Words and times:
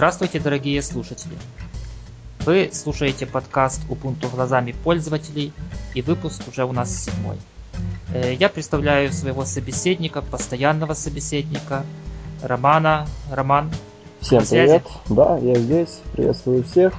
Здравствуйте, 0.00 0.40
дорогие 0.40 0.80
слушатели! 0.80 1.34
Вы 2.46 2.70
слушаете 2.72 3.26
подкаст 3.26 3.82
Ubuntu 3.90 4.30
глазами 4.34 4.72
пользователей, 4.72 5.52
и 5.94 6.00
выпуск 6.00 6.40
уже 6.48 6.64
у 6.64 6.72
нас 6.72 7.04
седьмой. 7.04 7.36
Э, 8.14 8.32
я 8.32 8.48
представляю 8.48 9.12
своего 9.12 9.44
собеседника, 9.44 10.22
постоянного 10.22 10.94
собеседника, 10.94 11.84
Романа. 12.42 13.06
Роман, 13.30 13.70
Всем 14.20 14.42
привет! 14.42 14.84
Да, 15.10 15.36
я 15.36 15.56
здесь, 15.56 16.00
приветствую 16.14 16.64
всех. 16.64 16.94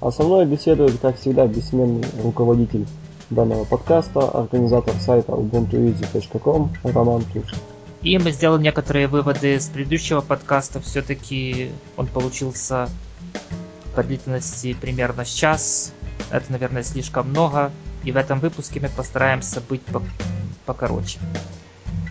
А 0.00 0.10
со 0.10 0.22
мной 0.22 0.46
беседует, 0.46 0.98
как 1.00 1.20
всегда, 1.20 1.46
бессменный 1.46 2.02
руководитель 2.22 2.86
данного 3.28 3.66
подкаста, 3.66 4.20
организатор 4.26 4.94
сайта 5.00 5.32
ubuntueasy.com 5.32 6.72
Роман 6.82 7.24
Тушин. 7.24 7.58
И 8.02 8.16
мы 8.18 8.30
сделали 8.30 8.62
некоторые 8.62 9.08
выводы 9.08 9.58
с 9.58 9.66
предыдущего 9.68 10.20
подкаста. 10.20 10.80
Все-таки 10.80 11.72
он 11.96 12.06
получился 12.06 12.88
по 13.94 14.04
длительности 14.04 14.74
примерно 14.74 15.24
час. 15.24 15.92
Это, 16.30 16.52
наверное, 16.52 16.84
слишком 16.84 17.30
много. 17.30 17.72
И 18.04 18.12
в 18.12 18.16
этом 18.16 18.38
выпуске 18.38 18.80
мы 18.80 18.88
постараемся 18.88 19.60
быть 19.60 19.82
покороче. 20.64 21.18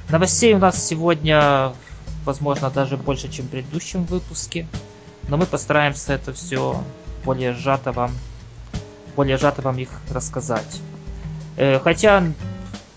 Новостей 0.09 0.53
у 0.53 0.57
нас 0.57 0.85
сегодня, 0.85 1.73
возможно, 2.25 2.69
даже 2.69 2.97
больше, 2.97 3.29
чем 3.29 3.45
в 3.45 3.49
предыдущем 3.49 4.03
выпуске. 4.03 4.67
Но 5.29 5.37
мы 5.37 5.45
постараемся 5.45 6.13
это 6.13 6.33
все 6.33 6.83
более 7.23 7.53
сжато 7.53 7.91
вам, 7.91 8.11
более 9.15 9.37
сжато 9.37 9.61
вам 9.61 9.77
их 9.77 9.89
рассказать. 10.09 10.81
Э, 11.57 11.79
хотя 11.79 12.23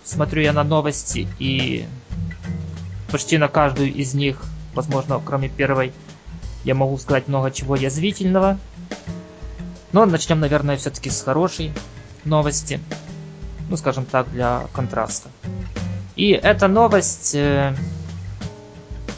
смотрю 0.05 0.43
я 0.43 0.53
на 0.53 0.63
новости 0.65 1.29
и 1.39 1.87
почти 3.11 3.39
на 3.39 3.49
каждую 3.49 3.93
из 3.93 4.15
них, 4.15 4.43
возможно, 4.75 5.21
кроме 5.25 5.49
первой, 5.49 5.93
я 6.65 6.75
могу 6.75 6.97
сказать 6.99 7.29
много 7.29 7.51
чего 7.51 7.77
язвительного. 7.77 8.59
Но 9.93 10.07
начнем, 10.07 10.41
наверное, 10.41 10.77
все-таки 10.77 11.11
с 11.11 11.23
хорошей 11.23 11.73
новости. 12.25 12.81
Ну, 13.69 13.77
скажем 13.77 14.05
так, 14.05 14.31
для 14.31 14.63
контраста. 14.73 15.29
И 16.17 16.31
эта 16.31 16.69
новость... 16.69 17.35
Э, 17.35 17.75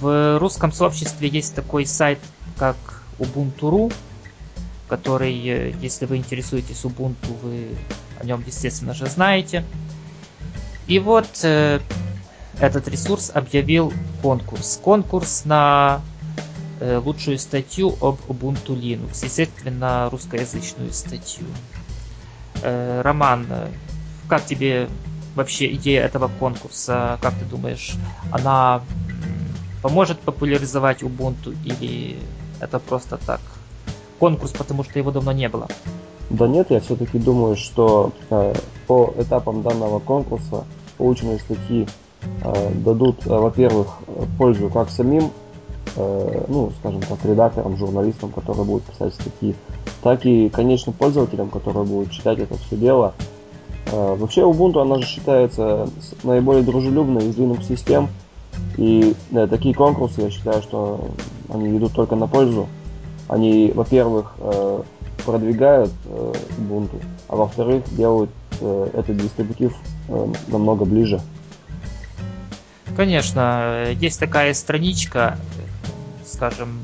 в 0.03 0.39
русском 0.39 0.73
сообществе 0.73 1.29
есть 1.29 1.55
такой 1.55 1.87
сайт, 1.87 2.19
как 2.59 2.77
Ubuntu.ru, 3.21 3.93
который, 4.89 5.33
э, 5.47 5.75
если 5.81 6.07
вы 6.07 6.17
интересуетесь 6.17 6.83
Ubuntu, 6.83 7.39
вы 7.43 7.69
о 8.21 8.25
нем, 8.25 8.43
естественно 8.45 8.95
же, 8.95 9.07
знаете. 9.07 9.65
И 10.89 10.99
вот 10.99 11.29
э, 11.45 11.79
этот 12.61 12.89
ресурс 12.89 13.31
объявил 13.35 13.93
конкурс. 14.23 14.79
Конкурс 14.83 15.45
на 15.45 16.01
э, 16.81 16.99
лучшую 16.99 17.39
статью 17.39 17.97
об 18.01 18.19
Ubuntu 18.29 18.79
Linux, 18.79 19.25
естественно, 19.25 20.09
русскоязычную 20.11 20.93
статью. 20.93 21.47
Э, 22.63 23.01
Роман, 23.03 23.47
как 24.29 24.45
тебе 24.45 24.89
вообще 25.35 25.73
идея 25.75 26.05
этого 26.05 26.31
конкурса? 26.39 27.19
Как 27.23 27.35
ты 27.35 27.45
думаешь, 27.45 27.95
она 28.31 28.83
поможет 29.83 30.21
популяризовать 30.21 31.03
Ubuntu 31.03 31.57
или 31.65 32.19
это 32.61 32.79
просто 32.79 33.19
так? 33.19 33.41
Конкурс, 34.19 34.53
потому 34.53 34.85
что 34.85 34.99
его 34.99 35.11
давно 35.11 35.33
не 35.33 35.49
было. 35.49 35.67
Да 36.31 36.47
нет, 36.47 36.71
я 36.71 36.81
все-таки 36.81 37.19
думаю, 37.19 37.57
что 37.57 38.13
э, 38.31 38.55
по 38.87 39.13
этапам 39.19 39.63
данного 39.63 39.99
конкурса 39.99 40.65
полученные 40.97 41.39
статьи 41.41 41.89
дадут, 42.85 43.27
э, 43.27 43.31
во-первых, 43.31 43.99
пользу 44.39 44.69
как 44.69 44.91
самим, 44.91 45.31
э, 45.97 46.45
ну, 46.49 46.73
скажем 46.81 47.01
так, 47.03 47.25
редакторам, 47.25 47.77
журналистам, 47.77 48.31
которые 48.31 48.65
будут 48.65 48.85
писать 48.85 49.15
статьи, 49.15 49.55
так 50.03 50.25
и 50.27 50.49
конечным 50.49 50.95
пользователям, 50.95 51.51
которые 51.51 51.85
будут 51.85 52.11
читать 52.11 52.39
это 52.39 52.57
все 52.57 52.77
дело. 52.77 53.15
Вообще 53.91 54.43
Ubuntu, 54.43 54.81
она 54.81 54.99
же 54.99 55.07
считается 55.07 55.89
наиболее 56.23 56.63
дружелюбной 56.63 57.27
из 57.27 57.37
Linux 57.37 57.65
систем, 57.65 58.09
и 58.79 59.15
да, 59.31 59.47
такие 59.47 59.75
конкурсы, 59.75 60.23
я 60.23 60.31
считаю, 60.31 60.63
что 60.63 61.09
они 61.49 61.77
идут 61.77 61.93
только 61.93 62.17
на 62.17 62.27
пользу. 62.27 62.69
Они, 63.29 63.71
во-первых, 63.75 64.35
продвигают 65.27 65.91
Ubuntu, 66.59 67.03
а 67.29 67.37
во-вторых, 67.37 67.83
делают 67.95 68.31
этот 68.61 69.17
дистрибутив 69.17 69.75
намного 70.49 70.85
ближе. 70.85 71.21
Конечно, 72.97 73.91
есть 73.99 74.21
такая 74.21 74.53
страничка, 74.55 75.39
скажем, 76.27 76.83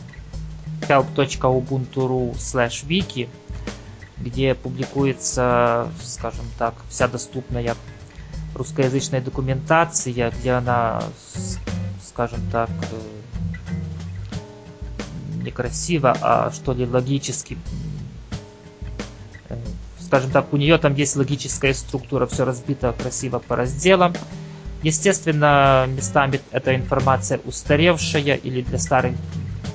help.ubuntu.ru 0.88 2.32
slash 2.34 2.86
wiki, 2.86 3.28
где 4.19 4.54
публикуется, 4.54 5.88
скажем 6.02 6.46
так, 6.58 6.74
вся 6.88 7.08
доступная 7.08 7.76
русскоязычная 8.54 9.20
документация, 9.20 10.30
где 10.30 10.52
она, 10.52 11.02
скажем 12.02 12.40
так, 12.50 12.70
э, 12.70 13.00
некрасиво, 15.44 16.16
а 16.20 16.50
что 16.50 16.72
ли 16.72 16.86
логически 16.86 17.58
э, 19.48 19.56
скажем 20.00 20.30
так, 20.30 20.52
у 20.52 20.56
нее 20.56 20.78
там 20.78 20.94
есть 20.94 21.16
логическая 21.16 21.75
структура, 21.75 22.26
все 22.26 22.44
разбито 22.44 22.94
красиво 22.98 23.38
по 23.38 23.56
разделам. 23.56 24.14
Естественно, 24.82 25.86
местами 25.88 26.40
эта 26.52 26.74
информация 26.76 27.40
устаревшая 27.44 28.36
или 28.36 28.62
для 28.62 28.78
старых, 28.78 29.14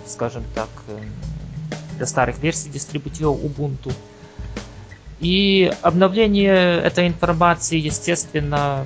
скажем 0.08 0.44
так, 0.56 0.70
э, 0.88 0.98
для 1.98 2.06
старых 2.06 2.40
версий 2.40 2.70
дистрибутива 2.70 3.32
Ubuntu. 3.32 3.94
И 5.20 5.72
обновление 5.82 6.82
этой 6.82 7.08
информации, 7.08 7.78
естественно, 7.78 8.86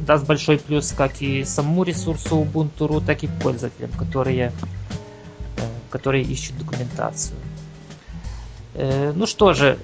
даст 0.00 0.26
большой 0.26 0.58
плюс 0.58 0.92
как 0.92 1.20
и 1.20 1.44
самому 1.44 1.84
ресурсу 1.84 2.36
Ubuntu.ru, 2.40 3.04
так 3.04 3.24
и 3.24 3.26
пользователям, 3.26 3.90
которые, 3.92 4.52
э, 5.58 5.62
которые 5.90 6.24
ищут 6.24 6.56
документацию. 6.58 7.36
Э, 8.74 9.12
ну 9.14 9.26
что 9.26 9.52
же, 9.52 9.78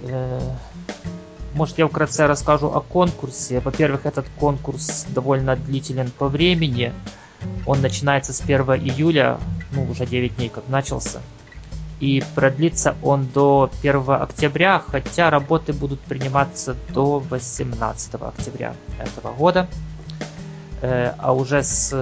может, 1.58 1.76
я 1.76 1.88
вкратце 1.88 2.28
расскажу 2.28 2.68
о 2.68 2.80
конкурсе. 2.80 3.58
Во-первых, 3.58 4.06
этот 4.06 4.26
конкурс 4.38 5.06
довольно 5.08 5.56
длителен 5.56 6.08
по 6.16 6.28
времени. 6.28 6.92
Он 7.66 7.80
начинается 7.80 8.32
с 8.32 8.40
1 8.40 8.60
июля, 8.74 9.40
ну, 9.72 9.90
уже 9.90 10.06
9 10.06 10.36
дней 10.36 10.50
как 10.50 10.68
начался. 10.68 11.20
И 11.98 12.22
продлится 12.36 12.94
он 13.02 13.26
до 13.26 13.72
1 13.82 14.04
октября, 14.08 14.80
хотя 14.86 15.30
работы 15.30 15.72
будут 15.72 15.98
приниматься 15.98 16.76
до 16.94 17.18
18 17.18 18.14
октября 18.14 18.74
этого 19.00 19.34
года. 19.34 19.68
Э, 20.80 21.12
а 21.18 21.32
уже 21.34 21.64
с... 21.64 21.92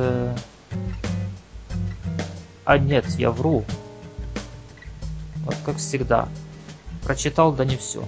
А 2.66 2.76
нет, 2.76 3.06
я 3.16 3.30
вру. 3.30 3.64
Вот 5.46 5.56
как 5.64 5.76
всегда. 5.78 6.28
Прочитал, 7.02 7.52
да 7.52 7.64
не 7.64 7.78
все 7.78 8.04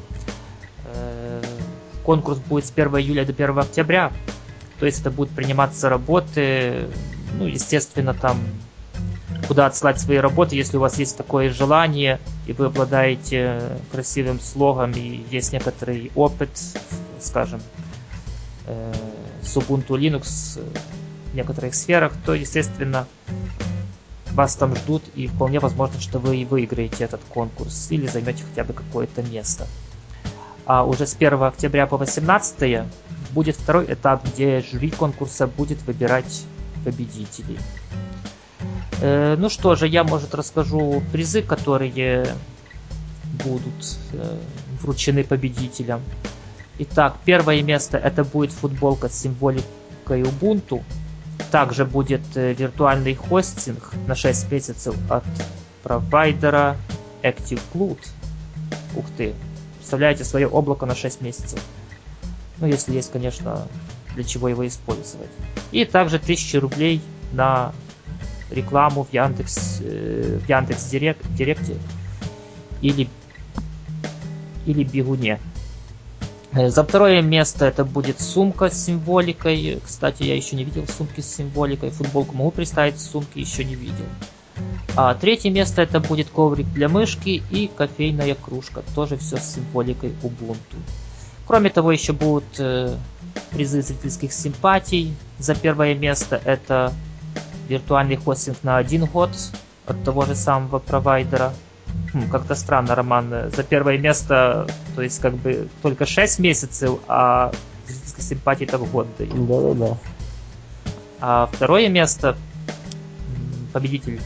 конкурс 2.08 2.38
будет 2.38 2.64
с 2.64 2.72
1 2.74 2.88
июля 3.00 3.26
до 3.26 3.32
1 3.32 3.58
октября. 3.58 4.10
То 4.80 4.86
есть 4.86 5.02
это 5.02 5.10
будут 5.10 5.34
приниматься 5.34 5.90
работы, 5.90 6.88
ну, 7.38 7.46
естественно, 7.46 8.14
там, 8.14 8.38
куда 9.46 9.66
отслать 9.66 10.00
свои 10.00 10.16
работы, 10.16 10.56
если 10.56 10.78
у 10.78 10.80
вас 10.80 10.98
есть 10.98 11.18
такое 11.18 11.50
желание, 11.50 12.18
и 12.46 12.54
вы 12.54 12.66
обладаете 12.66 13.60
красивым 13.92 14.40
слогом, 14.40 14.92
и 14.92 15.22
есть 15.30 15.52
некоторый 15.52 16.10
опыт, 16.14 16.48
скажем, 17.20 17.60
э, 18.64 18.94
с 19.42 19.54
Ubuntu 19.58 19.98
Linux 19.98 20.62
в 21.30 21.34
некоторых 21.34 21.74
сферах, 21.74 22.14
то, 22.24 22.32
естественно, 22.32 23.06
вас 24.30 24.56
там 24.56 24.74
ждут, 24.76 25.02
и 25.14 25.26
вполне 25.26 25.60
возможно, 25.60 26.00
что 26.00 26.20
вы 26.20 26.38
и 26.38 26.46
выиграете 26.46 27.04
этот 27.04 27.20
конкурс, 27.28 27.88
или 27.90 28.06
займете 28.06 28.44
хотя 28.48 28.64
бы 28.64 28.72
какое-то 28.72 29.22
место 29.24 29.66
а 30.68 30.84
уже 30.84 31.06
с 31.06 31.14
1 31.14 31.42
октября 31.42 31.86
по 31.86 31.96
18 31.96 32.82
будет 33.30 33.56
второй 33.56 33.86
этап, 33.92 34.22
где 34.24 34.60
жюри 34.60 34.90
конкурса 34.90 35.46
будет 35.46 35.82
выбирать 35.82 36.44
победителей. 36.84 37.58
Э, 39.00 39.36
ну 39.38 39.48
что 39.48 39.74
же, 39.76 39.88
я, 39.88 40.04
может, 40.04 40.34
расскажу 40.34 41.02
призы, 41.10 41.40
которые 41.40 42.26
будут 43.42 43.96
э, 44.12 44.38
вручены 44.82 45.24
победителям. 45.24 46.02
Итак, 46.78 47.16
первое 47.24 47.62
место 47.62 47.96
это 47.96 48.22
будет 48.22 48.52
футболка 48.52 49.08
с 49.08 49.18
символикой 49.18 50.22
Ubuntu. 50.22 50.82
Также 51.50 51.86
будет 51.86 52.20
э, 52.34 52.52
виртуальный 52.52 53.14
хостинг 53.14 53.94
на 54.06 54.14
6 54.14 54.52
месяцев 54.52 54.94
от 55.08 55.24
провайдера 55.82 56.76
ActiveCloud. 57.22 57.98
Ух 58.96 59.04
ты, 59.16 59.34
вставляете 59.88 60.22
свое 60.22 60.46
облако 60.46 60.84
на 60.84 60.94
6 60.94 61.22
месяцев. 61.22 61.64
Ну, 62.58 62.66
если 62.66 62.92
есть, 62.92 63.10
конечно, 63.10 63.66
для 64.14 64.22
чего 64.22 64.50
его 64.50 64.66
использовать. 64.66 65.30
И 65.72 65.86
также 65.86 66.16
1000 66.16 66.60
рублей 66.60 67.00
на 67.32 67.72
рекламу 68.50 69.04
в 69.04 69.14
Яндекс, 69.14 69.78
э, 69.80 70.40
в 70.44 70.46
Яндекс 70.46 70.90
Директ, 70.90 71.26
Директе 71.34 71.76
или, 72.82 73.08
или 74.66 74.84
Бегуне. 74.84 75.40
Э, 76.52 76.68
за 76.68 76.84
второе 76.84 77.22
место 77.22 77.64
это 77.64 77.86
будет 77.86 78.20
сумка 78.20 78.68
с 78.68 78.84
символикой. 78.84 79.80
Кстати, 79.82 80.22
я 80.24 80.36
еще 80.36 80.54
не 80.56 80.64
видел 80.64 80.86
сумки 80.86 81.22
с 81.22 81.34
символикой. 81.34 81.88
Футболку 81.88 82.36
могу 82.36 82.50
представить, 82.50 83.00
сумки 83.00 83.38
еще 83.38 83.64
не 83.64 83.74
видел. 83.74 84.04
А 84.96 85.14
третье 85.14 85.50
место 85.50 85.82
это 85.82 86.00
будет 86.00 86.28
коврик 86.28 86.66
для 86.72 86.88
мышки 86.88 87.42
и 87.50 87.70
кофейная 87.76 88.34
кружка. 88.34 88.82
Тоже 88.94 89.16
все 89.16 89.36
с 89.36 89.54
символикой 89.54 90.12
Ubuntu. 90.22 90.76
Кроме 91.46 91.70
того, 91.70 91.92
еще 91.92 92.12
будут 92.12 92.58
э, 92.58 92.96
призы 93.50 93.80
зрительских 93.80 94.32
симпатий. 94.32 95.14
За 95.38 95.54
первое 95.54 95.94
место 95.94 96.40
это 96.44 96.92
виртуальный 97.68 98.16
хостинг 98.16 98.58
на 98.62 98.76
один 98.76 99.04
год 99.04 99.30
от 99.86 100.02
того 100.04 100.24
же 100.26 100.34
самого 100.34 100.78
провайдера. 100.78 101.52
Хм, 102.12 102.28
как-то 102.30 102.54
странно, 102.54 102.94
Роман. 102.94 103.52
За 103.54 103.62
первое 103.62 103.98
место, 103.98 104.66
то 104.94 105.02
есть 105.02 105.20
как 105.20 105.34
бы 105.34 105.68
только 105.80 106.06
6 106.06 106.38
месяцев, 106.40 106.98
а 107.08 107.52
зрительских 107.86 108.22
симпатий 108.22 108.66
это 108.66 108.78
в 108.78 108.90
год 108.90 109.06
дают. 109.16 109.46
Да-да-да. 109.46 109.96
А 111.20 111.48
второе 111.52 111.88
место 111.88 112.36
победитель 113.72 114.20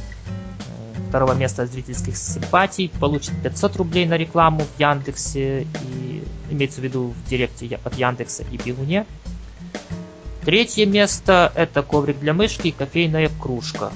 второго 1.13 1.35
места 1.35 1.67
зрительских 1.67 2.17
симпатий 2.17 2.89
получит 2.89 3.35
500 3.43 3.77
рублей 3.77 4.07
на 4.07 4.17
рекламу 4.17 4.61
в 4.63 4.81
Яндексе 4.81 5.65
и 5.65 6.25
имеется 6.51 6.81
в 6.81 6.85
виду 6.85 7.09
в 7.09 7.29
директе 7.29 7.79
от 7.85 7.99
Яндекса 7.99 8.45
и 8.51 8.57
Бегуне. 8.57 9.05
Третье 10.43 10.87
место 10.87 11.53
это 11.55 11.83
коврик 11.83 12.19
для 12.19 12.33
мышки 12.33 12.69
и 12.69 12.73
кофейная 12.73 13.31
кружка. 13.39 13.93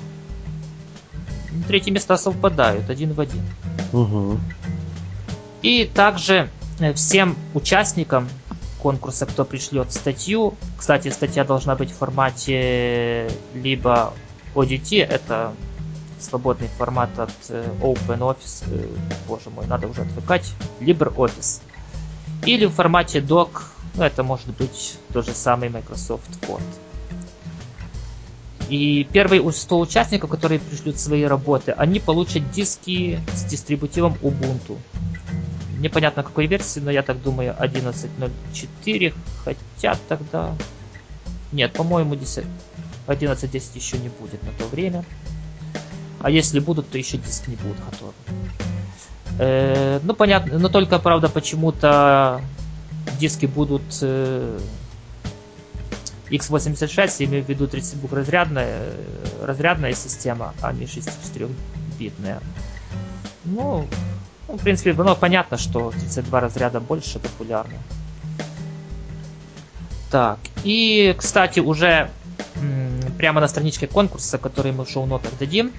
Третье 1.68 1.90
места 1.90 2.18
совпадают 2.18 2.90
один 2.90 3.14
в 3.14 3.20
один. 3.22 3.40
Угу. 3.94 4.38
И 5.62 5.90
также 5.94 6.50
э, 6.80 6.92
всем 6.92 7.34
участникам 7.54 8.28
конкурса, 8.82 9.24
кто 9.24 9.46
пришлет 9.46 9.90
статью, 9.90 10.52
кстати, 10.76 11.08
статья 11.08 11.44
должна 11.44 11.76
быть 11.76 11.92
в 11.92 11.96
формате 11.96 13.30
либо 13.54 14.12
ODT, 14.54 15.02
это 15.02 15.54
свободный 16.28 16.68
формат 16.68 17.18
от 17.18 17.32
э, 17.48 17.68
OpenOffice, 17.80 18.64
э, 18.70 18.88
боже 19.28 19.50
мой, 19.50 19.66
надо 19.66 19.86
уже 19.88 20.02
отвыкать, 20.02 20.52
LibreOffice. 20.80 21.62
Или 22.44 22.66
в 22.66 22.72
формате 22.72 23.20
doc, 23.20 23.50
ну 23.94 24.04
это 24.04 24.22
может 24.22 24.48
быть 24.48 24.98
тот 25.12 25.26
же 25.26 25.32
самый 25.32 25.68
Microsoft 25.68 26.30
Word. 26.42 26.62
И 28.68 29.04
первые 29.12 29.52
100 29.52 29.78
участников, 29.78 30.30
которые 30.30 30.58
пришлют 30.58 30.98
свои 30.98 31.22
работы, 31.22 31.70
они 31.72 32.00
получат 32.00 32.50
диски 32.50 33.20
с 33.32 33.44
дистрибутивом 33.44 34.16
Ubuntu. 34.22 34.76
Непонятно 35.78 36.22
какой 36.24 36.46
версии, 36.46 36.80
но 36.80 36.90
я 36.90 37.02
так 37.02 37.22
думаю 37.22 37.54
11.04, 37.58 39.14
хотя 39.44 39.98
тогда... 40.08 40.54
Нет, 41.52 41.74
по-моему 41.74 42.14
11.10 42.14 43.62
еще 43.74 43.98
не 43.98 44.08
будет 44.08 44.42
на 44.42 44.50
то 44.52 44.66
время. 44.66 45.04
А 46.20 46.30
если 46.30 46.60
будут, 46.60 46.90
то 46.90 46.98
еще 46.98 47.18
диск 47.18 47.48
не 47.48 47.56
будут 47.56 47.78
готовы. 47.90 48.12
Э, 49.38 50.00
ну, 50.02 50.14
понятно, 50.14 50.58
но 50.58 50.68
только, 50.68 50.98
правда, 50.98 51.28
почему-то 51.28 52.40
диски 53.18 53.46
будут 53.46 53.82
э, 54.02 54.58
x86, 56.30 57.16
я 57.18 57.26
имею 57.26 57.44
в 57.44 57.48
виду 57.48 57.66
32-разрядная 57.66 58.92
разрядная 59.42 59.92
система, 59.92 60.54
а 60.60 60.72
не 60.72 60.86
64-битная. 60.86 62.40
Ну, 63.44 63.86
ну, 64.48 64.56
в 64.56 64.62
принципе, 64.62 64.92
ну, 64.92 65.14
понятно, 65.14 65.56
что 65.56 65.90
32 65.90 66.40
разряда 66.40 66.80
больше 66.80 67.18
популярны. 67.18 67.78
Так, 70.10 70.38
и, 70.64 71.14
кстати, 71.18 71.60
уже 71.60 72.10
прямо 73.18 73.40
на 73.40 73.48
страничке 73.48 73.86
конкурса, 73.86 74.38
который 74.38 74.72
мы 74.72 74.84
в 74.84 74.90
шоу-нотах 74.90 75.32
дадим, 75.38 75.72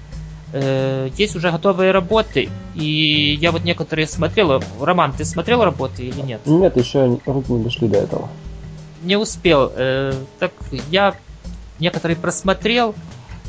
э, 0.52 1.10
есть 1.16 1.36
уже 1.36 1.50
готовые 1.50 1.92
работы, 1.92 2.48
и 2.74 3.38
я 3.40 3.52
вот 3.52 3.64
некоторые 3.64 4.06
смотрел. 4.06 4.62
Роман, 4.80 5.12
ты 5.12 5.24
смотрел 5.24 5.64
работы 5.64 6.04
или 6.04 6.20
нет? 6.20 6.40
Нет, 6.46 6.76
еще 6.76 7.18
руки 7.26 7.52
не 7.52 7.64
дошли 7.64 7.88
до 7.88 7.98
этого. 7.98 8.28
Не 9.02 9.16
успел. 9.16 9.72
Э, 9.74 10.12
так 10.38 10.52
я 10.90 11.14
некоторые 11.78 12.16
просмотрел. 12.16 12.94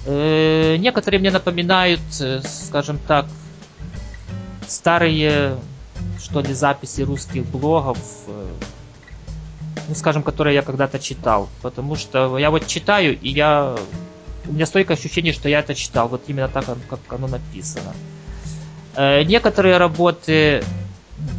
Э, 0.05 0.77
некоторые 0.77 1.19
мне 1.19 1.31
напоминают, 1.31 2.01
э, 2.21 2.41
скажем 2.43 2.99
так, 3.07 3.25
старые, 4.67 5.57
что 6.19 6.41
ли, 6.41 6.53
записи 6.53 7.01
русских 7.01 7.45
блогов, 7.45 7.97
э, 8.27 8.47
ну, 9.87 9.95
скажем, 9.95 10.23
которые 10.23 10.55
я 10.55 10.61
когда-то 10.61 10.99
читал. 10.99 11.49
Потому 11.61 11.95
что 11.95 12.37
я 12.37 12.51
вот 12.51 12.67
читаю, 12.67 13.19
и 13.19 13.29
я 13.29 13.75
у 14.49 14.53
меня 14.53 14.65
стойкое 14.65 14.97
ощущение, 14.97 15.31
что 15.31 15.47
я 15.47 15.59
это 15.59 15.75
читал, 15.75 16.07
вот 16.07 16.23
именно 16.27 16.49
так, 16.49 16.65
как 16.89 16.99
оно 17.09 17.27
написано. 17.27 17.93
Э, 18.95 19.23
некоторые 19.23 19.77
работы, 19.77 20.63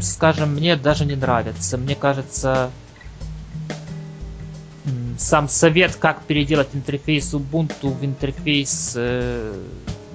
скажем, 0.01 0.55
мне 0.55 0.77
даже 0.77 1.05
не 1.05 1.17
нравятся. 1.17 1.77
Мне 1.77 1.97
кажется, 1.97 2.71
сам 5.19 5.49
совет, 5.49 5.97
как 5.97 6.23
переделать 6.23 6.69
интерфейс 6.73 7.35
Ubuntu 7.35 7.91
в 7.93 8.05
интерфейс 8.05 8.93
э, 8.97 9.55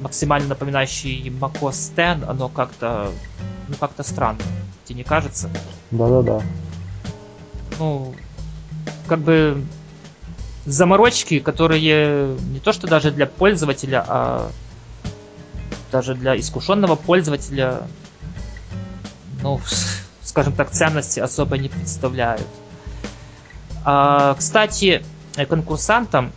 максимально 0.01 0.49
напоминающий 0.49 1.29
macOS 1.29 1.93
10, 1.95 2.27
оно 2.27 2.49
как-то 2.49 3.11
ну 3.67 3.75
как-то 3.79 4.03
странно. 4.03 4.39
Тебе 4.85 4.99
не 4.99 5.03
кажется? 5.03 5.49
Да-да-да. 5.91 6.41
Ну, 7.77 8.15
как 9.07 9.19
бы 9.19 9.63
заморочки, 10.65 11.39
которые 11.39 12.37
не 12.51 12.59
то 12.59 12.73
что 12.73 12.87
даже 12.87 13.11
для 13.11 13.25
пользователя, 13.25 14.03
а 14.07 14.51
даже 15.91 16.15
для 16.15 16.37
искушенного 16.37 16.95
пользователя, 16.95 17.83
ну, 19.41 19.61
скажем 20.23 20.53
так, 20.53 20.71
ценности 20.71 21.19
особо 21.19 21.57
не 21.57 21.69
представляют. 21.69 22.47
А, 23.83 24.33
кстати, 24.33 25.03
конкурсантам 25.47 26.31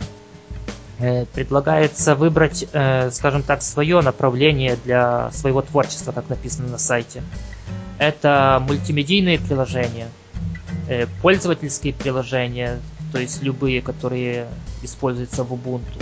э, 0.99 1.25
предлагается 1.25 2.15
выбрать, 2.15 2.65
э, 2.71 3.09
скажем 3.11 3.41
так, 3.41 3.63
свое 3.63 4.01
направление 4.01 4.77
для 4.85 5.31
своего 5.31 5.61
творчества, 5.61 6.11
как 6.11 6.29
написано 6.29 6.69
на 6.69 6.77
сайте. 6.77 7.23
Это 7.97 8.63
мультимедийные 8.65 9.39
приложения, 9.39 10.09
э, 10.87 11.07
пользовательские 11.21 11.93
приложения, 11.93 12.79
то 13.11 13.19
есть 13.19 13.41
любые, 13.41 13.81
которые 13.81 14.47
используются 14.81 15.43
в 15.43 15.53
Ubuntu. 15.53 16.01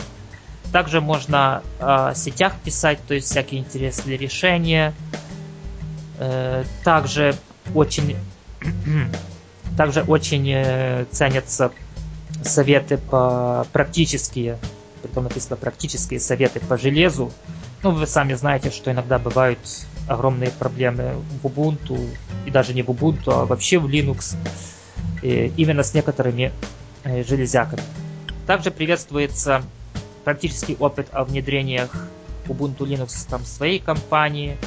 Также 0.72 1.00
можно 1.00 1.64
э, 1.80 1.84
о 1.84 2.14
сетях 2.16 2.54
писать, 2.64 3.00
то 3.08 3.14
есть 3.14 3.28
всякие 3.28 3.62
интересные 3.62 4.18
решения. 4.18 4.94
Э, 6.20 6.66
также 6.84 7.36
очень, 7.74 8.18
также 9.78 10.02
очень 10.02 10.50
э, 10.50 11.06
ценятся 11.12 11.72
советы 12.44 12.98
по 12.98 13.66
практические, 13.72 14.58
притом 15.02 15.24
написано 15.24 15.56
практические 15.56 16.20
советы 16.20 16.60
по 16.60 16.78
железу. 16.78 17.32
Ну, 17.84 17.92
вы 17.92 18.06
сами 18.06 18.34
знаете, 18.34 18.70
что 18.70 18.92
иногда 18.92 19.20
бывают 19.20 19.60
огромные 20.08 20.52
проблемы 20.52 21.16
в 21.42 21.48
Ubuntu, 21.48 22.10
и 22.46 22.52
даже 22.52 22.74
не 22.74 22.82
в 22.82 22.90
Ubuntu, 22.90 23.32
а 23.32 23.46
вообще 23.46 23.78
в 23.78 23.88
Linux, 23.88 24.36
и 25.22 25.54
именно 25.56 25.84
с 25.84 25.94
некоторыми 25.94 26.52
Э, 26.52 26.77
железяками. 27.28 27.82
Также 28.46 28.72
приветствуется 28.72 29.64
практический 30.24 30.76
опыт 30.80 31.08
о 31.12 31.24
внедрениях 31.24 31.90
Ubuntu 32.48 32.80
Linux 32.80 33.28
там, 33.30 33.44
в 33.44 33.48
своей 33.48 33.80
компании, 33.80 34.58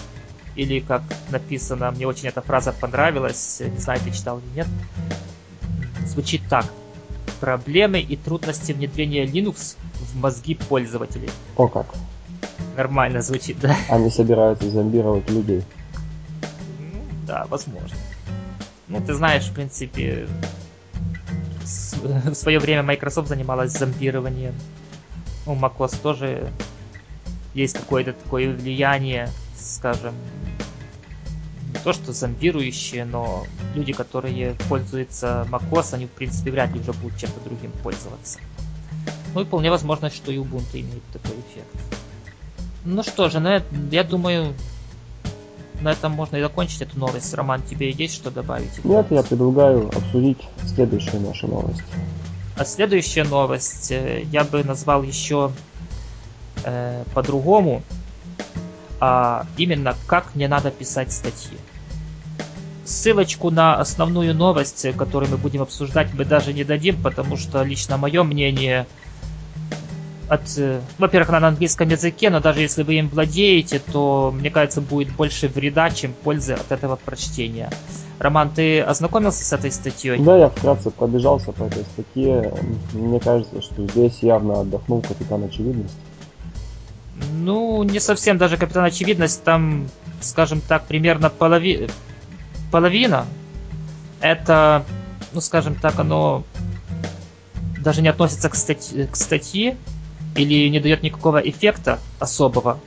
или 0.56 0.80
как 0.80 1.02
написано, 1.30 1.90
мне 1.90 2.06
очень 2.06 2.28
эта 2.28 2.42
фраза 2.42 2.72
понравилась, 2.72 3.60
не 3.60 3.78
знаю, 3.78 4.00
ты 4.00 4.10
читал 4.10 4.38
или 4.38 4.56
нет, 4.56 4.66
звучит 6.06 6.42
так. 6.48 6.66
Проблемы 7.40 8.00
и 8.00 8.16
трудности 8.16 8.72
внедрения 8.72 9.24
Linux 9.24 9.76
в 9.94 10.16
мозги 10.16 10.54
пользователей. 10.54 11.30
О 11.56 11.68
как. 11.68 11.86
Нормально 12.76 13.22
звучит, 13.22 13.58
да? 13.60 13.74
Они 13.88 14.10
собираются 14.10 14.68
зомбировать 14.70 15.28
людей. 15.30 15.62
Ну, 16.78 17.02
да, 17.26 17.46
возможно. 17.48 17.96
Ну, 18.88 19.00
ты 19.00 19.14
знаешь, 19.14 19.44
в 19.44 19.54
принципе, 19.54 20.28
в 21.92 22.34
свое 22.34 22.58
время 22.58 22.82
Microsoft 22.82 23.28
занималась 23.28 23.72
зомбированием. 23.72 24.54
У 25.46 25.54
macOS 25.54 26.00
тоже 26.00 26.50
есть 27.54 27.76
какое-то 27.76 28.12
такое 28.12 28.52
влияние, 28.54 29.28
скажем, 29.56 30.14
не 31.72 31.78
то 31.82 31.92
что 31.92 32.12
зомбирующие, 32.12 33.04
но 33.04 33.46
люди, 33.74 33.92
которые 33.92 34.54
пользуются 34.68 35.46
macOS, 35.50 35.94
они 35.94 36.06
в 36.06 36.10
принципе 36.10 36.50
вряд 36.50 36.72
ли 36.72 36.80
уже 36.80 36.92
будут 36.92 37.18
чем-то 37.18 37.40
другим 37.40 37.72
пользоваться. 37.82 38.38
Ну 39.34 39.42
и 39.42 39.44
вполне 39.44 39.70
возможно, 39.70 40.10
что 40.10 40.32
и 40.32 40.36
Ubuntu 40.36 40.80
имеет 40.80 41.04
такой 41.12 41.32
эффект. 41.32 42.00
Ну 42.84 43.02
что 43.02 43.28
же, 43.28 43.40
на, 43.40 43.62
я 43.90 44.04
думаю, 44.04 44.54
на 45.80 45.92
этом 45.92 46.12
можно 46.12 46.36
и 46.36 46.40
закончить 46.42 46.82
эту 46.82 46.98
новость. 46.98 47.32
Роман, 47.34 47.62
тебе 47.62 47.90
есть 47.90 48.14
что 48.14 48.30
добавить? 48.30 48.84
Нет, 48.84 49.06
я 49.10 49.22
предлагаю 49.22 49.88
обсудить 49.88 50.38
следующую 50.66 51.20
нашу 51.22 51.48
новость. 51.48 51.82
А 52.56 52.64
следующая 52.64 53.24
новость 53.24 53.90
э, 53.90 54.22
я 54.30 54.44
бы 54.44 54.62
назвал 54.64 55.02
еще 55.02 55.50
э, 56.64 57.04
по-другому, 57.14 57.82
а 59.00 59.46
именно 59.56 59.94
как 60.06 60.34
не 60.34 60.46
надо 60.46 60.70
писать 60.70 61.12
статьи. 61.12 61.56
Ссылочку 62.84 63.50
на 63.50 63.76
основную 63.76 64.34
новость, 64.34 64.86
которую 64.96 65.30
мы 65.30 65.36
будем 65.38 65.62
обсуждать, 65.62 66.12
мы 66.12 66.24
даже 66.24 66.52
не 66.52 66.64
дадим, 66.64 67.00
потому 67.02 67.36
что 67.36 67.62
лично 67.62 67.96
мое 67.96 68.24
мнение 68.24 68.86
от, 70.30 70.42
э, 70.58 70.80
во-первых, 70.98 71.30
она 71.30 71.40
на 71.40 71.48
английском 71.48 71.88
языке, 71.88 72.30
но 72.30 72.38
даже 72.38 72.60
если 72.60 72.84
вы 72.84 72.94
им 72.94 73.08
владеете, 73.08 73.80
то, 73.80 74.32
мне 74.32 74.48
кажется, 74.48 74.80
будет 74.80 75.12
больше 75.16 75.48
вреда, 75.48 75.90
чем 75.90 76.12
пользы 76.12 76.52
от 76.52 76.70
этого 76.70 76.94
прочтения. 76.94 77.68
Роман, 78.20 78.50
ты 78.50 78.80
ознакомился 78.80 79.44
с 79.44 79.52
этой 79.52 79.72
статьей? 79.72 80.20
Да, 80.20 80.36
я 80.36 80.48
вкратце 80.48 80.92
пробежался 80.92 81.50
по 81.50 81.64
этой 81.64 81.82
статье. 81.82 82.54
Мне 82.92 83.18
кажется, 83.18 83.60
что 83.60 83.84
здесь 83.88 84.22
явно 84.22 84.60
отдохнул 84.60 85.02
капитан 85.02 85.42
Очевидность. 85.42 85.96
Ну, 87.32 87.82
не 87.82 87.98
совсем 87.98 88.38
даже 88.38 88.56
капитан 88.56 88.84
Очевидность. 88.84 89.42
Там, 89.42 89.88
скажем 90.20 90.60
так, 90.60 90.84
примерно 90.86 91.28
полови... 91.28 91.88
половина. 92.70 93.26
Это, 94.20 94.84
ну, 95.32 95.40
скажем 95.40 95.74
так, 95.74 95.98
оно 95.98 96.44
даже 97.80 98.00
не 98.00 98.08
относится 98.08 98.48
к, 98.48 98.54
статье, 98.54 99.08
к 99.08 99.16
статье 99.16 99.76
или 100.36 100.68
не 100.68 100.80
дает 100.80 101.02
никакого 101.02 101.38
эффекта 101.38 101.98
особого. 102.18 102.80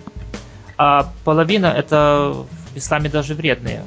А 0.78 1.12
половина 1.24 1.68
это 1.68 2.46
местами 2.76 3.08
даже 3.08 3.36
вредные 3.36 3.84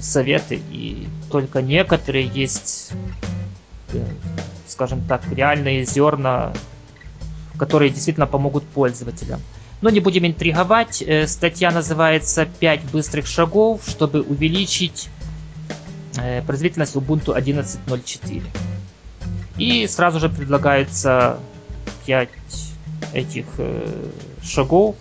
советы, 0.00 0.60
и 0.70 1.06
только 1.30 1.62
некоторые 1.62 2.26
есть, 2.26 2.90
э, 3.92 4.04
скажем 4.66 5.02
так, 5.06 5.22
реальные 5.30 5.84
зерна, 5.84 6.52
которые 7.58 7.90
действительно 7.90 8.26
помогут 8.26 8.64
пользователям. 8.64 9.40
Но 9.80 9.90
не 9.90 10.00
будем 10.00 10.26
интриговать. 10.26 11.02
Э, 11.02 11.26
статья 11.26 11.70
называется 11.70 12.46
«5 12.60 12.90
быстрых 12.92 13.26
шагов, 13.26 13.82
чтобы 13.86 14.22
увеличить 14.22 15.08
э, 16.16 16.42
производительность 16.42 16.96
Ubuntu 16.96 17.36
11.04». 17.36 18.42
И 19.58 19.86
сразу 19.86 20.18
же 20.18 20.28
предлагается 20.28 21.38
5 22.06 22.28
этих 23.12 23.46
шагов. 24.42 24.96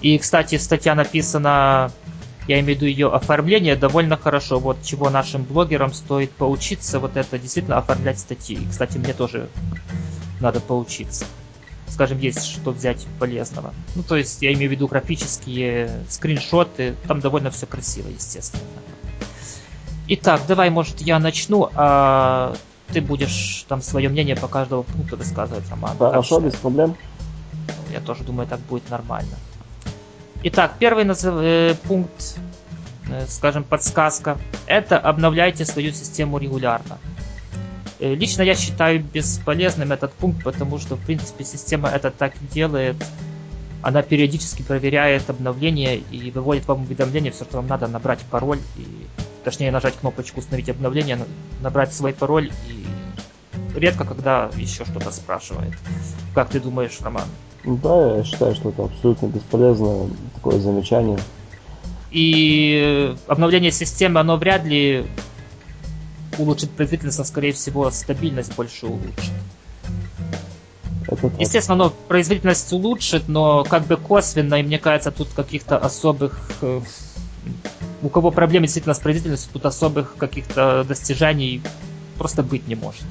И, 0.00 0.18
кстати, 0.18 0.58
статья 0.58 0.94
написана 0.94 1.90
я 2.46 2.60
имею 2.60 2.76
в 2.76 2.82
виду 2.82 2.86
ее 2.86 3.10
оформление 3.10 3.74
довольно 3.74 4.16
хорошо. 4.16 4.58
Вот 4.58 4.82
чего 4.82 5.08
нашим 5.08 5.44
блогерам 5.44 5.94
стоит 5.94 6.30
поучиться, 6.32 6.98
вот 6.98 7.16
это 7.16 7.38
действительно 7.38 7.78
оформлять 7.78 8.18
статьи. 8.18 8.56
И, 8.56 8.68
кстати, 8.68 8.98
мне 8.98 9.14
тоже 9.14 9.48
надо 10.40 10.60
поучиться. 10.60 11.24
Скажем, 11.88 12.18
есть 12.18 12.44
что 12.44 12.72
взять 12.72 13.06
полезного. 13.18 13.72
Ну, 13.94 14.02
то 14.02 14.16
есть, 14.16 14.42
я 14.42 14.52
имею 14.52 14.68
в 14.68 14.72
виду 14.72 14.88
графические 14.88 15.90
скриншоты. 16.10 16.96
Там 17.06 17.20
довольно 17.20 17.50
все 17.50 17.66
красиво, 17.66 18.08
естественно. 18.08 18.62
Итак, 20.08 20.42
давай, 20.46 20.68
может, 20.68 21.00
я 21.00 21.18
начну, 21.18 21.70
а 21.74 22.54
ты 22.92 23.00
будешь 23.00 23.64
там 23.68 23.82
свое 23.82 24.08
мнение 24.08 24.36
по 24.36 24.48
каждому 24.48 24.82
пункту 24.82 25.16
высказывать, 25.16 25.68
Роман. 25.70 25.96
Хорошо, 25.96 26.40
без 26.40 26.54
проблем. 26.54 26.96
Я 27.92 28.00
тоже 28.00 28.24
думаю, 28.24 28.46
так 28.48 28.60
будет 28.60 28.88
нормально. 28.90 29.36
Итак, 30.42 30.74
первый 30.78 31.04
назов... 31.04 31.36
э, 31.40 31.74
пункт, 31.88 32.36
э, 33.08 33.24
скажем, 33.28 33.64
подсказка, 33.64 34.36
это 34.66 34.98
обновляйте 34.98 35.64
свою 35.64 35.92
систему 35.92 36.38
регулярно. 36.38 36.98
Э, 37.98 38.14
лично 38.14 38.42
я 38.42 38.54
считаю 38.54 39.02
бесполезным 39.02 39.92
этот 39.92 40.12
пункт, 40.12 40.44
потому 40.44 40.78
что, 40.78 40.96
в 40.96 41.00
принципе, 41.00 41.44
система 41.44 41.88
это 41.88 42.10
так 42.10 42.34
и 42.34 42.46
делает. 42.52 42.96
Она 43.80 44.02
периодически 44.02 44.62
проверяет 44.62 45.30
обновления 45.30 45.96
и 45.96 46.30
выводит 46.30 46.66
вам 46.66 46.82
уведомление, 46.82 47.32
все, 47.32 47.44
что 47.44 47.58
вам 47.58 47.66
надо, 47.66 47.86
набрать 47.86 48.20
пароль, 48.30 48.60
и, 48.76 49.06
точнее 49.44 49.70
нажать 49.70 49.94
кнопочку 49.94 50.40
«Установить 50.40 50.68
обновление», 50.68 51.18
набрать 51.60 51.92
свой 51.92 52.12
пароль 52.12 52.50
и 52.68 52.84
редко 53.78 54.04
когда 54.04 54.50
еще 54.56 54.84
что-то 54.84 55.10
спрашивает. 55.10 55.74
Как 56.34 56.48
ты 56.48 56.60
думаешь, 56.60 56.98
Роман? 57.00 57.28
Да, 57.64 58.16
я 58.16 58.24
считаю, 58.24 58.54
что 58.54 58.70
это 58.70 58.84
абсолютно 58.84 59.26
бесполезное 59.26 60.08
такое 60.34 60.58
замечание. 60.58 61.18
И 62.10 63.14
обновление 63.26 63.72
системы, 63.72 64.20
оно 64.20 64.36
вряд 64.36 64.64
ли 64.64 65.06
улучшит 66.38 66.70
производительность, 66.70 67.20
а 67.20 67.24
скорее 67.24 67.52
всего 67.52 67.90
стабильность 67.90 68.54
больше 68.54 68.86
улучшит. 68.86 69.32
Естественно, 71.38 71.74
оно 71.74 71.92
производительность 72.08 72.72
улучшит, 72.72 73.28
но 73.28 73.64
как 73.64 73.86
бы 73.86 73.96
косвенно, 73.96 74.56
и 74.56 74.62
мне 74.62 74.78
кажется, 74.78 75.10
тут 75.10 75.28
каких-то 75.28 75.78
особых... 75.78 76.50
У 78.04 78.10
кого 78.10 78.30
проблемы 78.30 78.66
действительно 78.66 78.94
с 78.94 78.98
производительностью, 78.98 79.50
тут 79.54 79.64
особых 79.64 80.16
каких-то 80.16 80.84
достижений 80.84 81.62
просто 82.18 82.42
быть 82.42 82.68
не 82.68 82.74
может. 82.74 83.06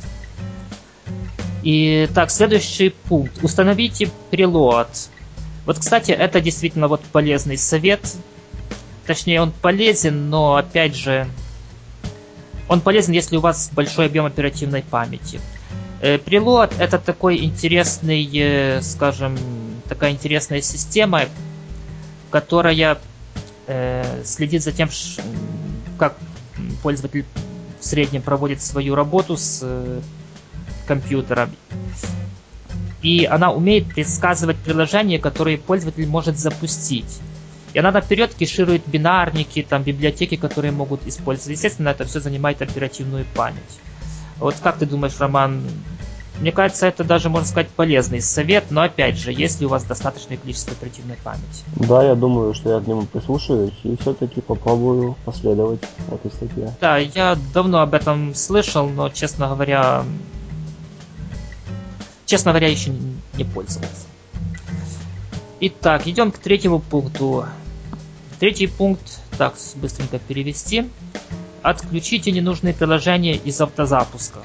И 1.64 2.08
так, 2.14 2.30
следующий 2.30 2.90
пункт. 2.90 3.44
Установите 3.44 4.12
прилот. 4.30 4.90
Вот, 5.66 5.80
кстати, 5.80 6.12
это 6.12 6.40
действительно 6.42 6.88
вот 6.88 7.02
полезный 7.02 7.58
совет. 7.58 8.02
Точнее, 9.08 9.42
он 9.42 9.52
полезен, 9.52 10.30
но 10.30 10.58
опять 10.58 10.96
же, 10.96 11.28
он 12.70 12.80
полезен, 12.80 13.14
если 13.14 13.38
у 13.38 13.40
вас 13.40 13.72
большой 13.74 14.06
объем 14.06 14.26
оперативной 14.26 14.84
памяти. 14.84 15.42
Э, 16.02 16.20
прилот 16.20 16.72
это 16.78 17.00
такой 17.00 17.44
интересный, 17.44 18.30
э, 18.32 18.82
скажем, 18.84 19.40
такая 19.90 20.12
интересная 20.12 20.62
система, 20.62 21.22
которая 22.30 23.00
э, 23.68 24.24
следит 24.24 24.64
за 24.64 24.72
тем, 24.72 24.90
как 25.98 26.16
пользователь 26.82 27.26
в 27.80 27.86
среднем 27.86 28.22
проводит 28.22 28.62
свою 28.62 28.96
работу 28.96 29.38
с 29.38 30.02
компьютера. 30.88 31.50
И 33.02 33.26
она 33.26 33.52
умеет 33.52 33.94
предсказывать 33.94 34.58
приложения, 34.58 35.20
которые 35.20 35.58
пользователь 35.58 36.08
может 36.08 36.38
запустить. 36.38 37.20
И 37.74 37.80
она 37.80 37.92
наперед 37.92 38.34
кеширует 38.34 38.88
бинарники, 38.88 39.66
там, 39.68 39.84
библиотеки, 39.84 40.36
которые 40.36 40.72
могут 40.72 41.06
использоваться. 41.08 41.52
Естественно, 41.52 41.90
это 41.90 42.06
все 42.06 42.20
занимает 42.20 42.62
оперативную 42.62 43.26
память. 43.36 43.80
Вот 44.40 44.56
как 44.62 44.78
ты 44.78 44.86
думаешь, 44.86 45.20
Роман, 45.20 45.64
мне 46.40 46.52
кажется, 46.52 46.88
это 46.88 47.04
даже, 47.04 47.30
можно 47.30 47.48
сказать, 47.48 47.70
полезный 47.70 48.22
совет, 48.22 48.66
но 48.70 48.82
опять 48.82 49.18
же, 49.18 49.32
если 49.32 49.66
у 49.66 49.70
вас 49.70 49.84
достаточное 49.84 50.38
количество 50.38 50.74
оперативной 50.74 51.16
памяти. 51.24 51.64
Да, 51.76 52.04
я 52.04 52.16
думаю, 52.16 52.54
что 52.54 52.72
я 52.72 52.80
к 52.80 52.88
нему 52.88 53.04
прислушаюсь 53.04 53.74
и 53.84 53.96
все-таки 53.98 54.42
попробую 54.42 55.16
последовать 55.26 55.82
этой 56.12 56.32
статье. 56.32 56.76
Да, 56.82 56.98
я 56.98 57.38
давно 57.54 57.80
об 57.82 57.94
этом 57.94 58.34
слышал, 58.36 58.90
но, 58.90 59.10
честно 59.10 59.48
говоря, 59.48 60.04
честно 62.26 62.52
говоря, 62.52 62.68
еще 62.68 62.92
не 63.38 63.44
пользовался. 63.44 64.08
Итак, 65.60 66.08
идем 66.08 66.32
к 66.32 66.40
третьему 66.40 66.80
пункту. 66.80 67.46
Третий 68.40 68.68
пункт, 68.68 69.22
так, 69.38 69.54
быстренько 69.76 70.20
перевести. 70.20 70.90
Отключите 71.62 72.32
ненужные 72.32 72.74
приложения 72.74 73.36
из 73.36 73.62
автозапуска. 73.62 74.40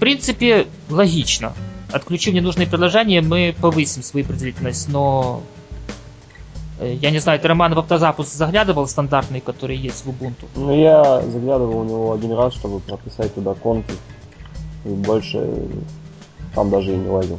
В 0.00 0.02
принципе, 0.02 0.66
логично. 0.88 1.52
Отключив 1.92 2.32
ненужные 2.32 2.66
приложения, 2.66 3.20
мы 3.20 3.54
повысим 3.60 4.02
свою 4.02 4.24
производительность, 4.24 4.88
но... 4.88 5.42
Э, 6.78 6.94
я 6.94 7.10
не 7.10 7.18
знаю, 7.18 7.38
ты, 7.38 7.46
Роман, 7.46 7.74
в 7.74 7.78
автозапуск 7.80 8.32
заглядывал 8.32 8.88
стандартный, 8.88 9.42
который 9.42 9.76
есть 9.76 10.06
в 10.06 10.08
Ubuntu? 10.08 10.46
Ну, 10.56 10.74
я 10.74 11.20
заглядывал 11.20 11.80
у 11.80 11.84
него 11.84 12.12
один 12.14 12.32
раз, 12.32 12.54
чтобы 12.54 12.80
прописать 12.80 13.34
туда 13.34 13.52
конфиг. 13.52 13.98
И 14.86 14.88
больше 14.88 15.46
там 16.54 16.70
даже 16.70 16.94
и 16.94 16.96
не 16.96 17.10
лазил. 17.10 17.38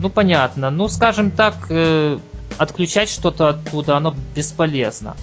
Ну 0.00 0.10
понятно. 0.10 0.70
Ну, 0.72 0.88
скажем 0.88 1.30
так, 1.30 1.54
э, 1.70 2.18
отключать 2.58 3.08
что-то 3.08 3.50
оттуда, 3.50 3.96
оно 3.96 4.16
бесполезно. 4.34 5.14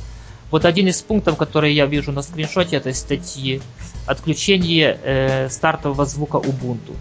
Вот 0.51 0.65
один 0.65 0.87
из 0.87 1.01
пунктов, 1.01 1.37
который 1.37 1.73
я 1.73 1.85
вижу 1.85 2.11
на 2.11 2.21
скриншоте 2.21 2.77
этой 2.77 2.93
статьи, 2.93 3.61
отключение 4.05 4.99
э, 5.03 5.49
стартового 5.49 6.05
звука 6.05 6.37
Ubuntu. 6.37 6.95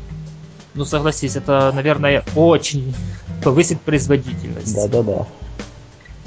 Ну, 0.75 0.85
согласись, 0.85 1.37
это, 1.37 1.73
наверное, 1.73 2.25
очень 2.35 2.95
повысит 3.43 3.81
производительность. 3.81 4.75
Да-да-да. 4.75 5.27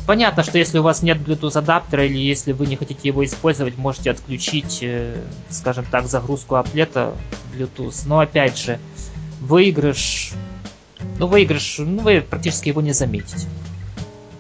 Понятно, 0.08 0.44
что 0.44 0.58
если 0.58 0.80
у 0.80 0.84
вас 0.84 1.04
нет 1.04 1.18
Bluetooth 1.20 1.58
адаптера 1.58 2.06
или 2.06 2.18
если 2.18 2.52
вы 2.52 2.66
не 2.66 2.76
хотите 2.76 3.10
его 3.10 3.24
использовать, 3.24 3.78
можете 3.78 4.12
отключить, 4.12 4.80
э, 4.82 5.22
скажем 5.50 5.86
так, 5.92 6.08
загрузку 6.08 6.56
аплета 6.56 7.14
Bluetooth. 7.54 8.04
Но 8.06 8.20
опять 8.20 8.58
же, 8.58 8.80
выигрыш 9.42 10.34
ну, 11.18 11.28
выигрыш, 11.28 11.76
ну, 11.80 12.02
вы 12.02 12.22
практически 12.22 12.70
его 12.70 12.82
не 12.82 12.94
заметите. 12.94 13.48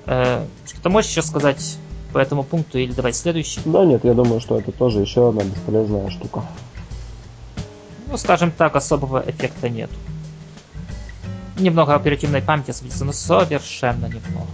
Э, 0.05 0.45
что-то 0.65 0.89
можешь 0.89 1.12
еще 1.12 1.21
сказать 1.21 1.77
по 2.12 2.18
этому 2.18 2.44
пункту 2.44 2.78
или 2.80 2.92
давай 2.92 3.13
следующий? 3.13 3.62
Да 3.66 3.86
нет, 3.86 4.04
я 4.04 4.13
думаю, 4.13 4.39
что 4.39 4.58
это 4.58 4.72
тоже 4.72 5.00
еще 5.00 5.30
одна 5.30 5.44
бесполезная 5.44 6.10
штука. 6.10 6.44
Ну, 8.08 8.18
скажем 8.18 8.51
так, 8.51 8.75
особого 8.75 9.24
эффекта 9.25 9.70
нет. 9.70 9.89
Немного 11.58 11.94
оперативной 11.94 12.42
памяти 12.42 12.72
освободится, 12.72 13.06
но 13.06 13.12
совершенно 13.12 14.06
немного. 14.06 14.48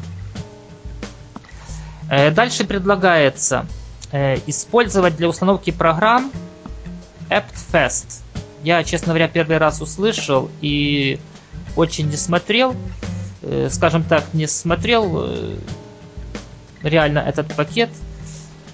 Э, 2.09 2.31
дальше 2.31 2.65
предлагается 2.65 3.65
э, 4.11 4.37
использовать 4.47 5.15
для 5.15 5.29
установки 5.29 5.71
программ 5.71 6.31
AppFest. 7.29 8.21
Я, 8.63 8.83
честно 8.83 9.07
говоря, 9.07 9.27
первый 9.27 9.57
раз 9.57 9.81
услышал 9.81 10.49
и 10.61 11.19
очень 11.75 12.09
не 12.09 12.17
смотрел. 12.17 12.75
Э, 13.41 13.69
скажем 13.71 14.03
так, 14.03 14.23
не 14.33 14.47
смотрел 14.47 15.29
реально 16.85 17.19
этот 17.19 17.53
пакет. 17.55 17.89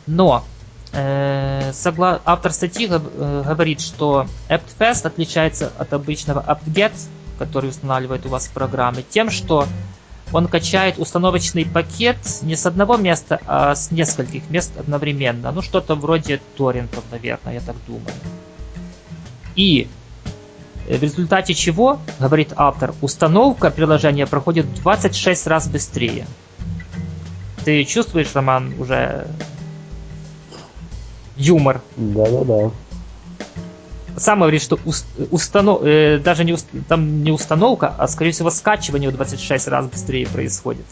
Но 0.05 0.43
согла... 0.91 2.19
автор 2.25 2.51
статьи 2.51 2.87
говорит, 2.87 3.79
что 3.81 4.27
AppFest 4.49 5.07
отличается 5.07 5.71
от 5.77 5.93
обычного 5.93 6.43
AppGet, 6.45 6.91
который 7.39 7.69
устанавливает 7.69 8.25
у 8.25 8.29
вас 8.29 8.47
программы, 8.47 9.03
тем, 9.09 9.31
что 9.31 9.65
он 10.33 10.47
качает 10.47 10.97
установочный 10.97 11.65
пакет 11.65 12.17
не 12.41 12.55
с 12.55 12.65
одного 12.65 12.97
места, 12.97 13.39
а 13.47 13.73
с 13.73 13.91
нескольких 13.91 14.49
мест 14.49 14.71
одновременно. 14.77 15.51
Ну, 15.51 15.61
что-то 15.61 15.95
вроде 15.95 16.39
торрентов, 16.57 17.03
наверное, 17.11 17.53
я 17.55 17.61
так 17.61 17.75
думаю. 17.87 18.13
И 19.55 19.89
в 20.87 21.01
результате 21.01 21.53
чего, 21.53 21.99
говорит 22.19 22.53
автор, 22.55 22.93
установка 23.01 23.71
приложения 23.71 24.25
проходит 24.25 24.65
в 24.65 24.81
26 24.81 25.47
раз 25.47 25.67
быстрее. 25.67 26.25
Ты 27.63 27.83
чувствуешь, 27.85 28.33
Роман, 28.33 28.73
уже 28.79 29.27
юмор? 31.37 31.81
Да-да-да 31.95 32.71
сам 34.17 34.39
говорит, 34.39 34.61
что 34.61 34.79
установ... 35.31 35.81
э, 35.83 36.19
даже 36.19 36.43
не, 36.43 36.53
уст... 36.53 36.67
там 36.87 37.23
не 37.23 37.31
установка, 37.31 37.93
а 37.97 38.07
скорее 38.07 38.31
всего 38.31 38.49
скачивание 38.49 39.09
в 39.09 39.13
26 39.13 39.67
раз 39.67 39.87
быстрее 39.87 40.27
происходит. 40.27 40.85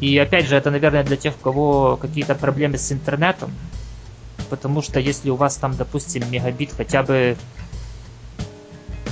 И 0.00 0.16
опять 0.18 0.46
же, 0.46 0.56
это, 0.56 0.70
наверное, 0.70 1.04
для 1.04 1.16
тех, 1.16 1.34
у 1.36 1.38
кого 1.38 1.96
какие-то 1.96 2.34
проблемы 2.34 2.78
с 2.78 2.90
интернетом. 2.90 3.52
Потому 4.48 4.82
что 4.82 4.98
если 4.98 5.30
у 5.30 5.36
вас 5.36 5.56
там, 5.56 5.76
допустим, 5.76 6.22
мегабит 6.30 6.70
хотя 6.76 7.02
бы 7.02 7.36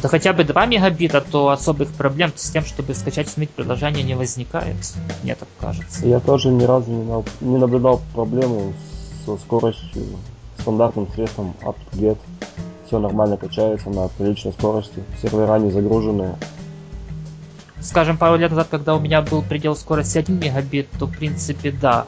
да 0.02 0.08
хотя 0.08 0.32
бы 0.32 0.44
2 0.44 0.66
мегабита, 0.66 1.20
то 1.20 1.48
особых 1.48 1.90
проблем 1.90 2.32
с 2.34 2.50
тем, 2.50 2.64
чтобы 2.64 2.94
скачать 2.94 3.28
установить 3.28 3.50
приложение 3.50 4.02
не 4.02 4.14
возникает, 4.14 4.76
мне 5.22 5.34
так 5.34 5.48
кажется. 5.60 6.06
Я 6.06 6.20
тоже 6.20 6.48
ни 6.50 6.64
разу 6.64 6.90
не, 6.90 7.24
не 7.40 7.58
наблюдал 7.58 8.00
проблему 8.14 8.72
со 9.24 9.36
скоростью 9.36 10.04
стандартным 10.58 11.08
средством 11.14 11.54
apt-get. 11.62 12.18
Все 12.86 12.98
нормально 12.98 13.36
качается 13.36 13.90
на 13.90 14.08
приличной 14.08 14.52
скорости. 14.52 15.02
Сервера 15.20 15.58
не 15.58 15.70
загруженные. 15.70 16.36
Скажем, 17.80 18.16
пару 18.16 18.36
лет 18.36 18.50
назад, 18.50 18.68
когда 18.70 18.94
у 18.94 19.00
меня 19.00 19.22
был 19.22 19.42
предел 19.42 19.76
скорости 19.76 20.18
1 20.18 20.38
мегабит, 20.38 20.88
то 20.98 21.06
в 21.06 21.16
принципе 21.16 21.70
да. 21.70 22.06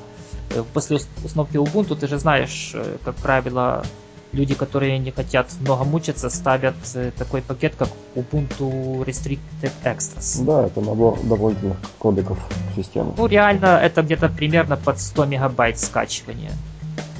Э, 0.50 0.64
после 0.73 0.99
установки 1.25 1.56
Ubuntu 1.56 1.97
ты 1.97 2.09
же 2.09 2.18
знаешь, 2.18 2.73
э, 2.75 2.97
как 3.04 3.14
правило, 3.16 3.85
люди, 4.32 4.54
которые 4.54 4.99
не 4.99 5.10
хотят 5.10 5.49
много 5.60 5.84
мучиться, 5.84 6.30
ставят 6.30 6.75
э, 6.94 7.10
такой 7.16 7.42
пакет, 7.42 7.75
как 7.76 7.88
Ubuntu 8.14 9.04
Restricted 9.04 9.72
Extras. 9.84 10.44
Да, 10.44 10.66
это 10.66 10.80
набор 10.80 11.18
дополнительных 11.22 11.78
кодеков 11.99 12.38
к 12.72 12.76
системе. 12.76 13.12
Ну, 13.16 13.26
реально, 13.26 13.78
это 13.83 14.02
где-то 14.02 14.28
примерно 14.28 14.76
под 14.76 15.00
100 15.00 15.24
мегабайт 15.26 15.78
скачивания. 15.78 16.52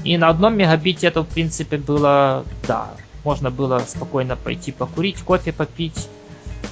И 0.03 0.17
на 0.17 0.29
одном 0.29 0.57
мегабите 0.57 1.07
это, 1.07 1.21
в 1.21 1.27
принципе, 1.27 1.77
было, 1.77 2.43
да, 2.67 2.89
можно 3.23 3.51
было 3.51 3.79
спокойно 3.79 4.35
пойти 4.35 4.71
покурить, 4.71 5.21
кофе 5.21 5.51
попить. 5.51 6.07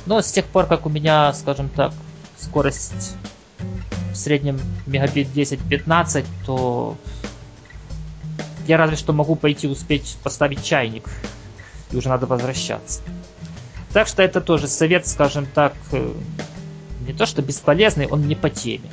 Но 0.06 0.22
с 0.22 0.32
тех 0.32 0.46
пор, 0.46 0.66
как 0.66 0.86
у 0.86 0.90
меня, 0.90 1.34
скажем 1.34 1.70
так, 1.70 1.94
скорость 2.40 3.16
в 4.12 4.16
среднем 4.16 4.60
мегабит 4.88 5.28
10-15, 5.36 6.26
то 6.46 6.96
я 8.70 8.78
разве 8.78 8.98
что 8.98 9.14
могу 9.14 9.36
пойти 9.36 9.68
успеть 9.68 10.16
поставить 10.24 10.64
чайник, 10.64 11.10
и 11.92 11.98
уже 11.98 12.08
надо 12.08 12.28
возвращаться. 12.28 13.02
Так 13.92 14.08
что 14.08 14.22
это 14.22 14.42
тоже 14.42 14.68
совет, 14.68 15.08
скажем 15.08 15.48
так, 15.48 15.74
э, 15.92 16.14
не 17.08 17.14
то 17.14 17.26
что 17.26 17.42
бесполезный, 17.42 18.06
он 18.06 18.28
не 18.28 18.36
по 18.36 18.52
теме. 18.52 18.88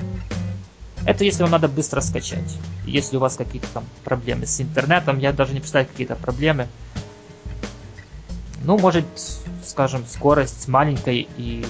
Это 1.05 1.25
если 1.25 1.43
вам 1.43 1.53
надо 1.53 1.69
быстро 1.69 2.01
скачать. 2.01 2.57
Если 2.87 3.19
у 3.19 3.21
вас 3.21 3.37
какие-то 3.37 3.69
там 3.75 3.85
проблемы 4.03 4.47
с 4.47 4.62
интернетом, 4.62 5.19
я 5.19 5.35
даже 5.35 5.53
не 5.53 5.61
представляю 5.61 5.91
какие-то 5.91 6.17
проблемы. 6.17 6.69
Ну, 8.65 8.79
может, 8.79 9.05
скажем, 9.62 10.07
скорость 10.07 10.69
маленькая 10.69 11.27
и, 11.37 11.67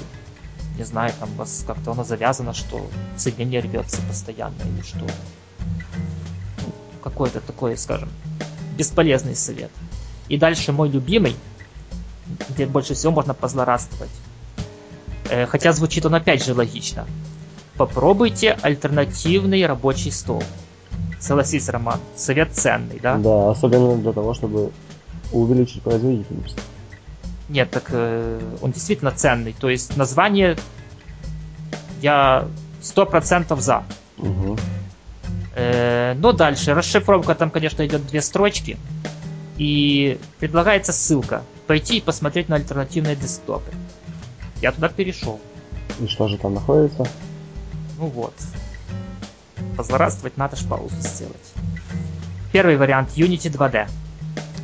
не 0.79 0.85
знаю, 0.85 1.13
там 1.19 1.29
у 1.33 1.39
вас 1.39 1.65
как-то 1.67 1.91
оно 1.91 2.05
завязано, 2.05 2.55
что 2.55 2.89
соединение 3.17 3.63
рвется 3.63 4.01
постоянно 4.03 4.63
или 4.63 4.83
что. 4.83 5.01
Ну, 5.01 5.09
какой-то 7.17 7.41
такой, 7.41 7.79
скажем, 7.79 8.11
бесполезный 8.77 9.35
совет. 9.35 9.71
И 10.29 10.37
дальше 10.37 10.73
мой 10.73 10.91
любимый, 10.91 11.35
где 12.51 12.67
больше 12.67 12.93
всего 12.93 13.11
можно 13.11 13.33
позлорадствовать. 13.33 14.11
Э, 15.31 15.47
хотя 15.47 15.73
звучит 15.73 16.05
он 16.05 16.15
опять 16.15 16.45
же 16.45 16.53
логично. 16.53 17.07
Попробуйте 17.79 18.59
альтернативный 18.61 19.65
рабочий 19.65 20.11
стол. 20.11 20.43
Согласись, 21.19 21.71
Роман, 21.71 22.01
совет 22.17 22.53
ценный, 22.53 23.01
да? 23.01 23.17
Да, 23.17 23.51
особенно 23.51 23.97
для 23.97 24.13
того, 24.13 24.35
чтобы 24.35 24.71
увеличить 25.33 25.83
производительность. 25.83 26.59
Нет, 27.49 27.71
так 27.71 27.85
э, 27.93 28.41
он 28.61 28.73
действительно 28.73 29.11
ценный. 29.11 29.55
То 29.59 29.71
есть 29.71 29.97
название 29.97 30.59
я 32.03 32.47
сто 32.83 33.07
процентов 33.07 33.63
за. 33.63 33.85
Угу. 34.19 34.59
Э, 35.57 36.13
но 36.15 36.33
дальше 36.33 36.75
расшифровка 36.75 37.35
там, 37.35 37.51
конечно, 37.51 37.85
идет 37.87 38.07
две 38.07 38.21
строчки. 38.21 38.77
И 39.57 40.19
предлагается 40.39 40.93
ссылка. 40.93 41.43
Пойти 41.67 41.97
и 41.97 42.01
посмотреть 42.01 42.51
на 42.51 42.57
альтернативные 42.57 43.17
десктопы. 43.17 43.73
Я 44.61 44.73
туда 44.73 44.89
перешел. 44.91 45.41
И 45.99 46.07
что 46.07 46.29
же 46.29 46.37
там 46.37 46.55
находится? 46.55 47.09
Ну 47.99 48.07
вот. 48.09 48.35
Позлорадствовать 49.79 50.37
надо 50.37 50.57
ж 50.57 50.67
паузу 50.69 50.95
сделать. 51.01 51.53
Первый 52.53 52.77
вариант 52.77 53.17
Unity 53.17 53.51
2D. 53.51 53.89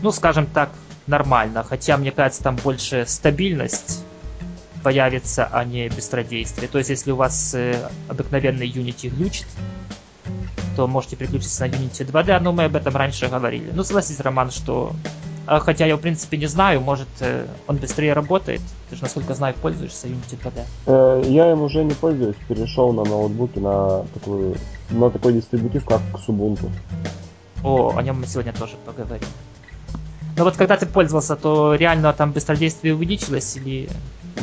Ну, 0.03 0.13
скажем 0.13 0.47
так, 0.47 0.71
нормально. 1.07 1.65
Хотя, 1.65 1.97
мне 1.97 2.13
кажется, 2.13 2.43
там 2.43 2.57
больше 2.57 3.07
стабильность 3.07 4.05
появится, 4.83 5.49
а 5.51 5.65
не 5.65 5.89
быстродействие. 5.89 6.69
То 6.69 6.77
есть, 6.79 6.91
если 6.91 7.13
у 7.13 7.17
вас 7.17 7.55
э, 7.55 7.89
обыкновенный 8.09 8.69
Unity 8.69 9.09
глючит, 9.09 9.47
то 10.77 10.87
можете 10.87 11.17
переключиться 11.17 11.67
на 11.67 11.71
Unity 11.71 12.07
2D, 12.07 12.41
но 12.41 12.53
мы 12.53 12.65
об 12.65 12.77
этом 12.77 12.97
раньше 12.97 13.29
говорили. 13.29 13.71
Ну, 13.75 13.85
согласись, 13.85 14.21
Роман, 14.21 14.51
что 14.51 14.93
а, 15.47 15.59
хотя 15.59 15.87
я, 15.87 15.97
в 15.97 16.01
принципе, 16.01 16.37
не 16.37 16.47
знаю, 16.47 16.81
может, 16.81 17.09
э, 17.21 17.47
он 17.67 17.77
быстрее 17.77 18.13
работает. 18.13 18.61
Ты 18.89 18.97
же, 18.97 19.03
насколько 19.03 19.35
знаю, 19.35 19.55
пользуешься 19.61 20.07
Unity 20.07 20.39
2D. 20.41 20.63
Э, 20.87 21.23
я 21.27 21.51
им 21.51 21.63
уже 21.63 21.83
не 21.83 21.95
пользуюсь, 21.95 22.37
перешел 22.49 22.93
на 22.93 23.05
ноутбуке 23.05 23.59
на, 23.59 24.05
такую, 24.15 24.57
на 24.91 25.11
такой 25.11 25.33
дистрибутив, 25.33 25.85
как 25.85 26.01
Ubuntu. 26.29 26.71
О, 27.65 27.93
о 27.97 28.03
нем 28.03 28.21
мы 28.21 28.27
сегодня 28.27 28.53
тоже 28.53 28.75
поговорим. 28.87 29.27
Но 30.37 30.45
вот 30.45 30.57
когда 30.57 30.77
ты 30.77 30.87
пользовался, 30.87 31.37
то 31.37 31.75
реально 31.75 32.13
там 32.13 32.33
быстродействие 32.33 32.95
увеличилось 32.95 33.57
или... 33.57 33.89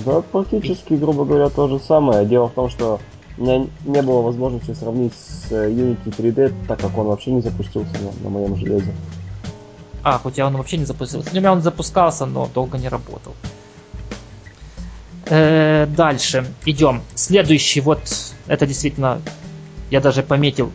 Да, 0.06 0.22
практически, 0.22 0.94
грубо 0.94 1.26
говоря, 1.26 1.50
то 1.50 1.68
же 1.68 1.80
самое. 1.80 2.26
Дело 2.26 2.50
в 2.50 2.54
том, 2.54 2.70
что 2.70 3.00
у 3.40 3.44
меня 3.44 3.68
не 3.86 4.02
было 4.02 4.22
возможности 4.22 4.74
сравнить 4.74 5.14
с 5.14 5.52
э, 5.52 5.70
Unity 5.70 6.16
3D, 6.16 6.54
так 6.68 6.80
как 6.80 6.98
он 6.98 7.08
вообще 7.08 7.32
не 7.32 7.42
запустился 7.42 7.94
на, 7.94 8.24
на 8.24 8.30
моем 8.30 8.56
железе. 8.58 8.94
А, 10.04 10.20
хотя 10.20 10.46
он 10.46 10.58
вообще 10.58 10.78
не 10.78 10.86
запустился. 10.86 11.30
У 11.32 11.36
меня 11.36 11.52
он 11.54 11.62
запускался, 11.62 12.26
но 12.26 12.50
долго 12.54 12.78
не 12.78 12.90
работал. 12.90 13.34
Э, 15.28 15.86
дальше 15.86 16.46
идем. 16.66 17.02
Следующий, 17.16 17.80
вот 17.80 18.02
это 18.48 18.68
действительно, 18.68 19.22
я 19.90 20.02
даже 20.02 20.22
пометил, 20.22 20.72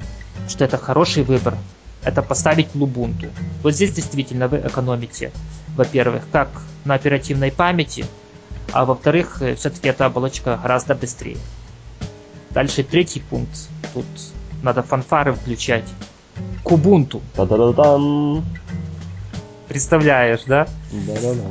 что 0.49 0.65
это 0.65 0.79
хороший 0.79 1.23
выбор. 1.23 1.57
Это 2.03 2.23
поставить 2.23 2.69
Lubuntu. 2.75 3.31
Вот 3.63 3.75
здесь 3.75 3.93
действительно 3.93 4.49
вы 4.49 4.59
экономите, 4.59 5.33
во-первых, 5.77 6.23
как 6.33 6.49
на 6.85 6.95
оперативной 6.95 7.51
памяти, 7.53 8.07
а 8.73 8.87
во-вторых, 8.87 9.43
э, 9.43 9.55
все-таки 9.55 9.89
эта 9.89 10.07
оболочка 10.07 10.59
гораздо 10.63 10.95
быстрее. 10.95 11.39
Дальше 12.55 12.85
третий 12.85 13.21
пункт. 13.21 13.69
Тут 13.93 14.07
надо 14.63 14.83
фанфары 14.83 15.33
включать. 15.33 15.85
Кубунту. 16.63 17.21
Представляешь, 19.69 20.45
да? 20.47 20.67
Да-да-да. 20.93 21.43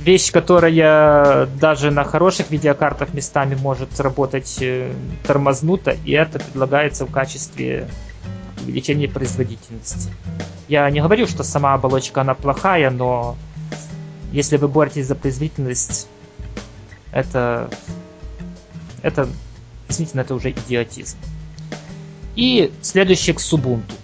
вещь, 0.00 0.32
которая 0.32 1.46
даже 1.46 1.90
на 1.90 2.04
хороших 2.04 2.50
видеокартах 2.50 3.14
местами 3.14 3.54
может 3.54 3.98
работать 4.00 4.58
э, 4.60 4.92
тормознуто, 5.26 5.96
и 6.04 6.12
это 6.12 6.38
предлагается 6.38 7.04
в 7.04 7.10
качестве 7.10 7.88
увеличения 8.62 9.08
производительности. 9.08 10.10
Я 10.66 10.90
не 10.90 11.00
говорю, 11.00 11.26
что 11.26 11.44
сама 11.44 11.74
оболочка 11.74 12.20
она 12.22 12.34
плохая, 12.34 12.90
но 12.90 13.36
если 14.32 14.56
вы 14.56 14.68
боретесь 14.68 15.06
за 15.06 15.14
производительность, 15.14 16.08
это, 17.12 17.70
это 19.02 19.28
действительно 19.88 20.20
это 20.20 20.34
уже 20.34 20.50
идиотизм. 20.50 21.16
И 22.36 22.72
следующий 22.82 23.32
к 23.32 23.38
Ubuntu. 23.38 23.94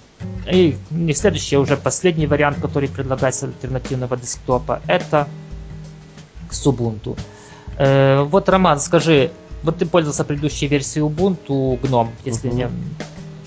И 0.50 0.76
не 0.90 1.14
следующий, 1.14 1.56
а 1.56 1.60
уже 1.60 1.76
последний 1.76 2.26
вариант, 2.26 2.58
который 2.60 2.88
предлагается 2.88 3.46
альтернативного 3.46 4.16
десктопа, 4.16 4.80
это 4.86 5.28
к 6.48 6.52
Ubuntu. 6.52 7.16
Э, 7.78 8.22
вот, 8.22 8.48
Роман, 8.48 8.80
скажи, 8.80 9.30
вот 9.62 9.78
ты 9.78 9.86
пользовался 9.86 10.24
предыдущей 10.24 10.66
версией 10.66 11.06
Ubuntu 11.06 11.80
GNOME, 11.80 12.10
если 12.24 12.50
uh-huh. 12.50 12.54
не 12.54 12.68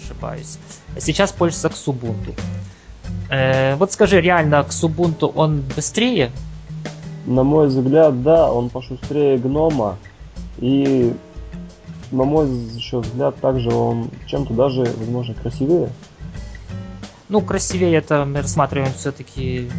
ошибаюсь. 0.03 0.57
А 0.95 0.99
сейчас 0.99 1.31
пользуешься 1.31 1.69
к 1.69 1.73
Ubuntu. 1.73 2.33
Э, 3.29 3.75
вот 3.75 3.91
скажи, 3.91 4.21
реально 4.21 4.63
к 4.63 4.69
Ubuntu 4.69 5.31
он 5.35 5.63
быстрее? 5.75 6.31
На 7.25 7.43
мой 7.43 7.67
взгляд, 7.67 8.23
да, 8.23 8.51
он 8.51 8.69
пошустрее 8.69 9.37
гнома. 9.37 9.97
И 10.59 11.13
на 12.11 12.23
мой 12.23 12.49
еще 12.49 12.99
взгляд, 12.99 13.35
также 13.39 13.69
он 13.69 14.09
чем-то 14.27 14.53
даже, 14.53 14.81
возможно, 14.81 15.33
красивее. 15.33 15.89
Ну, 17.29 17.41
красивее 17.41 17.95
это 17.95 18.25
мы 18.25 18.41
рассматриваем 18.41 18.93
все-таки 18.93 19.69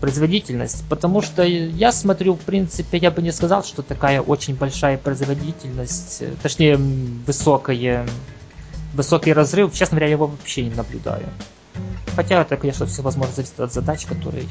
производительность, 0.00 0.84
потому 0.88 1.22
что 1.22 1.44
я 1.44 1.92
смотрю, 1.92 2.34
в 2.34 2.40
принципе, 2.40 2.98
я 2.98 3.10
бы 3.10 3.22
не 3.22 3.30
сказал, 3.30 3.62
что 3.62 3.82
такая 3.82 4.20
очень 4.20 4.56
большая 4.56 4.98
производительность, 4.98 6.24
точнее, 6.42 6.76
высокая, 6.76 8.06
высокий 8.94 9.32
разрыв, 9.32 9.72
честно 9.72 9.96
говоря, 9.96 10.06
я 10.06 10.12
его 10.12 10.26
вообще 10.26 10.64
не 10.64 10.74
наблюдаю. 10.74 11.28
Хотя 12.16 12.42
это, 12.42 12.56
конечно, 12.56 12.86
все 12.86 13.02
возможно 13.02 13.32
зависит 13.34 13.60
от 13.60 13.72
задач, 13.72 14.04
которые, 14.06 14.44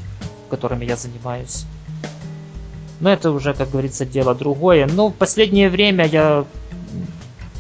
которыми 0.50 0.86
я 0.86 0.96
занимаюсь. 0.96 1.66
Но 3.02 3.10
это 3.12 3.32
уже, 3.32 3.56
как 3.56 3.72
говорится, 3.72 4.06
дело 4.06 4.36
другое. 4.36 4.88
Но 4.88 5.10
в 5.10 5.16
последнее 5.16 5.70
время 5.70 6.06
я... 6.06 6.46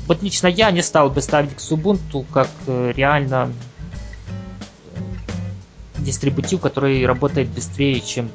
Вот 0.08 0.22
лично 0.22 0.48
я 0.48 0.70
не 0.72 0.84
стал 0.84 1.10
бы 1.10 1.22
ставить 1.22 1.56
к 1.56 1.60
Ubuntu 1.60 2.26
как 2.32 2.48
э, 2.68 2.94
реально 2.96 3.52
дистрибутив, 5.98 6.62
который 6.62 7.06
работает 7.06 7.50
быстрее, 7.50 8.00
чем 8.02 8.30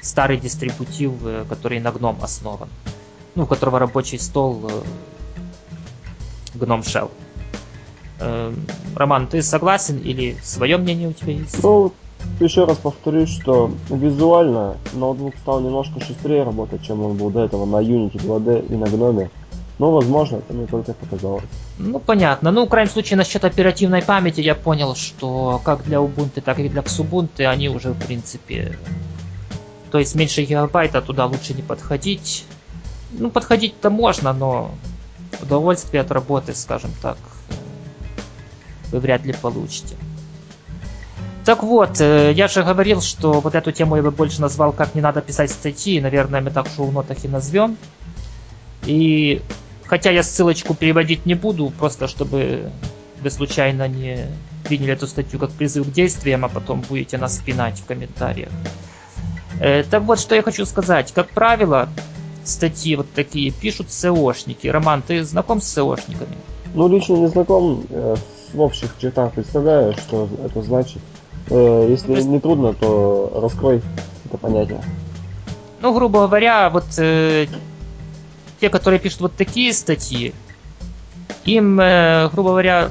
старый 0.00 0.36
дистрибутив, 0.38 1.12
э, 1.24 1.44
который 1.48 1.78
на 1.78 1.88
GNOME 1.88 2.22
основан. 2.22 2.68
Ну, 3.36 3.44
у 3.44 3.46
которого 3.46 3.78
рабочий 3.78 4.18
стол 4.18 4.68
э, 4.68 4.82
GNOME 6.54 6.82
Shell. 6.82 7.10
Роман, 8.94 9.26
ты 9.26 9.42
согласен 9.42 9.98
или 9.98 10.36
свое 10.42 10.78
мнение 10.78 11.08
у 11.08 11.12
тебя 11.12 11.32
есть? 11.32 11.62
Ну, 11.62 11.92
еще 12.40 12.64
раз 12.64 12.78
повторюсь, 12.78 13.30
что 13.30 13.70
визуально 13.88 14.76
ноутбук 14.92 15.34
стал 15.36 15.60
немножко 15.60 16.00
шустрее 16.00 16.42
работать, 16.42 16.82
чем 16.82 17.02
он 17.02 17.16
был 17.16 17.30
до 17.30 17.44
этого 17.44 17.64
на 17.64 17.76
Unity 17.76 18.16
2D 18.16 18.68
и 18.68 18.76
на 18.76 18.84
Gnome. 18.84 19.30
Но, 19.78 19.90
возможно, 19.90 20.36
это 20.36 20.52
мне 20.52 20.66
только 20.66 20.92
показалось. 20.92 21.44
Ну, 21.78 21.98
понятно. 21.98 22.52
Ну, 22.52 22.66
в 22.66 22.68
крайнем 22.68 22.90
случае, 22.90 23.16
насчет 23.16 23.44
оперативной 23.44 24.02
памяти 24.02 24.40
я 24.40 24.54
понял, 24.54 24.94
что 24.94 25.60
как 25.64 25.84
для 25.84 25.98
Ubuntu, 25.98 26.40
так 26.40 26.60
и 26.60 26.68
для 26.68 26.82
Xubuntu 26.82 27.44
они 27.44 27.68
уже, 27.68 27.92
в 27.92 28.06
принципе... 28.06 28.78
То 29.90 29.98
есть 29.98 30.16
меньше 30.16 30.42
гигабайта 30.42 31.00
туда 31.02 31.26
лучше 31.26 31.54
не 31.54 31.62
подходить. 31.62 32.44
Ну, 33.12 33.30
подходить-то 33.30 33.90
можно, 33.90 34.32
но 34.32 34.72
удовольствие 35.40 36.00
от 36.00 36.10
работы, 36.10 36.54
скажем 36.54 36.90
так, 37.00 37.16
вы 38.90 38.98
вряд 38.98 39.24
ли 39.24 39.32
получите. 39.32 39.94
Так 41.44 41.62
вот, 41.62 42.00
э, 42.00 42.32
я 42.32 42.48
же 42.48 42.62
говорил, 42.62 43.02
что 43.02 43.40
вот 43.40 43.54
эту 43.54 43.70
тему 43.70 43.96
я 43.96 44.02
бы 44.02 44.10
больше 44.10 44.40
назвал 44.40 44.72
«Как 44.72 44.94
не 44.94 45.02
надо 45.02 45.20
писать 45.20 45.50
статьи», 45.50 46.00
наверное, 46.00 46.40
мы 46.40 46.50
так 46.50 46.66
шоу-нотах 46.74 47.22
и 47.22 47.28
назовем. 47.28 47.76
И 48.86 49.42
хотя 49.84 50.10
я 50.10 50.22
ссылочку 50.22 50.74
переводить 50.74 51.26
не 51.26 51.34
буду, 51.34 51.70
просто 51.78 52.08
чтобы 52.08 52.70
вы 53.22 53.30
случайно 53.30 53.88
не 53.88 54.26
приняли 54.64 54.92
эту 54.94 55.06
статью 55.06 55.38
как 55.38 55.50
призыв 55.50 55.86
к 55.86 55.92
действиям, 55.92 56.44
а 56.44 56.48
потом 56.48 56.80
будете 56.80 57.18
нас 57.18 57.38
пинать 57.38 57.78
в 57.78 57.84
комментариях. 57.84 58.50
Э, 59.60 59.82
так 59.82 60.02
вот, 60.04 60.18
что 60.18 60.34
я 60.34 60.42
хочу 60.42 60.64
сказать. 60.64 61.12
Как 61.12 61.28
правило, 61.28 61.88
статьи 62.44 62.96
вот 62.96 63.06
такие 63.14 63.50
пишут 63.50 63.88
SEOшники. 63.88 64.68
Роман, 64.68 65.02
ты 65.02 65.22
знаком 65.24 65.60
с 65.60 65.76
SEOшниками? 65.76 66.36
Ну, 66.74 66.88
лично 66.88 67.16
не 67.16 67.28
знаком. 67.28 67.84
Э, 67.90 68.16
в 68.52 68.60
общих 68.60 68.94
чертах 68.98 69.32
представляю, 69.32 69.92
что 69.92 70.28
это 70.44 70.62
значит. 70.62 71.02
Э, 71.50 71.86
если 71.88 72.14
ну, 72.14 72.32
не 72.32 72.40
трудно, 72.40 72.74
то 72.74 73.38
раскрой 73.42 73.82
это 74.26 74.38
понятие. 74.38 74.82
Ну, 75.80 75.92
грубо 75.92 76.26
говоря, 76.26 76.70
вот 76.70 76.86
э, 76.98 77.46
те, 78.60 78.70
которые 78.70 78.98
пишут 79.00 79.20
вот 79.20 79.36
такие 79.36 79.72
статьи, 79.72 80.32
им, 81.44 81.78
э, 81.78 82.28
грубо 82.32 82.50
говоря, 82.50 82.90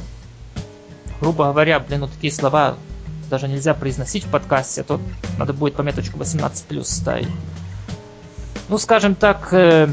грубо 1.19 1.45
говоря, 1.45 1.79
блин, 1.79 2.01
вот 2.01 2.11
такие 2.11 2.31
слова 2.31 2.75
даже 3.29 3.47
нельзя 3.47 3.73
произносить 3.73 4.25
в 4.25 4.29
подкасте, 4.29 4.81
а 4.81 4.83
то 4.83 4.99
надо 5.39 5.53
будет 5.53 5.75
пометочку 5.75 6.19
18 6.19 6.65
плюс 6.65 6.87
ставить. 6.87 7.27
Ну, 8.69 8.77
скажем 8.77 9.15
так, 9.15 9.49
э, 9.53 9.89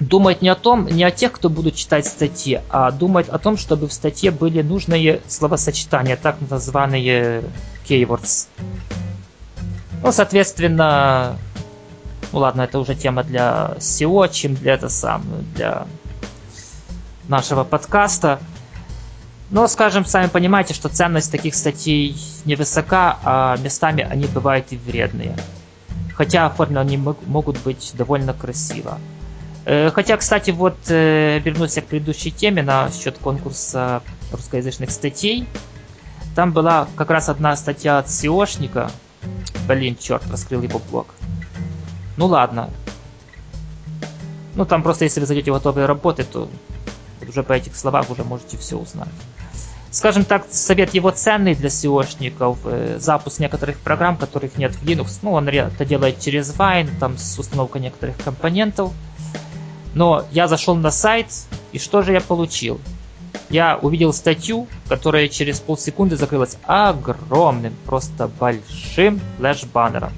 думать 0.00 0.42
не 0.42 0.48
о 0.48 0.54
том, 0.54 0.86
не 0.86 1.04
о 1.04 1.10
тех, 1.10 1.32
кто 1.32 1.48
будут 1.48 1.74
читать 1.74 2.06
статьи, 2.06 2.60
а 2.68 2.90
думать 2.90 3.28
о 3.28 3.38
том, 3.38 3.56
чтобы 3.56 3.88
в 3.88 3.92
статье 3.92 4.30
были 4.30 4.62
нужные 4.62 5.20
словосочетания, 5.26 6.16
так 6.16 6.36
названные 6.48 7.44
keywords. 7.88 8.46
Ну, 10.02 10.12
соответственно, 10.12 11.36
ну 12.32 12.38
ладно, 12.38 12.62
это 12.62 12.78
уже 12.78 12.94
тема 12.94 13.24
для 13.24 13.74
SEO, 13.78 14.32
чем 14.32 14.54
для 14.54 14.74
это 14.74 14.88
сам, 14.88 15.24
для 15.54 15.86
нашего 17.26 17.64
подкаста. 17.64 18.38
Но, 19.50 19.66
скажем, 19.66 20.04
сами 20.04 20.26
понимаете, 20.26 20.74
что 20.74 20.90
ценность 20.90 21.32
таких 21.32 21.54
статей 21.54 22.16
невысока, 22.44 23.18
а 23.24 23.56
местами 23.56 24.06
они 24.08 24.26
бывают 24.26 24.66
и 24.70 24.76
вредные. 24.76 25.36
Хотя 26.14 26.46
оформлены 26.46 26.80
они 26.80 26.96
могут 26.96 27.58
быть 27.62 27.92
довольно 27.94 28.34
красиво. 28.34 28.98
Э, 29.70 29.90
хотя, 29.90 30.16
кстати, 30.16 30.50
вот 30.50 30.78
э, 30.88 31.40
вернусь 31.40 31.74
к 31.74 31.84
предыдущей 31.84 32.30
теме 32.30 32.62
на 32.62 32.90
счет 32.90 33.18
конкурса 33.18 34.02
русскоязычных 34.32 34.90
статей. 34.90 35.46
Там 36.34 36.52
была 36.52 36.88
как 36.96 37.10
раз 37.10 37.28
одна 37.28 37.54
статья 37.54 37.98
от 37.98 38.06
SEOшника. 38.06 38.90
Блин, 39.66 39.94
черт, 40.00 40.22
раскрыл 40.30 40.62
его 40.62 40.80
блог. 40.90 41.08
Ну 42.16 42.26
ладно. 42.26 42.70
Ну 44.54 44.64
там 44.64 44.82
просто 44.82 45.04
если 45.04 45.20
вы 45.20 45.26
зайдете 45.26 45.50
в 45.50 45.54
готовые 45.54 45.84
работы, 45.84 46.24
то 46.24 46.48
уже 47.28 47.42
по 47.42 47.52
этих 47.52 47.76
словах 47.76 48.08
уже 48.08 48.24
можете 48.24 48.56
все 48.56 48.78
узнать. 48.78 49.08
Скажем 49.90 50.24
так, 50.24 50.46
совет 50.50 50.94
его 50.94 51.10
ценный 51.10 51.54
для 51.54 51.68
SEOшников. 51.68 52.56
Э, 52.64 52.96
запуск 52.98 53.38
некоторых 53.38 53.76
программ, 53.80 54.16
которых 54.16 54.56
нет 54.56 54.72
в 54.74 54.82
Linux. 54.82 55.18
Ну, 55.20 55.32
он 55.32 55.46
это 55.46 55.84
делает 55.84 56.20
через 56.20 56.54
Wine, 56.54 56.88
там 56.98 57.18
с 57.18 57.38
установкой 57.38 57.82
некоторых 57.82 58.16
компонентов. 58.24 58.94
Но 59.94 60.24
я 60.32 60.48
зашел 60.48 60.74
на 60.74 60.90
сайт, 60.90 61.26
и 61.72 61.78
что 61.78 62.02
же 62.02 62.12
я 62.12 62.20
получил? 62.20 62.80
Я 63.50 63.78
увидел 63.78 64.12
статью, 64.12 64.66
которая 64.88 65.28
через 65.28 65.60
полсекунды 65.60 66.16
закрылась 66.16 66.58
огромным, 66.64 67.74
просто 67.86 68.28
большим 68.28 69.20
флеш-баннером. 69.38 70.12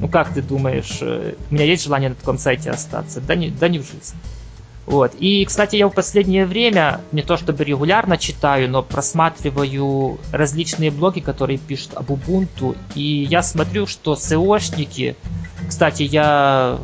Ну 0.00 0.08
как 0.08 0.34
ты 0.34 0.42
думаешь, 0.42 0.98
э, 1.00 1.34
у 1.50 1.54
меня 1.54 1.64
есть 1.64 1.84
желание 1.84 2.10
на 2.10 2.16
таком 2.16 2.38
сайте 2.38 2.70
остаться? 2.70 3.20
Да 3.20 3.36
не, 3.36 3.50
да 3.50 3.68
не 3.68 3.78
в 3.78 3.82
жизнь. 3.82 4.16
Вот. 4.86 5.12
И, 5.18 5.44
кстати, 5.44 5.76
я 5.76 5.88
в 5.88 5.92
последнее 5.92 6.44
время 6.44 7.00
не 7.12 7.22
то 7.22 7.36
чтобы 7.36 7.64
регулярно 7.64 8.18
читаю, 8.18 8.68
но 8.68 8.82
просматриваю 8.82 10.18
различные 10.30 10.90
блоги, 10.90 11.20
которые 11.20 11.58
пишут 11.58 11.94
об 11.94 12.10
Ubuntu. 12.10 12.76
И 12.94 13.26
я 13.30 13.42
смотрю, 13.42 13.86
что 13.86 14.14
SEOшники... 14.14 15.16
Кстати, 15.66 16.02
я 16.02 16.78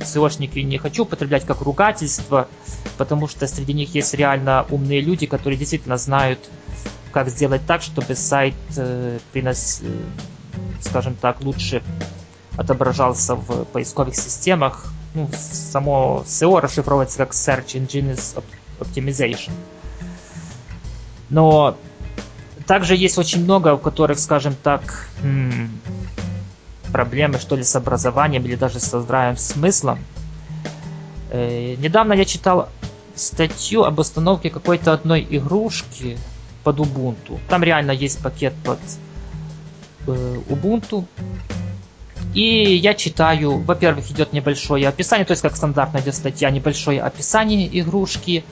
SEOшники 0.00 0.58
не 0.60 0.78
хочу 0.78 1.02
употреблять 1.02 1.44
как 1.46 1.60
ругательство, 1.60 2.48
потому 2.98 3.28
что 3.28 3.46
среди 3.46 3.72
них 3.72 3.94
есть 3.94 4.14
реально 4.14 4.66
умные 4.70 5.00
люди, 5.00 5.26
которые 5.26 5.58
действительно 5.58 5.96
знают, 5.96 6.38
как 7.12 7.28
сделать 7.28 7.62
так, 7.66 7.82
чтобы 7.82 8.14
сайт 8.14 8.54
э, 8.76 9.18
принос, 9.32 9.80
э, 9.82 9.88
скажем 10.80 11.14
так, 11.14 11.42
лучше 11.42 11.82
отображался 12.56 13.34
в 13.34 13.64
поисковых 13.66 14.14
системах. 14.14 14.92
Ну, 15.14 15.28
само 15.40 16.24
SEO 16.26 16.60
расшифровывается 16.60 17.18
как 17.18 17.32
Search 17.32 17.74
Engine 17.74 18.18
Optimization. 18.78 19.52
Но 21.30 21.76
также 22.66 22.94
есть 22.94 23.18
очень 23.18 23.42
много, 23.42 23.74
у 23.74 23.78
которых, 23.78 24.18
скажем 24.18 24.54
так, 24.54 25.08
проблемы, 26.92 27.38
что 27.38 27.56
ли, 27.56 27.62
с 27.62 27.74
образованием 27.76 28.44
или 28.44 28.56
даже 28.56 28.80
со 28.80 29.00
здравым 29.00 29.36
смыслом. 29.36 29.98
Э, 31.30 31.74
недавно 31.76 32.14
я 32.14 32.24
читал 32.24 32.68
статью 33.14 33.84
об 33.84 33.98
установке 33.98 34.50
какой-то 34.50 34.92
одной 34.92 35.26
игрушки 35.28 36.18
под 36.64 36.80
Ubuntu. 36.80 37.38
Там 37.48 37.62
реально 37.62 37.92
есть 37.92 38.22
пакет 38.22 38.54
под 38.64 38.78
э, 40.06 40.40
Ubuntu. 40.48 41.04
И 42.34 42.76
я 42.76 42.94
читаю, 42.94 43.58
во-первых, 43.58 44.10
идет 44.10 44.32
небольшое 44.32 44.86
описание, 44.86 45.24
то 45.24 45.32
есть 45.32 45.42
как 45.42 45.56
стандартная 45.56 46.00
идет 46.00 46.14
статья, 46.14 46.50
небольшое 46.50 47.02
описание 47.02 47.68
игрушки. 47.80 48.44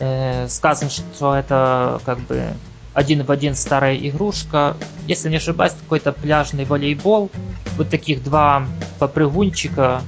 Э, 0.00 0.48
сказано, 0.48 0.90
что 0.90 1.34
это 1.34 2.00
как 2.04 2.18
бы 2.20 2.54
один 2.94 3.24
в 3.24 3.30
один 3.30 3.54
старая 3.54 3.96
игрушка. 3.96 4.76
Если 5.06 5.28
не 5.28 5.36
ошибаюсь, 5.36 5.72
какой-то 5.72 6.12
пляжный 6.12 6.64
волейбол. 6.64 7.30
Вот 7.76 7.90
таких 7.90 8.22
два 8.22 8.66
попрыгунчика 8.98 10.00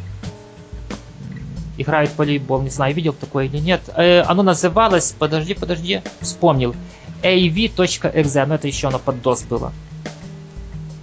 играют 1.76 2.10
в 2.12 2.18
волейбол. 2.18 2.62
Не 2.62 2.70
знаю, 2.70 2.94
видел 2.94 3.12
такое 3.12 3.46
или 3.46 3.58
нет. 3.58 3.82
Э, 3.96 4.22
оно 4.22 4.42
называлось, 4.42 5.14
подожди, 5.18 5.54
подожди, 5.54 6.00
вспомнил. 6.20 6.74
av.exe, 7.22 8.46
но 8.46 8.54
это 8.54 8.68
еще 8.68 8.88
оно 8.88 8.98
под 8.98 9.16
DOS 9.16 9.46
было. 9.48 9.72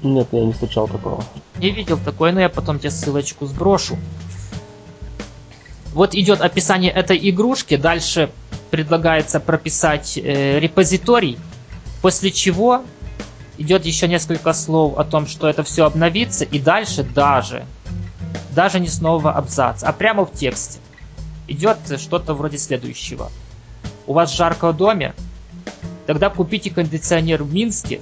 Нет, 0.01 0.27
я 0.31 0.45
не 0.45 0.53
встречал 0.53 0.87
такого. 0.87 1.23
Не 1.57 1.71
видел 1.71 1.97
такое, 1.97 2.31
но 2.31 2.39
я 2.39 2.49
потом 2.49 2.79
тебе 2.79 2.91
ссылочку 2.91 3.45
сброшу. 3.45 3.97
Вот 5.93 6.15
идет 6.15 6.41
описание 6.41 6.91
этой 6.91 7.17
игрушки, 7.29 7.77
дальше 7.77 8.31
предлагается 8.71 9.39
прописать 9.39 10.17
э, 10.17 10.59
репозиторий, 10.59 11.37
После 12.03 12.31
чего 12.31 12.81
идет 13.57 13.85
еще 13.85 14.09
несколько 14.09 14.51
слов 14.51 14.99
о 14.99 15.05
том, 15.05 15.25
что 15.25 15.47
это 15.47 15.63
все 15.63 15.85
обновится, 15.85 16.43
и 16.43 16.59
дальше 16.59 17.01
даже, 17.01 17.65
даже 18.51 18.81
не 18.81 18.89
с 18.89 18.99
нового 18.99 19.31
абзаца, 19.31 19.87
а 19.87 19.93
прямо 19.93 20.25
в 20.25 20.33
тексте 20.33 20.79
идет 21.47 21.77
что-то 21.97 22.33
вроде 22.33 22.57
следующего. 22.57 23.31
У 24.05 24.11
вас 24.11 24.35
жарко 24.35 24.73
в 24.73 24.75
доме? 24.75 25.15
Тогда 26.05 26.29
купите 26.29 26.69
кондиционер 26.71 27.41
в 27.43 27.53
Минске, 27.53 28.01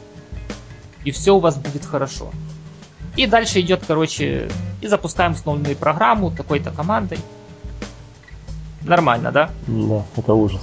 и 1.05 1.11
все 1.11 1.35
у 1.35 1.39
вас 1.39 1.57
будет 1.57 1.85
хорошо. 1.85 2.31
И 3.17 3.27
дальше 3.27 3.59
идет, 3.59 3.83
короче, 3.85 4.49
и 4.81 4.87
запускаем 4.87 5.33
основную 5.33 5.75
программу 5.75 6.31
такой-то 6.31 6.71
командой. 6.71 7.19
Нормально, 8.81 9.31
да? 9.31 9.51
Да, 9.67 10.03
это 10.17 10.33
ужас. 10.33 10.61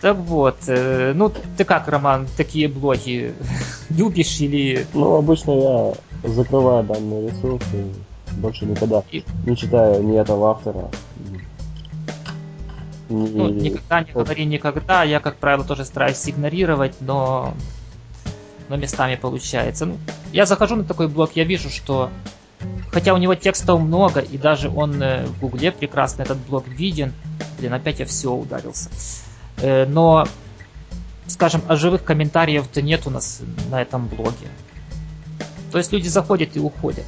Так 0.00 0.16
вот, 0.16 0.56
э, 0.66 1.12
ну 1.14 1.30
ты 1.56 1.64
как, 1.64 1.88
Роман, 1.88 2.26
такие 2.36 2.68
блоги 2.68 3.34
любишь 3.90 4.40
или... 4.40 4.86
Ну, 4.94 5.16
обычно 5.16 5.50
я 5.52 6.28
закрываю 6.28 6.84
данные 6.84 7.28
ресурсы, 7.28 7.84
больше 8.38 8.64
никогда 8.64 9.02
и... 9.10 9.22
не 9.44 9.56
читаю 9.56 10.02
ни 10.02 10.18
этого 10.18 10.52
автора. 10.52 10.90
Ни... 13.10 13.28
Ну, 13.28 13.48
никогда 13.50 14.02
не 14.02 14.12
говори 14.12 14.44
никогда, 14.46 15.02
я, 15.02 15.20
как 15.20 15.36
правило, 15.36 15.64
тоже 15.64 15.84
стараюсь 15.84 16.28
игнорировать, 16.28 16.94
но 17.00 17.54
но 18.70 18.76
местами 18.76 19.16
получается. 19.16 19.84
Ну, 19.84 19.98
я 20.32 20.46
захожу 20.46 20.76
на 20.76 20.84
такой 20.84 21.08
блог, 21.08 21.32
я 21.34 21.44
вижу, 21.44 21.68
что 21.68 22.08
хотя 22.92 23.12
у 23.14 23.16
него 23.18 23.34
текстов 23.34 23.80
много, 23.80 24.20
и 24.20 24.38
даже 24.38 24.70
он 24.70 25.02
э, 25.02 25.26
в 25.26 25.40
Гугле 25.40 25.72
прекрасно 25.72 26.22
этот 26.22 26.38
блог 26.38 26.66
виден, 26.68 27.12
блин, 27.58 27.74
опять 27.74 27.98
я 27.98 28.06
все 28.06 28.32
ударился. 28.32 28.88
Э, 29.60 29.86
но, 29.86 30.26
скажем, 31.26 31.62
а 31.68 31.76
живых 31.76 32.04
комментариев-то 32.04 32.82
нет 32.82 33.06
у 33.06 33.10
нас 33.10 33.40
на 33.70 33.80
этом 33.80 34.06
блоге. 34.08 34.48
То 35.72 35.78
есть 35.78 35.92
люди 35.92 36.08
заходят 36.08 36.56
и 36.56 36.60
уходят. 36.60 37.06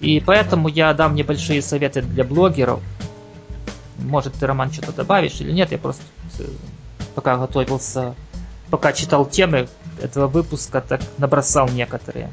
И 0.00 0.20
поэтому 0.20 0.68
я 0.68 0.92
дам 0.94 1.14
небольшие 1.14 1.62
советы 1.62 2.02
для 2.02 2.24
блогеров. 2.24 2.80
Может, 3.98 4.34
ты, 4.34 4.46
Роман, 4.46 4.72
что-то 4.72 4.92
добавишь 4.92 5.40
или 5.40 5.52
нет? 5.52 5.72
Я 5.72 5.78
просто 5.78 6.02
э, 6.38 6.44
пока 7.14 7.36
готовился, 7.36 8.14
пока 8.70 8.92
читал 8.92 9.26
темы 9.26 9.68
этого 10.00 10.26
выпуска, 10.26 10.80
так 10.80 11.02
набросал 11.18 11.68
некоторые. 11.68 12.30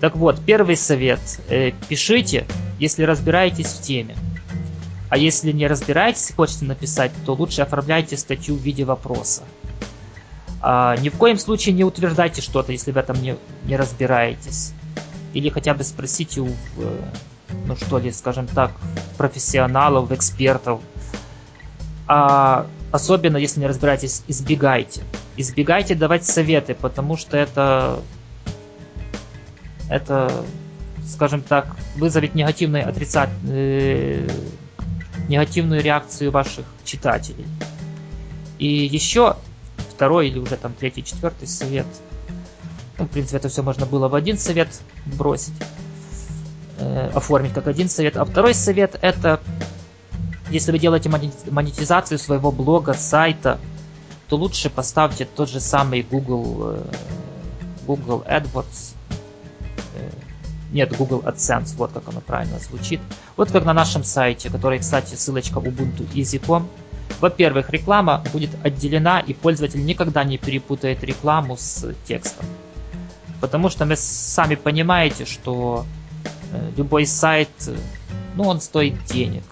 Так 0.00 0.16
вот, 0.16 0.40
первый 0.44 0.76
совет. 0.76 1.20
Э, 1.48 1.70
пишите, 1.88 2.46
если 2.80 3.04
разбираетесь 3.04 3.68
в 3.68 3.82
теме. 3.82 4.16
А 5.12 5.18
если 5.18 5.52
не 5.52 5.66
разбираетесь 5.66 6.30
и 6.30 6.32
хотите 6.32 6.64
написать, 6.64 7.12
то 7.26 7.34
лучше 7.34 7.60
оформляйте 7.60 8.16
статью 8.16 8.56
в 8.56 8.62
виде 8.62 8.86
вопроса. 8.86 9.42
А, 10.62 10.96
ни 10.96 11.10
в 11.10 11.18
коем 11.18 11.36
случае 11.36 11.74
не 11.74 11.84
утверждайте 11.84 12.40
что-то, 12.40 12.72
если 12.72 12.92
в 12.92 12.96
этом 12.96 13.20
не, 13.20 13.36
не 13.64 13.76
разбираетесь. 13.76 14.72
Или 15.34 15.50
хотя 15.50 15.74
бы 15.74 15.84
спросите 15.84 16.40
у, 16.40 16.48
ну 17.66 17.76
что 17.76 17.98
ли, 17.98 18.10
скажем 18.10 18.46
так, 18.46 18.72
профессионалов, 19.18 20.10
экспертов. 20.12 20.80
А 22.08 22.66
особенно 22.90 23.36
если 23.36 23.60
не 23.60 23.66
разбираетесь, 23.66 24.22
избегайте. 24.28 25.02
Избегайте 25.36 25.94
давать 25.94 26.24
советы, 26.24 26.74
потому 26.74 27.18
что 27.18 27.36
это 27.36 28.00
это, 29.90 30.42
скажем 31.06 31.42
так, 31.42 31.76
вызовет 31.96 32.34
негативные 32.34 32.84
отрицательные 32.84 34.26
негативную 35.28 35.82
реакцию 35.82 36.30
ваших 36.30 36.66
читателей. 36.84 37.46
И 38.58 38.66
еще 38.66 39.36
второй 39.76 40.28
или 40.28 40.38
уже 40.38 40.56
там 40.56 40.72
третий, 40.72 41.04
четвертый 41.04 41.48
совет. 41.48 41.86
Ну, 42.98 43.04
в 43.04 43.08
принципе, 43.08 43.38
это 43.38 43.48
все 43.48 43.62
можно 43.62 43.86
было 43.86 44.08
в 44.08 44.14
один 44.14 44.38
совет 44.38 44.68
бросить, 45.06 45.54
э, 46.78 47.10
оформить 47.14 47.52
как 47.52 47.66
один 47.66 47.88
совет. 47.88 48.16
А 48.16 48.24
второй 48.24 48.54
совет 48.54 48.98
это, 49.00 49.40
если 50.50 50.72
вы 50.72 50.78
делаете 50.78 51.08
монетизацию 51.08 52.18
своего 52.18 52.52
блога, 52.52 52.94
сайта, 52.94 53.58
то 54.28 54.36
лучше 54.36 54.70
поставьте 54.70 55.24
тот 55.24 55.50
же 55.50 55.60
самый 55.60 56.02
Google, 56.02 56.56
э, 56.60 56.84
Google 57.86 58.24
AdWords 58.28 58.94
нет, 60.72 60.96
Google 60.96 61.20
AdSense, 61.20 61.76
вот 61.76 61.92
как 61.92 62.08
оно 62.08 62.20
правильно 62.20 62.58
звучит. 62.58 63.00
Вот 63.36 63.50
как 63.50 63.64
на 63.64 63.74
нашем 63.74 64.04
сайте, 64.04 64.50
который, 64.50 64.78
кстати, 64.78 65.14
ссылочка 65.14 65.58
Ubuntu 65.58 66.10
Easy.com. 66.14 66.66
Во-первых, 67.20 67.70
реклама 67.70 68.24
будет 68.32 68.50
отделена, 68.64 69.20
и 69.20 69.34
пользователь 69.34 69.84
никогда 69.84 70.24
не 70.24 70.38
перепутает 70.38 71.04
рекламу 71.04 71.56
с 71.56 71.94
текстом. 72.06 72.46
Потому 73.40 73.68
что 73.68 73.84
вы 73.84 73.96
сами 73.96 74.54
понимаете, 74.54 75.26
что 75.26 75.84
э, 76.52 76.70
любой 76.76 77.06
сайт, 77.06 77.50
ну, 78.34 78.44
он 78.44 78.60
стоит 78.60 79.04
денег. 79.04 79.44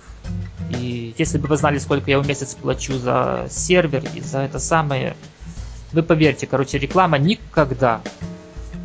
И 0.71 1.15
если 1.19 1.39
бы 1.39 1.49
вы 1.49 1.57
знали, 1.57 1.79
сколько 1.79 2.11
я 2.11 2.19
в 2.19 2.27
месяц 2.27 2.55
плачу 2.55 2.95
за 2.99 3.47
сервер 3.51 4.05
и 4.15 4.21
за 4.21 4.39
это 4.39 4.59
самое, 4.59 5.17
вы 5.93 6.03
поверьте, 6.03 6.47
короче, 6.47 6.79
реклама 6.79 7.19
никогда 7.19 8.01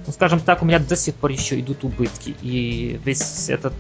ну, 0.08 0.13
скажем 0.13 0.39
так, 0.39 0.62
у 0.62 0.65
меня 0.65 0.80
до 0.80 0.96
сих 0.96 1.15
пор 1.15 1.32
еще 1.32 1.60
идут 1.60 1.84
убытки. 1.84 2.36
И 2.41 3.00
весь 3.04 3.50
этот 3.50 3.74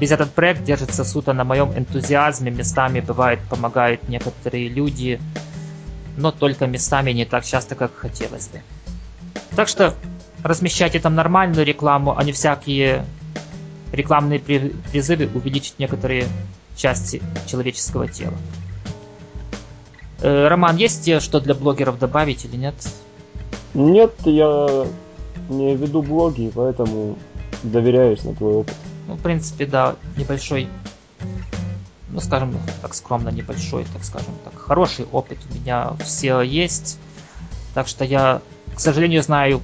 весь 0.00 0.10
этот 0.10 0.32
проект 0.32 0.64
держится 0.64 1.04
суто 1.04 1.32
на 1.32 1.44
моем 1.44 1.76
энтузиазме. 1.76 2.50
Местами 2.50 3.00
бывает 3.00 3.40
помогают 3.50 4.08
некоторые 4.08 4.68
люди, 4.68 5.20
но 6.16 6.30
только 6.30 6.66
местами 6.66 7.10
не 7.12 7.24
так 7.24 7.44
часто, 7.44 7.74
как 7.74 7.94
хотелось 7.94 8.48
бы. 8.48 8.62
Так 9.56 9.68
что 9.68 9.94
размещайте 10.42 11.00
там 11.00 11.14
нормальную 11.14 11.66
рекламу, 11.66 12.16
а 12.16 12.24
не 12.24 12.32
всякие 12.32 13.04
рекламные 13.92 14.38
призывы 14.38 15.28
увеличить 15.34 15.78
некоторые 15.78 16.26
части 16.76 17.20
человеческого 17.46 18.08
тела. 18.08 18.34
Э, 20.20 20.48
Роман, 20.48 20.76
есть 20.76 21.20
что 21.20 21.40
для 21.40 21.54
блогеров 21.54 21.98
добавить 21.98 22.44
или 22.44 22.56
нет? 22.56 22.74
Нет, 23.74 24.14
я 24.24 24.86
не 25.48 25.76
веду 25.76 26.02
блоги, 26.02 26.50
поэтому 26.54 27.16
доверяюсь 27.62 28.24
на 28.24 28.34
твой 28.34 28.54
опыт. 28.54 28.74
Ну, 29.06 29.14
в 29.14 29.20
принципе, 29.20 29.66
да, 29.66 29.96
небольшой, 30.16 30.68
ну, 32.10 32.20
скажем 32.20 32.56
так 32.82 32.94
скромно, 32.94 33.30
небольшой, 33.30 33.84
так 33.92 34.04
скажем 34.04 34.34
так, 34.44 34.58
хороший 34.58 35.06
опыт 35.12 35.38
у 35.50 35.54
меня 35.54 35.92
все 36.04 36.42
есть. 36.42 36.98
Так 37.74 37.88
что 37.88 38.04
я, 38.04 38.42
к 38.74 38.80
сожалению, 38.80 39.22
знаю 39.22 39.62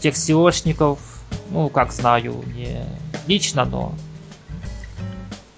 тех 0.00 0.14
SEOшников, 0.14 0.98
ну, 1.50 1.68
как 1.68 1.92
знаю, 1.92 2.42
не 2.54 2.84
лично, 3.26 3.64
но, 3.64 3.92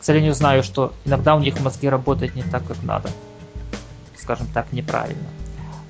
к 0.01 0.05
сожалению, 0.05 0.35
знаю, 0.35 0.63
что 0.63 0.93
иногда 1.05 1.35
у 1.35 1.41
них 1.41 1.59
мозги 1.61 1.89
работают 1.89 2.35
не 2.35 2.43
так, 2.43 2.67
как 2.67 2.83
надо. 2.83 3.11
Скажем 4.17 4.47
так, 4.53 4.73
неправильно. 4.73 5.29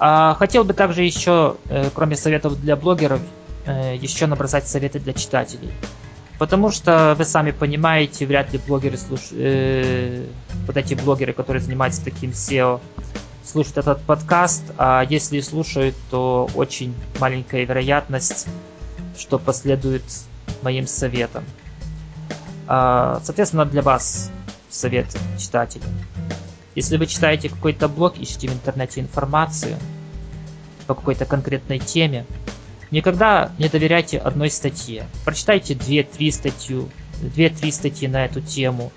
А, 0.06 0.34
хотел 0.34 0.64
бы 0.64 0.74
также 0.74 1.02
еще, 1.02 1.56
э, 1.70 1.88
кроме 1.94 2.14
советов 2.14 2.60
для 2.60 2.76
блогеров, 2.76 3.20
э, 3.64 3.96
еще 3.96 4.26
набросать 4.26 4.68
советы 4.68 4.98
для 4.98 5.14
читателей. 5.14 5.72
Потому 6.38 6.70
что 6.70 7.14
вы 7.16 7.24
сами 7.24 7.52
понимаете, 7.52 8.26
вряд 8.26 8.52
ли 8.52 8.60
блогеры 8.66 8.98
слуш... 8.98 9.28
э, 9.32 10.26
вот 10.66 10.76
эти 10.76 10.92
блогеры, 10.92 11.32
которые 11.32 11.62
занимаются 11.62 12.04
таким 12.04 12.32
SEO, 12.32 12.82
слушают 13.46 13.78
этот 13.78 14.02
подкаст, 14.02 14.64
а 14.76 15.06
если 15.08 15.40
слушают, 15.40 15.94
то 16.10 16.50
очень 16.54 16.94
маленькая 17.18 17.64
вероятность, 17.64 18.46
что 19.16 19.38
последует 19.38 20.04
моим 20.60 20.86
советам. 20.86 21.44
А, 22.66 23.22
соответственно, 23.24 23.64
для 23.64 23.80
вас 23.80 24.30
совет 24.68 25.06
читателя. 25.38 25.84
Если 26.74 26.96
вы 26.96 27.06
читаете 27.06 27.48
какой-то 27.48 27.88
блог, 27.88 28.18
ищете 28.18 28.48
в 28.48 28.52
интернете 28.52 29.00
информацию 29.00 29.76
по 30.86 30.94
какой-то 30.94 31.24
конкретной 31.24 31.78
теме, 31.78 32.26
никогда 32.90 33.52
не 33.58 33.68
доверяйте 33.68 34.18
одной 34.18 34.50
статье. 34.50 35.06
Прочитайте 35.24 35.74
2-3 35.74 36.32
статью, 36.32 36.88
2-3 37.22 37.72
статьи 37.72 38.08
на 38.08 38.24
эту 38.24 38.40
тему. 38.40 38.92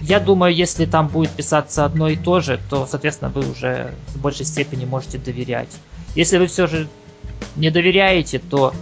Я 0.00 0.20
думаю, 0.20 0.54
если 0.54 0.86
там 0.86 1.08
будет 1.08 1.30
писаться 1.30 1.84
одно 1.84 2.08
и 2.08 2.16
то 2.16 2.40
же, 2.40 2.60
то, 2.70 2.86
соответственно, 2.86 3.30
вы 3.30 3.50
уже 3.50 3.92
в 4.08 4.20
большей 4.20 4.46
степени 4.46 4.84
можете 4.84 5.18
доверять. 5.18 5.70
Если 6.14 6.38
вы 6.38 6.46
все 6.46 6.66
же 6.66 6.88
не 7.56 7.70
доверяете, 7.70 8.38
то 8.38 8.72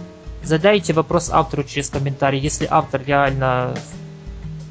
задайте 0.43 0.93
вопрос 0.93 1.29
автору 1.31 1.63
через 1.63 1.89
комментарий. 1.89 2.39
Если 2.39 2.67
автор 2.69 3.01
реально 3.03 3.73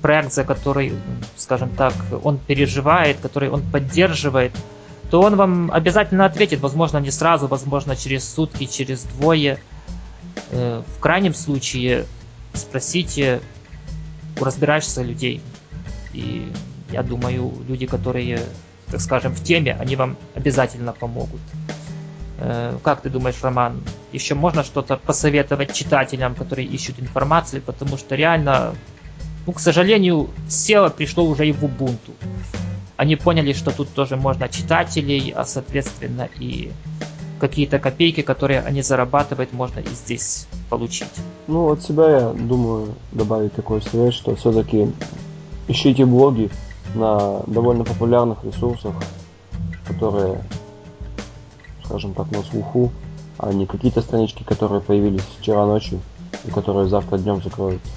проект, 0.05 0.35
за 0.35 0.45
который, 0.45 0.93
скажем 1.35 1.71
так, 1.71 1.95
он 2.23 2.37
переживает, 2.37 3.21
который 3.21 3.49
он 3.49 3.63
поддерживает, 3.63 4.53
то 5.11 5.23
он 5.23 5.37
вам 5.37 5.71
обязательно 5.73 6.27
ответит, 6.27 6.61
возможно, 6.61 6.99
не 6.99 7.11
сразу, 7.11 7.47
возможно, 7.47 7.97
через 7.97 8.29
сутки, 8.29 8.67
через 8.67 9.05
двое. 9.05 9.59
Э, 10.51 10.83
в 10.87 11.01
крайнем 11.01 11.33
случае 11.33 12.05
спросите 12.53 13.41
у 14.39 14.45
разбирающихся 14.45 15.03
людей. 15.03 15.41
И 16.13 16.53
я 16.93 17.03
думаю, 17.03 17.51
люди, 17.67 17.87
которые, 17.87 18.41
так 18.91 19.01
скажем, 19.01 19.33
в 19.33 19.43
теме, 19.43 19.75
они 19.81 19.97
вам 19.97 20.19
обязательно 20.35 20.93
помогут. 20.93 21.41
Э, 22.41 22.77
как 22.83 23.01
ты 23.01 23.09
думаешь, 23.09 23.43
Роман, 23.43 23.83
еще 24.13 24.35
можно 24.35 24.63
что-то 24.65 24.99
посоветовать 24.99 25.73
читателям, 25.73 26.35
которые 26.35 26.69
ищут 26.69 27.01
информацию, 27.01 27.63
потому 27.63 27.97
что 27.97 28.15
реально 28.17 28.75
ну, 29.47 29.53
к 29.53 29.61
сожалению, 29.61 30.29
SEO 30.49 30.91
пришло 30.91 31.25
уже 31.25 31.47
и 31.47 31.53
в 31.53 31.63
Ubuntu. 31.65 32.13
Они 32.97 33.17
поняли, 33.17 33.53
что 33.53 33.71
тут 33.77 33.89
тоже 33.93 34.17
можно 34.17 34.49
читателей, 34.49 35.33
а 35.37 35.45
соответственно 35.45 36.29
и 36.39 36.73
какие-то 37.41 37.79
копейки, 37.79 38.23
которые 38.23 38.61
они 38.61 38.83
зарабатывают, 38.83 39.53
можно 39.53 39.81
и 39.81 39.89
здесь 39.89 40.47
получить. 40.71 41.09
Ну, 41.47 41.71
от 41.71 41.83
себя 41.83 42.11
я 42.11 42.33
думаю 42.33 42.95
добавить 43.13 43.53
такой 43.53 43.83
совет, 43.83 44.15
что 44.15 44.35
все-таки 44.37 44.91
ищите 45.69 46.07
блоги 46.07 46.51
на 46.95 47.41
довольно 47.47 47.85
популярных 47.85 48.45
ресурсах, 48.45 48.95
которые, 49.87 50.43
скажем 51.85 52.15
так, 52.15 52.31
на 52.31 52.43
слуху, 52.45 52.93
а 53.37 53.53
не 53.53 53.67
какие-то 53.67 54.01
странички, 54.01 54.43
которые 54.43 54.81
появились 54.81 55.25
вчера 55.39 55.67
ночью 55.67 56.01
и 56.47 56.51
которые 56.51 56.89
завтра 56.89 57.19
днем 57.19 57.43
закроются 57.43 57.91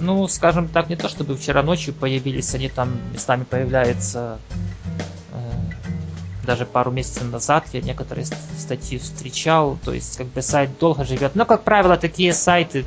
ну, 0.00 0.26
скажем 0.28 0.68
так, 0.68 0.88
не 0.88 0.96
то 0.96 1.08
чтобы 1.08 1.36
вчера 1.36 1.62
ночью 1.62 1.94
появились, 1.94 2.54
они 2.54 2.68
там 2.68 2.98
местами 3.12 3.44
появляются 3.44 4.38
э, 5.32 5.50
даже 6.44 6.66
пару 6.66 6.90
месяцев 6.90 7.30
назад 7.30 7.66
я 7.72 7.80
некоторые 7.80 8.26
статьи 8.26 8.98
встречал, 8.98 9.78
то 9.84 9.92
есть 9.92 10.16
как 10.16 10.26
бы 10.28 10.42
сайт 10.42 10.70
долго 10.78 11.04
живет. 11.04 11.34
Но, 11.34 11.44
как 11.44 11.62
правило, 11.62 11.96
такие 11.96 12.32
сайты 12.32 12.84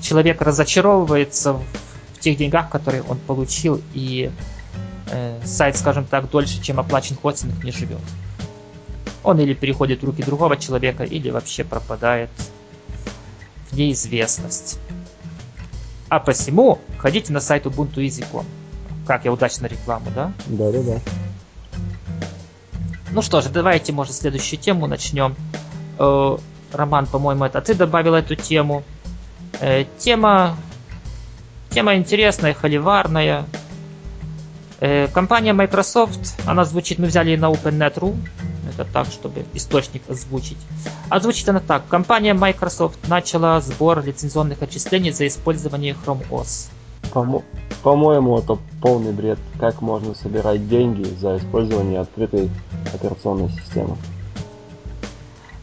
человек 0.00 0.42
разочаровывается 0.42 1.54
в, 1.54 1.62
в 2.14 2.20
тех 2.20 2.36
деньгах, 2.36 2.68
которые 2.68 3.02
он 3.02 3.18
получил, 3.18 3.80
и 3.94 4.30
э, 5.10 5.40
сайт, 5.44 5.76
скажем 5.76 6.04
так, 6.04 6.28
дольше, 6.30 6.60
чем 6.60 6.80
оплачен 6.80 7.16
хостинг, 7.16 7.62
не 7.64 7.72
живет. 7.72 8.02
Он 9.22 9.38
или 9.40 9.54
переходит 9.54 10.02
в 10.02 10.04
руки 10.04 10.22
другого 10.22 10.56
человека, 10.56 11.04
или 11.04 11.30
вообще 11.30 11.64
пропадает 11.64 12.30
в 13.70 13.76
неизвестность. 13.76 14.78
А 16.08 16.20
посему 16.20 16.78
ходите 16.98 17.32
на 17.32 17.40
сайт 17.40 17.66
ubuntu.easy.com. 17.66 18.46
Как 19.06 19.24
я 19.24 19.32
удачно 19.32 19.66
рекламу, 19.66 20.10
да? 20.14 20.32
Да, 20.46 20.70
да, 20.70 20.82
да. 20.82 21.00
Ну 23.12 23.22
что 23.22 23.40
же, 23.40 23.48
давайте, 23.48 23.92
может, 23.92 24.14
следующую 24.14 24.60
тему 24.60 24.86
начнем. 24.86 25.34
Э, 25.98 26.36
Роман, 26.72 27.06
по-моему, 27.06 27.44
это 27.44 27.60
ты 27.60 27.74
добавил 27.74 28.14
эту 28.14 28.34
тему. 28.34 28.84
Э, 29.60 29.84
тема, 29.98 30.56
тема 31.70 31.96
интересная, 31.96 32.52
холиварная. 32.52 33.46
Э, 34.80 35.08
компания 35.08 35.52
Microsoft, 35.52 36.34
она 36.46 36.64
звучит, 36.64 36.98
мы 36.98 37.06
взяли 37.06 37.34
на 37.36 37.50
OpenNet.ru, 37.50 38.14
это 38.78 38.92
так, 38.92 39.06
чтобы 39.06 39.44
источник 39.54 40.02
озвучить. 40.08 40.58
А 41.08 41.20
звучит 41.20 41.48
она 41.48 41.60
так. 41.60 41.86
Компания 41.88 42.34
Microsoft 42.34 43.08
начала 43.08 43.60
сбор 43.60 44.04
лицензионных 44.04 44.62
отчислений 44.62 45.10
за 45.10 45.26
использование 45.26 45.96
Chrome 46.04 46.28
OS. 46.30 46.70
По-моему, 47.82 48.38
это 48.38 48.58
полный 48.82 49.12
бред. 49.12 49.38
Как 49.58 49.80
можно 49.80 50.14
собирать 50.14 50.68
деньги 50.68 51.04
за 51.04 51.38
использование 51.38 52.00
открытой 52.00 52.50
операционной 52.92 53.50
системы? 53.50 53.96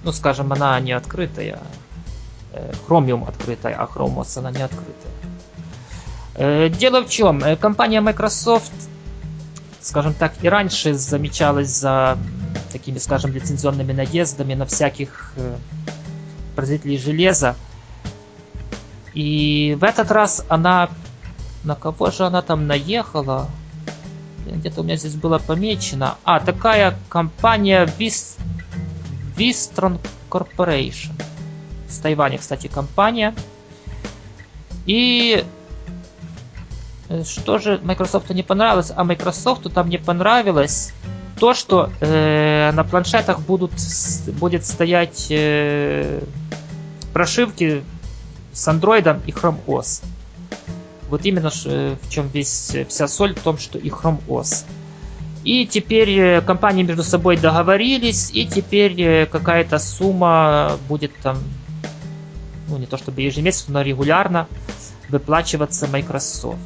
Ну, 0.03 0.11
скажем, 0.11 0.51
она 0.51 0.79
не 0.79 0.91
открытая. 0.91 1.59
Э, 2.53 2.71
Chromium 2.87 3.27
открытая, 3.27 3.75
а 3.75 3.85
Chrome 3.85 4.17
OS 4.17 4.39
она 4.39 4.51
не 4.51 4.61
открытая. 4.61 5.11
Э, 6.35 6.69
дело 6.69 7.03
в 7.03 7.09
чем? 7.09 7.43
Э, 7.43 7.55
компания 7.55 8.01
Microsoft, 8.01 8.71
скажем 9.85 10.15
так, 10.15 10.33
и 10.41 10.49
раньше 10.49 10.95
замечалась 10.95 11.69
за 11.69 12.17
такими, 12.71 12.97
скажем, 12.97 13.31
лицензионными 13.31 13.93
наездами 13.93 14.55
на 14.55 14.65
всяких 14.65 15.33
э, 15.35 15.57
производителей 16.55 16.97
железа. 16.97 17.55
И 19.13 19.77
в 19.79 19.83
этот 19.83 20.11
раз 20.11 20.43
она... 20.49 20.89
На 21.63 21.75
кого 21.75 22.09
же 22.09 22.25
она 22.25 22.41
там 22.41 22.65
наехала? 22.67 23.47
Где-то 24.45 24.81
у 24.81 24.83
меня 24.83 24.97
здесь 24.97 25.15
было 25.15 25.37
помечено. 25.37 26.15
А, 26.23 26.39
такая 26.39 26.97
компания 27.07 27.85
Vist... 27.85 28.39
Vistron 29.37 29.99
Corporation. 30.31 31.11
С 31.87 31.99
Тайваня, 31.99 32.39
кстати, 32.39 32.67
компания. 32.67 33.35
И 34.87 35.45
что 37.23 37.59
же 37.59 37.79
Microsoft 37.83 38.29
не 38.31 38.43
понравилось? 38.43 38.91
А 38.95 39.03
Microsoft 39.03 39.71
там 39.73 39.89
не 39.89 39.97
понравилось 39.97 40.93
то, 41.39 41.53
что 41.53 41.91
э, 41.99 42.71
на 42.71 42.83
планшетах 42.83 43.39
будут, 43.41 43.71
будет 44.39 44.65
стоять 44.65 45.27
э, 45.29 46.21
прошивки 47.13 47.83
с 48.53 48.67
Android 48.67 49.21
и 49.25 49.31
Chrome 49.31 49.59
OS. 49.67 50.03
Вот 51.09 51.25
именно 51.25 51.51
э, 51.65 51.95
в 52.01 52.09
чем 52.09 52.27
весь, 52.29 52.75
вся 52.87 53.07
соль 53.07 53.35
в 53.35 53.39
том, 53.41 53.57
что 53.57 53.77
и 53.77 53.89
Chrome 53.89 54.19
OS. 54.27 54.65
И 55.43 55.67
теперь 55.67 56.09
э, 56.19 56.41
компании 56.41 56.83
между 56.83 57.03
собой 57.03 57.37
договорились, 57.37 58.31
и 58.33 58.47
теперь 58.47 58.99
э, 59.01 59.25
какая-то 59.25 59.77
сумма 59.77 60.77
будет 60.87 61.11
там, 61.21 61.37
ну 62.67 62.77
не 62.77 62.87
то 62.87 62.97
чтобы 62.97 63.21
ежемесячно, 63.21 63.75
но 63.75 63.81
регулярно 63.81 64.47
выплачиваться 65.09 65.87
Microsoft. 65.87 66.57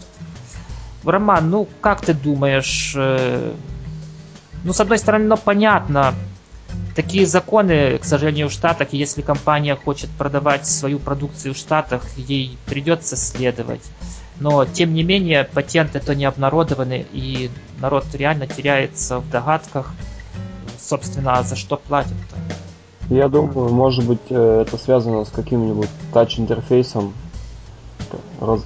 Роман, 1.03 1.49
ну 1.49 1.67
как 1.81 2.01
ты 2.01 2.13
думаешь, 2.13 2.93
ну, 2.95 4.73
с 4.73 4.79
одной 4.79 4.97
стороны, 4.97 5.25
но 5.25 5.37
понятно, 5.37 6.13
такие 6.95 7.25
законы, 7.25 7.97
к 7.97 8.05
сожалению, 8.05 8.49
в 8.49 8.51
Штатах, 8.51 8.89
если 8.91 9.21
компания 9.21 9.75
хочет 9.75 10.09
продавать 10.09 10.67
свою 10.67 10.99
продукцию 10.99 11.53
в 11.53 11.57
Штатах, 11.57 12.03
ей 12.17 12.57
придется 12.65 13.15
следовать. 13.15 13.83
Но, 14.39 14.65
тем 14.65 14.93
не 14.93 15.03
менее, 15.03 15.43
патенты 15.43 15.99
то 15.99 16.15
не 16.15 16.25
обнародованы, 16.25 17.05
и 17.11 17.49
народ 17.79 18.05
реально 18.13 18.47
теряется 18.47 19.19
в 19.19 19.29
догадках, 19.29 19.91
собственно, 20.79 21.41
за 21.43 21.55
что 21.55 21.77
платят-то. 21.77 22.37
Я 23.13 23.27
думаю, 23.27 23.69
может 23.69 24.05
быть, 24.05 24.19
э, 24.29 24.63
это 24.65 24.77
связано 24.77 25.25
с 25.25 25.29
каким-нибудь 25.29 25.89
тач-интерфейсом, 26.13 27.13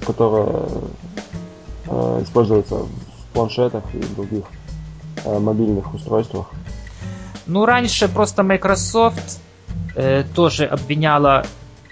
который 0.06 0.46
э, 0.46 0.82
используется 1.86 2.76
в 2.76 2.88
планшетах 3.32 3.82
и 3.94 3.98
других 4.14 4.44
Э, 5.24 5.38
мобильных 5.38 5.94
устройствах? 5.94 6.50
Ну, 7.46 7.64
раньше 7.64 8.08
просто 8.08 8.42
Microsoft 8.42 9.40
э, 9.94 10.24
тоже 10.34 10.66
обвиняла 10.66 11.46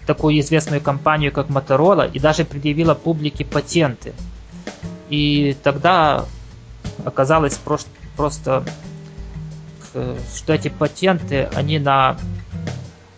такую 0.06 0.38
известную 0.40 0.80
компанию, 0.80 1.32
как 1.32 1.48
Motorola, 1.48 2.10
и 2.10 2.18
даже 2.18 2.44
предъявила 2.44 2.94
публике 2.94 3.44
патенты. 3.44 4.12
И 5.08 5.56
тогда 5.62 6.26
оказалось 7.04 7.56
просто, 7.56 7.90
просто 8.16 8.64
э, 9.94 10.16
что 10.34 10.52
эти 10.52 10.68
патенты, 10.68 11.48
они 11.54 11.78
на, 11.78 12.18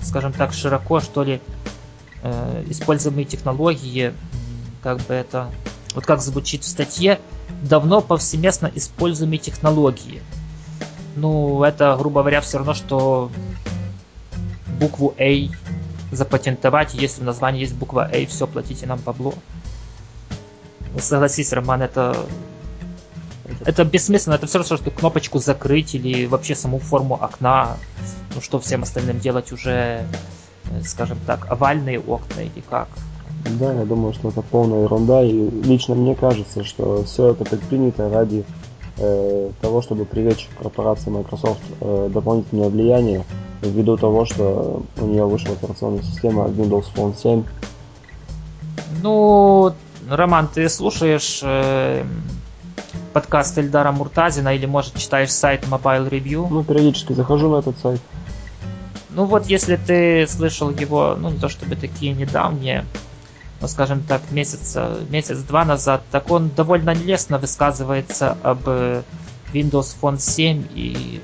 скажем 0.01 0.33
так, 0.33 0.53
широко, 0.53 1.01
что 1.01 1.25
ли, 1.25 1.41
э, 2.22 2.64
используемые 2.68 3.25
технологии, 3.25 4.12
как 4.83 4.99
бы 4.99 5.14
это, 5.14 5.51
вот 5.95 6.07
как 6.07 6.20
звучит 6.20 6.64
в 6.64 6.68
статье, 6.68 7.20
давно 7.62 8.01
повсеместно 8.01 8.70
используемые 8.74 9.38
технологии. 9.38 10.22
ну, 11.16 11.62
это, 11.62 11.97
грубо 11.99 12.20
говоря, 12.20 12.40
все 12.40 12.59
равно, 12.59 12.74
что 12.74 13.30
букву 14.80 15.14
A 15.18 15.49
запатентовать, 16.11 16.95
если 16.95 17.20
в 17.20 17.24
названии 17.24 17.61
есть 17.61 17.74
буква 17.74 18.09
A, 18.12 18.26
все, 18.26 18.47
платите 18.47 18.86
нам 18.86 18.99
бабло. 19.01 19.34
Ну, 20.92 20.99
согласись, 21.01 21.53
Роман, 21.53 21.82
это 21.82 22.16
это 23.64 23.84
бессмысленно, 23.84 24.34
это 24.34 24.47
все 24.47 24.59
равно, 24.59 24.76
что 24.76 24.90
кнопочку 24.90 25.38
закрыть 25.38 25.95
или 25.95 26.26
вообще 26.26 26.55
саму 26.55 26.78
форму 26.78 27.14
окна. 27.14 27.76
Ну 28.34 28.40
что 28.40 28.59
всем 28.59 28.82
остальным 28.82 29.20
делать 29.20 29.53
уже, 29.53 30.07
э, 30.70 30.82
скажем 30.84 31.18
так, 31.26 31.51
овальные 31.51 32.01
окна 32.01 32.40
или 32.40 32.62
как? 32.68 32.88
Да, 33.45 33.72
я 33.72 33.84
думаю, 33.84 34.14
что 34.14 34.28
это 34.30 34.42
полная 34.42 34.84
ерунда, 34.84 35.22
и 35.22 35.51
лично 35.62 35.95
мне 35.95 36.14
кажется, 36.14 36.64
что 36.64 37.05
все 37.05 37.32
это 37.32 37.45
предпринято 37.45 38.09
ради 38.09 38.45
э, 38.97 39.51
того, 39.61 39.82
чтобы 39.82 40.07
привлечь 40.07 40.49
корпорации 40.59 41.11
Microsoft 41.11 41.61
э, 41.80 42.11
дополнительное 42.12 42.70
влияние, 42.70 43.24
ввиду 43.61 43.97
того, 43.97 44.24
что 44.24 44.82
у 44.97 45.07
нее 45.07 45.26
вышла 45.26 45.53
операционная 45.53 46.03
система 46.03 46.45
Windows 46.45 46.86
Phone 46.95 47.16
7. 47.16 47.45
Ну, 49.03 49.72
Роман, 50.09 50.49
ты 50.53 50.68
слушаешь 50.70 51.40
э, 51.42 52.03
подкаст 53.12 53.59
Эльдара 53.59 53.92
Муртазина 53.92 54.55
или, 54.55 54.64
может, 54.66 54.97
читаешь 54.97 55.30
сайт 55.30 55.64
Mobile 55.64 56.09
Review? 56.09 56.49
Ну, 56.51 56.64
периодически 56.64 57.12
захожу 57.12 57.51
на 57.51 57.59
этот 57.59 57.78
сайт. 57.78 58.01
Ну 59.11 59.26
вот, 59.26 59.47
если 59.47 59.76
ты 59.76 60.26
слышал 60.26 60.70
его, 60.70 61.16
ну 61.18 61.30
не 61.30 61.38
то 61.38 61.49
чтобы 61.49 61.76
такие 61.76 62.12
недавние, 62.12 62.84
но, 63.64 63.68
скажем 63.68 64.02
так, 64.02 64.20
месяца, 64.30 64.98
месяц-два 65.08 65.64
назад, 65.64 66.02
так 66.10 66.30
он 66.30 66.50
довольно 66.50 66.92
лестно 66.92 67.38
высказывается 67.38 68.36
об 68.42 68.68
Windows 69.54 69.96
Phone 69.98 70.18
7 70.20 70.66
и 70.74 71.22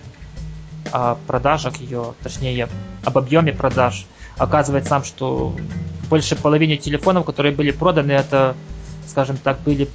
о 0.91 1.17
продажах 1.27 1.77
ее, 1.77 2.15
точнее, 2.23 2.71
об 3.05 3.19
объеме 3.19 3.53
продаж. 3.53 4.07
Оказывается 4.39 4.89
сам, 4.89 5.05
что 5.05 5.55
больше 6.09 6.35
половины 6.35 6.79
телефонов, 6.79 7.27
которые 7.27 7.55
были 7.55 7.73
проданы, 7.73 8.13
это, 8.13 8.57
скажем 9.07 9.37
так, 9.37 9.61
были 9.61 9.91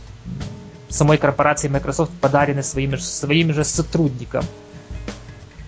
самой 0.87 1.17
корпорации 1.17 1.67
Microsoft 1.67 2.11
подарены 2.21 2.61
своими, 2.61 2.97
своими 2.97 3.53
же 3.53 3.63
сотрудникам. 3.63 4.45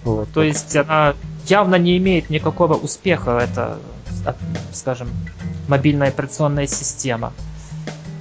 Вот. 0.03 0.30
То 0.32 0.43
есть 0.43 0.75
она 0.75 1.15
явно 1.47 1.73
не 1.73 1.97
имеет 1.97 2.30
никакого 2.30 2.75
успеха, 2.75 3.39
это, 3.39 3.80
скажем, 4.74 5.09
мобильная 5.68 6.09
операционная 6.09 6.68
система. 6.68 7.34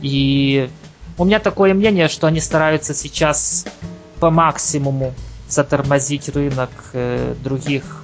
И 0.02 0.70
у 1.18 1.24
меня 1.24 1.38
такое 1.38 1.74
мнение, 1.74 2.08
что 2.08 2.26
они 2.26 2.40
стараются 2.40 2.94
сейчас 2.94 3.64
по 4.20 4.30
максимуму 4.30 5.14
затормозить 5.48 6.28
рынок 6.28 6.70
э, 6.92 7.34
других, 7.42 8.02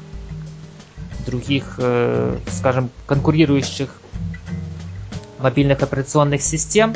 других, 1.27 1.75
э, 1.79 2.39
скажем, 2.51 2.91
конкурирующих 3.07 3.91
мобильных 5.39 5.83
операционных 5.83 6.43
систем, 6.43 6.95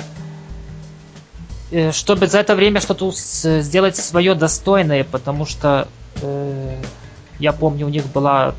э, 1.71 1.93
чтобы 1.93 2.29
за 2.29 2.39
это 2.39 2.55
время 2.55 2.81
что-то 2.81 3.13
сделать 3.13 3.97
свое 3.97 4.35
достойное, 4.35 5.05
потому 5.05 5.47
что 5.47 5.89
я 7.39 7.53
помню, 7.53 7.85
у 7.85 7.91
них 7.91 8.07
была 8.07 8.55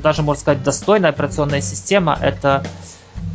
даже, 0.00 0.22
можно 0.22 0.40
сказать, 0.40 0.62
достойная 0.62 1.10
операционная 1.10 1.60
система. 1.60 2.18
Это 2.20 2.64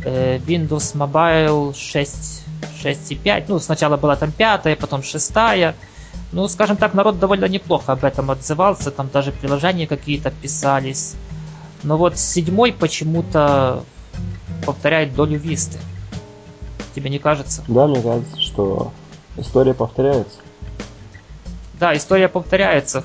э, 0.04 0.38
Windows 0.38 0.94
Mobile 0.94 1.74
6, 1.76 2.44
6.5. 2.82 3.44
Ну, 3.48 3.58
сначала 3.58 3.96
была 3.96 4.16
там 4.16 4.32
пятая, 4.32 4.76
потом 4.76 5.02
шестая. 5.02 5.74
Ну, 6.32 6.46
скажем 6.48 6.76
так, 6.76 6.94
народ 6.94 7.18
довольно 7.18 7.46
неплохо 7.46 7.92
об 7.92 8.04
этом 8.04 8.30
отзывался. 8.30 8.90
Там 8.90 9.08
даже 9.12 9.32
приложения 9.32 9.86
какие-то 9.86 10.30
писались. 10.30 11.14
Но 11.82 11.96
вот 11.96 12.18
седьмой 12.18 12.72
почему-то 12.72 13.84
повторяет 14.66 15.14
долю 15.14 15.38
Висты. 15.38 15.78
Тебе 16.94 17.10
не 17.10 17.18
кажется? 17.18 17.62
Да, 17.68 17.86
мне 17.86 18.02
кажется, 18.02 18.40
что 18.40 18.92
история 19.36 19.74
повторяется. 19.74 20.38
Да, 21.78 21.96
история 21.96 22.28
повторяется. 22.28 23.04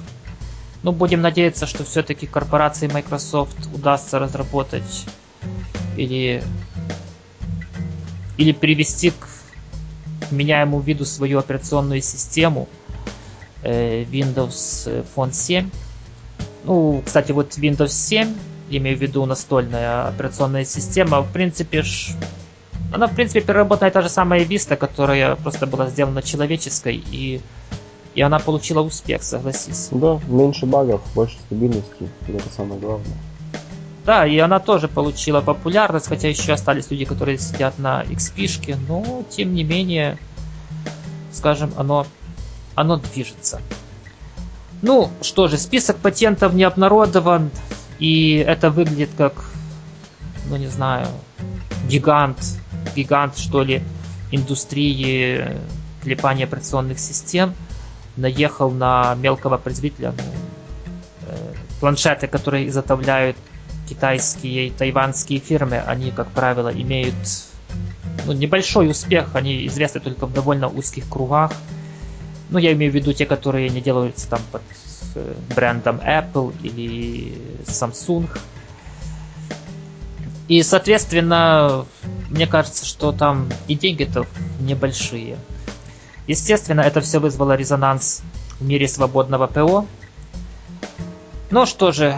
Ну, 0.83 0.91
будем 0.91 1.21
надеяться, 1.21 1.65
что 1.65 1.85
все-таки 1.85 2.27
корпорации 2.27 2.87
Microsoft 2.87 3.55
удастся 3.73 4.19
разработать 4.19 5.05
или, 5.95 6.43
или 8.37 8.51
привести 8.51 9.11
к 9.11 9.27
меняемому 10.31 10.81
виду 10.81 11.05
свою 11.05 11.39
операционную 11.39 12.01
систему 12.01 12.67
э, 13.61 14.03
Windows 14.03 15.05
Phone 15.15 15.31
7. 15.31 15.69
Ну, 16.65 17.01
кстати, 17.05 17.31
вот 17.31 17.57
Windows 17.57 17.89
7, 17.89 18.35
имею 18.69 18.97
в 18.97 19.01
виду 19.01 19.25
настольная 19.25 20.09
операционная 20.09 20.65
система, 20.65 21.21
в 21.21 21.31
принципе, 21.31 21.83
она, 22.91 23.07
в 23.07 23.15
принципе, 23.15 23.39
переработанная 23.39 23.91
та 23.91 24.01
же 24.01 24.09
самая 24.09 24.43
Vista, 24.43 24.75
которая 24.75 25.35
просто 25.37 25.65
была 25.65 25.87
сделана 25.87 26.21
человеческой 26.21 27.01
и 27.11 27.41
и 28.15 28.21
она 28.21 28.39
получила 28.39 28.81
успех, 28.81 29.23
согласись. 29.23 29.89
Да, 29.91 30.19
меньше 30.27 30.65
багов, 30.65 31.01
больше 31.15 31.37
стабильности, 31.39 32.09
это 32.27 32.49
самое 32.55 32.79
главное. 32.79 33.17
Да, 34.05 34.27
и 34.27 34.37
она 34.37 34.59
тоже 34.59 34.87
получила 34.87 35.41
популярность, 35.41 36.07
хотя 36.07 36.27
еще 36.27 36.53
остались 36.53 36.91
люди, 36.91 37.05
которые 37.05 37.37
сидят 37.37 37.79
на 37.79 38.03
XP, 38.03 38.77
но 38.87 39.23
тем 39.29 39.53
не 39.53 39.63
менее, 39.63 40.17
скажем, 41.31 41.73
оно, 41.77 42.05
оно 42.75 42.97
движется. 42.97 43.61
Ну, 44.81 45.09
что 45.21 45.47
же, 45.47 45.57
список 45.57 45.97
патентов 45.97 46.53
не 46.53 46.63
обнародован, 46.63 47.49
и 47.97 48.43
это 48.45 48.69
выглядит 48.69 49.11
как, 49.17 49.45
ну 50.49 50.57
не 50.57 50.67
знаю, 50.67 51.07
гигант, 51.87 52.37
гигант, 52.93 53.37
что 53.37 53.63
ли, 53.63 53.81
индустрии 54.31 55.57
клепания 56.03 56.43
операционных 56.43 56.99
систем– 56.99 57.55
наехал 58.17 58.71
на 58.71 59.15
мелкого 59.15 59.57
производителя. 59.57 60.13
Ну, 60.17 60.23
э, 61.27 61.53
планшеты, 61.79 62.27
которые 62.27 62.67
изготовляют 62.67 63.37
китайские 63.87 64.67
и 64.67 64.71
тайванские 64.71 65.39
фирмы, 65.39 65.77
они, 65.77 66.11
как 66.11 66.27
правило, 66.29 66.69
имеют 66.69 67.15
ну, 68.25 68.33
небольшой 68.33 68.89
успех, 68.89 69.35
они 69.35 69.65
известны 69.67 69.99
только 69.99 70.25
в 70.25 70.33
довольно 70.33 70.67
узких 70.67 71.07
кругах. 71.09 71.51
Ну, 72.49 72.59
я 72.59 72.73
имею 72.73 72.91
в 72.91 72.95
виду 72.95 73.13
те, 73.13 73.25
которые 73.25 73.69
не 73.69 73.81
делаются 73.81 74.29
там 74.29 74.39
под 74.51 74.61
э, 75.15 75.33
брендом 75.55 75.97
Apple 75.97 76.53
или 76.61 77.37
Samsung. 77.65 78.29
И, 80.47 80.61
соответственно, 80.61 81.85
мне 82.29 82.47
кажется, 82.47 82.85
что 82.85 83.11
там 83.11 83.49
и 83.67 83.75
деньги-то 83.75 84.25
небольшие. 84.59 85.37
Естественно, 86.27 86.81
это 86.81 87.01
все 87.01 87.19
вызвало 87.19 87.55
резонанс 87.55 88.21
в 88.59 88.63
мире 88.65 88.87
свободного 88.87 89.47
ПО. 89.47 89.85
Ну 91.51 91.65
что 91.65 91.91
же, 91.91 92.17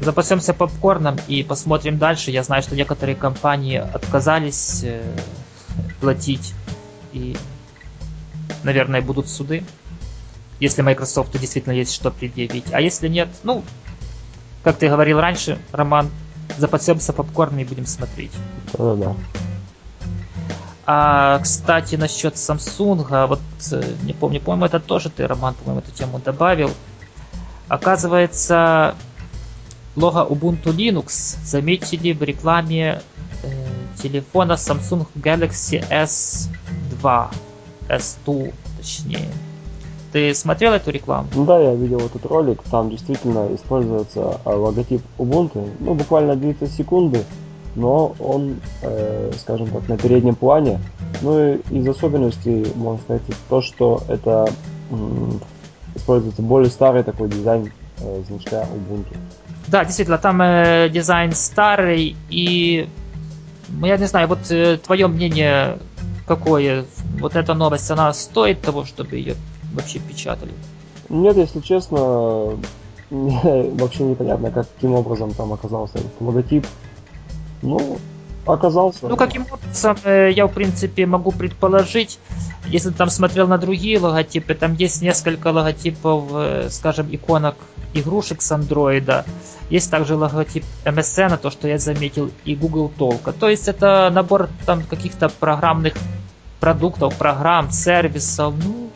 запасемся 0.00 0.54
попкорном 0.54 1.16
и 1.28 1.42
посмотрим 1.42 1.98
дальше. 1.98 2.30
Я 2.30 2.42
знаю, 2.42 2.62
что 2.62 2.74
некоторые 2.74 3.16
компании 3.16 3.76
отказались 3.76 4.82
э, 4.82 5.02
платить 6.00 6.52
и, 7.12 7.36
наверное, 8.64 9.02
будут 9.02 9.28
суды, 9.28 9.64
если 10.60 10.82
Microsoft 10.82 11.38
действительно 11.38 11.72
есть 11.72 11.94
что 11.94 12.10
предъявить. 12.10 12.66
А 12.72 12.80
если 12.80 13.08
нет, 13.08 13.28
ну, 13.44 13.64
как 14.64 14.76
ты 14.76 14.88
говорил 14.88 15.20
раньше, 15.20 15.58
Роман, 15.72 16.10
запасемся 16.56 17.12
попкорном 17.12 17.60
и 17.60 17.64
будем 17.64 17.86
смотреть. 17.86 18.32
Да-да-да. 18.72 19.14
А, 20.90 21.38
кстати, 21.40 21.96
насчет 21.96 22.36
Samsung, 22.36 23.26
вот 23.26 23.40
э, 23.72 23.82
не 24.04 24.14
помню, 24.14 24.40
по-моему, 24.40 24.64
это 24.64 24.80
тоже 24.80 25.10
ты, 25.10 25.26
Роман, 25.26 25.52
по-моему, 25.52 25.80
эту 25.80 25.90
тему 25.90 26.18
добавил. 26.18 26.70
Оказывается, 27.68 28.94
лого 29.96 30.26
Ubuntu 30.26 30.74
Linux 30.74 31.36
заметили 31.44 32.12
в 32.14 32.22
рекламе 32.22 33.02
э, 33.42 33.66
телефона 34.02 34.52
Samsung 34.52 35.06
Galaxy 35.14 35.86
S2, 35.90 37.28
S2 37.90 38.54
точнее. 38.78 39.28
Ты 40.12 40.32
смотрел 40.32 40.72
эту 40.72 40.90
рекламу? 40.90 41.28
Да, 41.44 41.58
я 41.58 41.74
видел 41.74 41.98
этот 41.98 42.24
ролик. 42.24 42.62
Там 42.70 42.88
действительно 42.88 43.54
используется 43.54 44.40
а, 44.42 44.56
логотип 44.56 45.02
Ubuntu. 45.18 45.70
Ну, 45.80 45.92
буквально 45.92 46.34
длится 46.34 46.66
секунды 46.66 47.26
но 47.78 48.14
он, 48.18 48.60
э, 48.82 49.30
скажем 49.38 49.68
так, 49.68 49.88
на 49.88 49.96
переднем 49.96 50.34
плане. 50.34 50.80
Ну 51.22 51.54
и 51.54 51.58
из 51.70 51.88
особенностей, 51.88 52.66
можно 52.74 53.00
сказать, 53.00 53.22
то, 53.48 53.62
что 53.62 54.02
это 54.08 54.48
м, 54.90 55.40
используется 55.94 56.42
более 56.42 56.70
старый 56.70 57.02
такой 57.02 57.28
дизайн 57.28 57.72
э, 58.00 58.22
значка 58.28 58.62
Ubuntu. 58.62 59.16
Да, 59.68 59.84
действительно, 59.84 60.18
там 60.18 60.40
э, 60.42 60.88
дизайн 60.90 61.32
старый, 61.32 62.16
и 62.30 62.88
ну, 63.68 63.86
я 63.86 63.96
не 63.96 64.06
знаю, 64.06 64.28
вот 64.28 64.50
э, 64.50 64.78
твое 64.78 65.06
мнение 65.06 65.78
какое? 66.26 66.84
Вот 67.20 67.36
эта 67.36 67.54
новость, 67.54 67.90
она 67.90 68.12
стоит 68.12 68.60
того, 68.60 68.84
чтобы 68.84 69.16
ее 69.16 69.34
вообще 69.72 69.98
печатали? 69.98 70.52
Нет, 71.08 71.36
если 71.36 71.60
честно, 71.60 72.58
мне 73.10 73.70
вообще 73.72 74.04
непонятно, 74.04 74.50
как, 74.50 74.66
каким 74.74 74.94
образом 74.94 75.32
там 75.32 75.52
оказался 75.52 75.98
этот 75.98 76.20
логотип. 76.20 76.66
Ну, 77.62 77.98
оказался. 78.46 79.08
Ну, 79.08 79.16
каким 79.16 79.46
образом, 79.50 79.96
э, 80.04 80.30
я, 80.34 80.46
в 80.46 80.52
принципе, 80.52 81.06
могу 81.06 81.32
предположить, 81.32 82.18
если 82.66 82.90
там 82.90 83.10
смотрел 83.10 83.46
на 83.46 83.58
другие 83.58 83.98
логотипы, 83.98 84.54
там 84.54 84.74
есть 84.74 85.02
несколько 85.02 85.48
логотипов, 85.48 86.24
э, 86.32 86.68
скажем, 86.70 87.08
иконок 87.10 87.56
игрушек 87.94 88.42
с 88.42 88.52
андроида. 88.52 89.24
Есть 89.70 89.90
также 89.90 90.16
логотип 90.16 90.64
MSN, 90.84 91.38
то, 91.38 91.50
что 91.50 91.68
я 91.68 91.78
заметил, 91.78 92.30
и 92.44 92.54
Google 92.54 92.90
Толка. 92.96 93.32
То 93.32 93.48
есть 93.48 93.68
это 93.68 94.10
набор 94.12 94.48
там 94.66 94.82
каких-то 94.82 95.28
программных 95.28 95.94
продуктов, 96.60 97.14
программ, 97.16 97.70
сервисов. 97.70 98.54
Ну, 98.64 98.90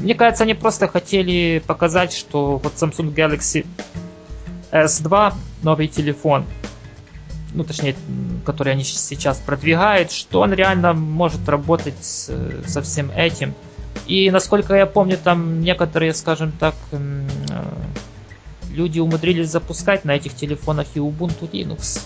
мне 0.00 0.14
кажется, 0.14 0.44
они 0.44 0.54
просто 0.54 0.88
хотели 0.88 1.62
показать, 1.66 2.12
что 2.12 2.58
вот 2.58 2.74
Samsung 2.74 3.14
Galaxy 3.14 3.66
S2, 4.70 5.34
новый 5.62 5.88
телефон, 5.88 6.44
ну 7.54 7.64
точнее, 7.64 7.94
который 8.44 8.72
они 8.72 8.84
сейчас 8.84 9.38
продвигают, 9.38 10.12
что 10.12 10.40
он 10.40 10.52
реально 10.52 10.92
может 10.92 11.48
работать 11.48 11.94
со 12.02 12.82
всем 12.82 13.10
этим. 13.10 13.54
И 14.06 14.30
насколько 14.30 14.74
я 14.74 14.86
помню, 14.86 15.16
там 15.22 15.60
некоторые, 15.60 16.12
скажем 16.12 16.52
так, 16.52 16.74
э, 16.92 17.26
люди 18.70 18.98
умудрились 18.98 19.48
запускать 19.48 20.04
на 20.04 20.12
этих 20.12 20.34
телефонах 20.34 20.86
и 20.94 20.98
Ubuntu 20.98 21.50
Linux. 21.50 22.00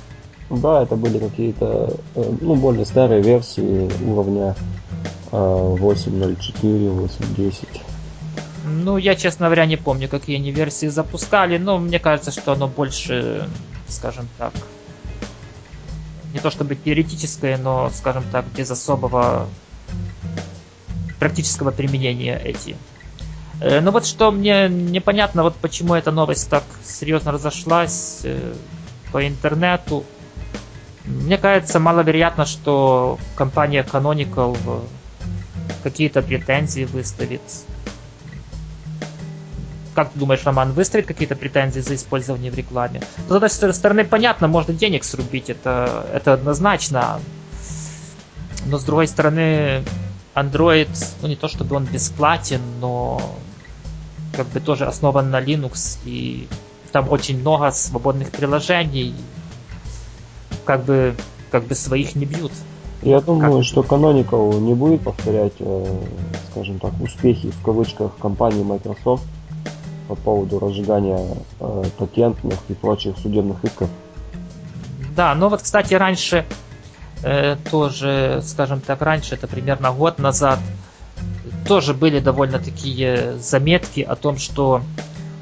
Да, 0.50 0.82
это 0.82 0.96
были 0.96 1.18
какие-то 1.18 1.96
э, 2.14 2.32
ну, 2.40 2.54
более 2.54 2.84
старые 2.84 3.22
версии 3.22 3.90
уровня 4.04 4.54
8.04, 5.32 6.36
э, 6.62 7.08
8.10. 7.36 7.80
Ну, 8.64 8.96
я, 8.96 9.14
честно 9.14 9.46
говоря, 9.46 9.66
не 9.66 9.76
помню, 9.76 10.08
какие 10.08 10.36
они 10.36 10.52
версии 10.52 10.86
запускали, 10.86 11.58
но 11.58 11.78
мне 11.78 11.98
кажется, 11.98 12.30
что 12.30 12.52
оно 12.52 12.68
больше, 12.68 13.48
скажем 13.88 14.28
так, 14.38 14.52
не 16.32 16.40
то 16.40 16.50
чтобы 16.50 16.74
теоретическое, 16.74 17.56
но, 17.56 17.90
скажем 17.90 18.24
так, 18.30 18.46
без 18.46 18.70
особого 18.70 19.48
практического 21.18 21.70
применения 21.70 22.40
эти. 22.42 22.76
Э, 23.60 23.80
но 23.80 23.90
вот 23.90 24.06
что 24.06 24.30
мне 24.30 24.68
непонятно, 24.68 25.42
вот 25.42 25.56
почему 25.56 25.94
эта 25.94 26.10
новость 26.10 26.48
так 26.48 26.64
серьезно 26.84 27.32
разошлась 27.32 28.20
э, 28.24 28.54
по 29.12 29.26
интернету. 29.26 30.04
Мне 31.04 31.38
кажется, 31.38 31.80
маловероятно, 31.80 32.44
что 32.44 33.18
компания 33.34 33.82
Canonical 33.82 34.56
какие-то 35.82 36.22
претензии 36.22 36.84
выставит. 36.84 37.40
Как 39.98 40.10
ты 40.10 40.18
думаешь, 40.20 40.44
Роман, 40.44 40.74
выставит 40.74 41.06
какие-то 41.06 41.34
претензии 41.34 41.80
за 41.80 41.96
использование 41.96 42.52
в 42.52 42.54
рекламе? 42.54 43.02
С 43.28 43.32
одной 43.32 43.50
стороны, 43.50 44.04
понятно, 44.04 44.46
можно 44.46 44.72
денег 44.72 45.02
срубить, 45.02 45.50
это, 45.50 46.06
это 46.14 46.34
однозначно. 46.34 47.18
Но 48.66 48.78
с 48.78 48.84
другой 48.84 49.08
стороны, 49.08 49.82
Android, 50.36 50.88
ну 51.20 51.26
не 51.26 51.34
то 51.34 51.48
чтобы 51.48 51.74
он 51.74 51.84
бесплатен, 51.84 52.60
но 52.80 53.20
как 54.36 54.46
бы 54.46 54.60
тоже 54.60 54.86
основан 54.86 55.30
на 55.30 55.40
Linux, 55.42 55.98
и 56.04 56.46
там 56.92 57.10
очень 57.10 57.40
много 57.40 57.72
свободных 57.72 58.30
приложений, 58.30 59.16
как 60.64 60.84
бы, 60.84 61.16
как 61.50 61.64
бы 61.64 61.74
своих 61.74 62.14
не 62.14 62.24
бьют. 62.24 62.52
Я 63.02 63.20
думаю, 63.20 63.56
как... 63.56 63.64
что 63.64 63.80
Canonical 63.80 64.60
не 64.60 64.74
будет 64.74 65.00
повторять, 65.00 65.54
э, 65.58 66.00
скажем 66.52 66.78
так, 66.78 66.92
успехи 67.00 67.50
в 67.50 67.64
кавычках 67.64 68.16
компании 68.18 68.62
Microsoft 68.62 69.24
по 70.08 70.14
поводу 70.14 70.58
разжигания 70.58 71.20
э, 71.60 71.84
патентных 71.98 72.58
и 72.68 72.74
прочих 72.74 73.16
судебных 73.18 73.62
исков. 73.64 73.88
Да, 75.14 75.34
но 75.34 75.48
вот, 75.48 75.62
кстати, 75.62 75.94
раньше 75.94 76.44
Э, 77.22 77.56
тоже, 77.70 78.40
скажем 78.44 78.80
так, 78.80 79.02
раньше, 79.02 79.34
это 79.34 79.48
примерно 79.48 79.92
год 79.92 80.18
назад, 80.18 80.60
тоже 81.66 81.92
были 81.92 82.20
довольно 82.20 82.58
такие 82.58 83.36
заметки 83.38 84.00
о 84.00 84.14
том, 84.14 84.38
что 84.38 84.82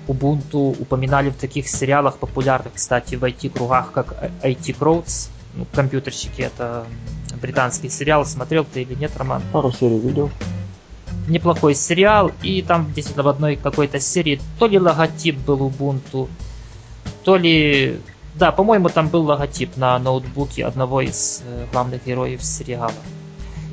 Ubuntu 0.09 0.75
упоминали 0.81 1.31
в 1.31 1.37
таких 1.37 1.69
сериалах 1.69 2.19
популярных, 2.19 2.75
кстати, 2.75 3.17
в 3.17 3.25
IT-кругах, 3.25 3.93
как 3.93 4.31
IT 4.43 4.79
Crowds, 4.79 5.29
ну, 5.55 5.67
компьютерщики, 5.75 6.43
это 6.43 6.87
британский 7.43 7.91
сериал, 7.91 8.25
смотрел 8.25 8.64
ты 8.64 8.83
или 8.83 8.95
нет, 8.95 9.12
Роман? 9.17 9.43
Пару 9.53 9.71
серий 9.71 9.99
видел. 9.99 10.31
Неплохой 11.27 11.74
сериал, 11.74 12.31
и 12.43 12.62
там 12.62 12.93
действительно 12.93 13.24
в 13.24 13.29
одной 13.29 13.57
какой-то 13.57 13.99
серии 14.01 14.41
то 14.59 14.66
ли 14.66 14.79
логотип 14.79 15.37
был 15.39 15.68
Ubuntu, 15.68 16.29
то 17.24 17.37
ли 17.37 18.01
да, 18.37 18.53
по-моему, 18.53 18.91
там 18.91 19.09
был 19.09 19.24
логотип 19.24 19.77
на 19.77 19.99
ноутбуке 19.99 20.66
одного 20.66 21.01
из 21.01 21.43
э, 21.45 21.66
главных 21.72 22.05
героев 22.05 22.45
сериала. 22.45 22.93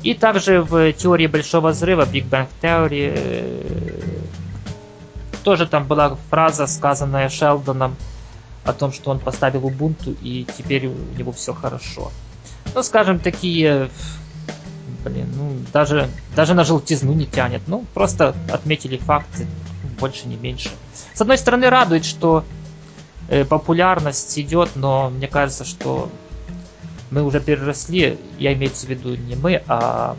И 0.02 0.14
также 0.14 0.62
в 0.62 0.92
теории 0.94 1.26
Большого 1.26 1.68
Взрыва, 1.68 2.06
Big 2.06 2.28
Bang 2.28 2.48
Theory, 2.62 3.12
э, 3.14 3.62
тоже 5.42 5.66
там 5.66 5.86
была 5.86 6.16
фраза, 6.30 6.66
сказанная 6.66 7.28
Шелдоном, 7.28 7.96
о 8.64 8.72
том, 8.72 8.92
что 8.92 9.10
он 9.10 9.18
поставил 9.18 9.68
Ubuntu 9.68 10.16
и 10.22 10.46
теперь 10.56 10.86
у 10.86 11.18
него 11.18 11.32
все 11.32 11.52
хорошо. 11.52 12.10
Ну, 12.74 12.82
скажем, 12.82 13.18
такие, 13.18 13.90
блин, 15.04 15.28
ну, 15.36 15.52
даже, 15.72 16.08
даже 16.34 16.54
на 16.54 16.64
желтизну 16.64 17.12
не 17.12 17.26
тянет. 17.26 17.62
Ну, 17.66 17.84
просто 17.94 18.34
отметили 18.50 18.96
факты, 18.96 19.46
больше 20.00 20.26
не 20.26 20.36
меньше. 20.36 20.70
С 21.12 21.20
одной 21.20 21.38
стороны, 21.38 21.68
радует, 21.68 22.04
что 22.04 22.44
Э, 23.28 23.44
популярность 23.44 24.38
идет, 24.38 24.70
но 24.74 25.08
мне 25.08 25.28
кажется, 25.28 25.64
что 25.64 26.10
мы 27.10 27.22
уже 27.22 27.40
переросли, 27.40 28.18
я 28.38 28.52
имею 28.52 28.70
в 28.70 28.84
виду 28.84 29.14
не 29.14 29.34
мы, 29.34 29.62
а 29.66 30.16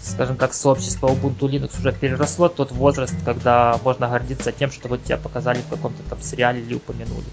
скажем 0.00 0.36
так, 0.36 0.54
сообщество 0.54 1.08
Ubuntu 1.08 1.48
Linux 1.50 1.80
уже 1.80 1.92
переросло 1.92 2.48
тот 2.48 2.70
возраст, 2.70 3.14
когда 3.24 3.80
можно 3.82 4.08
гордиться 4.08 4.52
тем, 4.52 4.70
что 4.70 4.88
вот 4.88 5.02
тебя 5.02 5.16
показали 5.16 5.58
в 5.58 5.68
каком-то 5.68 6.02
там 6.08 6.20
сериале 6.22 6.60
или 6.60 6.74
упомянули. 6.74 7.26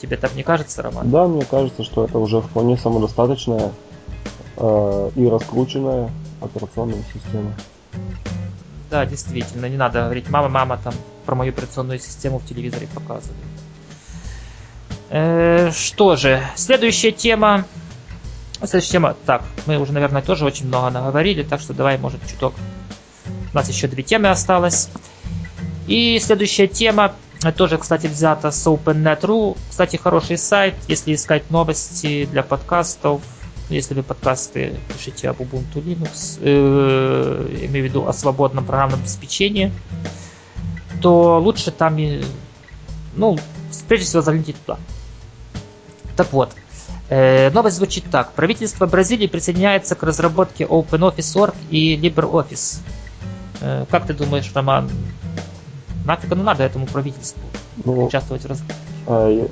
Тебе 0.00 0.16
так 0.16 0.34
не 0.34 0.42
кажется, 0.42 0.80
Роман? 0.80 1.10
Да, 1.10 1.26
мне 1.28 1.44
кажется, 1.44 1.84
что 1.84 2.04
это 2.04 2.18
уже 2.18 2.40
вполне 2.40 2.78
самодостаточная 2.78 3.72
э, 4.56 5.10
и 5.16 5.26
раскрученная 5.26 6.10
операционная 6.40 7.02
система. 7.12 7.52
Да, 8.90 9.06
действительно, 9.06 9.66
не 9.66 9.76
надо 9.76 10.02
говорить, 10.02 10.28
мама, 10.28 10.48
мама, 10.48 10.78
там 10.82 10.94
про 11.24 11.34
мою 11.34 11.52
операционную 11.52 11.98
систему 11.98 12.38
в 12.38 12.46
телевизоре 12.46 12.86
показывают. 12.92 13.38
Э, 15.10 15.70
что 15.72 16.16
же, 16.16 16.42
следующая 16.56 17.12
тема. 17.12 17.64
Следующая 18.58 18.92
тема. 18.92 19.16
Так, 19.26 19.42
мы 19.66 19.78
уже, 19.78 19.92
наверное, 19.92 20.22
тоже 20.22 20.44
очень 20.44 20.66
много 20.66 20.90
наговорили, 20.90 21.42
так 21.42 21.60
что 21.60 21.74
давай, 21.74 21.98
может, 21.98 22.20
чуток. 22.26 22.54
У 23.52 23.56
нас 23.56 23.68
еще 23.68 23.88
две 23.88 24.02
темы 24.02 24.28
осталось. 24.28 24.88
И 25.86 26.18
следующая 26.20 26.66
тема 26.66 27.12
тоже, 27.56 27.76
кстати, 27.78 28.06
взята 28.06 28.50
с 28.50 28.66
OpenNet.ru. 28.66 29.56
Кстати, 29.68 29.96
хороший 29.96 30.38
сайт, 30.38 30.74
если 30.86 31.14
искать 31.14 31.50
новости 31.50 32.26
для 32.30 32.42
подкастов 32.42 33.20
если 33.68 33.94
вы 33.94 34.02
подкасты 34.02 34.76
пишете 34.88 35.30
об 35.30 35.40
Ubuntu 35.40 35.76
Linux, 35.76 36.38
э, 36.40 37.66
имею 37.66 37.86
в 37.86 37.88
виду 37.88 38.06
о 38.06 38.12
свободном 38.12 38.64
программном 38.64 39.00
обеспечении, 39.00 39.72
то 41.00 41.40
лучше 41.40 41.70
там, 41.70 41.98
и, 41.98 42.22
ну, 43.14 43.38
прежде 43.88 44.06
всего 44.06 44.22
загляните 44.22 44.54
туда. 44.64 44.78
Так 46.16 46.32
вот, 46.32 46.52
э, 47.08 47.50
новость 47.50 47.76
звучит 47.76 48.04
так. 48.10 48.32
Правительство 48.32 48.86
Бразилии 48.86 49.26
присоединяется 49.26 49.94
к 49.94 50.02
разработке 50.02 50.64
OpenOffice.org 50.64 51.54
и 51.70 51.96
LibreOffice. 51.96 52.80
Э, 53.60 53.86
как 53.90 54.06
ты 54.06 54.14
думаешь, 54.14 54.50
Роман, 54.54 54.90
нафиг 56.04 56.32
оно 56.32 56.42
надо 56.42 56.64
этому 56.64 56.86
правительству 56.86 57.42
ну, 57.84 58.06
участвовать 58.06 58.42
в 58.42 58.46
разработке? 58.46 58.80
А, 59.06 59.48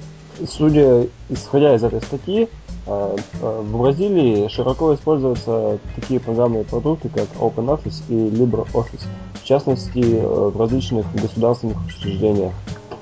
судя, 0.47 1.07
исходя 1.29 1.75
из 1.75 1.85
этой 1.85 2.01
статьи, 2.03 2.49
в 2.87 3.79
Бразилии 3.79 4.49
широко 4.49 4.95
используются 4.95 5.79
такие 5.97 6.19
программные 6.19 6.65
продукты, 6.65 7.09
как 7.09 7.29
OpenOffice 7.39 8.03
и 8.09 8.15
LibreOffice, 8.15 9.05
в 9.35 9.45
частности, 9.45 10.01
э, 10.01 10.23
в 10.23 10.59
различных 10.59 11.07
государственных 11.15 11.85
учреждениях. 11.87 12.53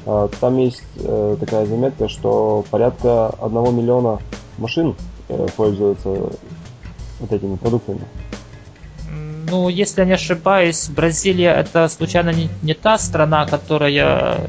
А, 0.06 0.28
там 0.40 0.56
есть 0.58 0.82
э, 0.96 1.36
такая 1.38 1.66
заметка, 1.66 2.08
что 2.08 2.64
порядка 2.70 3.28
1 3.40 3.76
миллиона 3.76 4.18
машин 4.56 4.94
э, 5.28 5.46
пользуются 5.56 6.08
вот 7.20 7.32
этими 7.32 7.56
продуктами. 7.56 8.00
Ну, 9.50 9.68
если 9.68 10.02
я 10.02 10.06
не 10.06 10.12
ошибаюсь, 10.12 10.88
Бразилия 10.88 11.52
это 11.52 11.88
случайно 11.88 12.30
не, 12.30 12.50
не 12.62 12.74
та 12.74 12.98
страна, 12.98 13.46
которая 13.46 14.48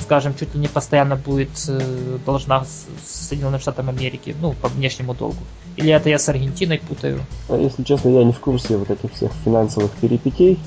скажем, 0.00 0.34
чуть 0.34 0.54
ли 0.54 0.60
не 0.60 0.68
постоянно 0.68 1.16
будет 1.16 1.50
э, 1.68 2.18
должна 2.24 2.64
Соединенным 3.04 3.60
Штатам 3.60 3.88
Америки, 3.88 4.34
ну, 4.40 4.52
по 4.52 4.68
внешнему 4.68 5.14
долгу. 5.14 5.38
Или 5.76 5.92
это 5.92 6.08
я 6.08 6.18
с 6.18 6.28
Аргентиной 6.28 6.78
путаю? 6.78 7.20
А 7.48 7.56
если 7.56 7.82
честно, 7.82 8.08
я 8.08 8.24
не 8.24 8.32
в 8.32 8.40
курсе 8.40 8.76
вот 8.76 8.90
этих 8.90 9.12
всех 9.12 9.32
финансовых 9.44 9.90
перипетий. 9.92 10.58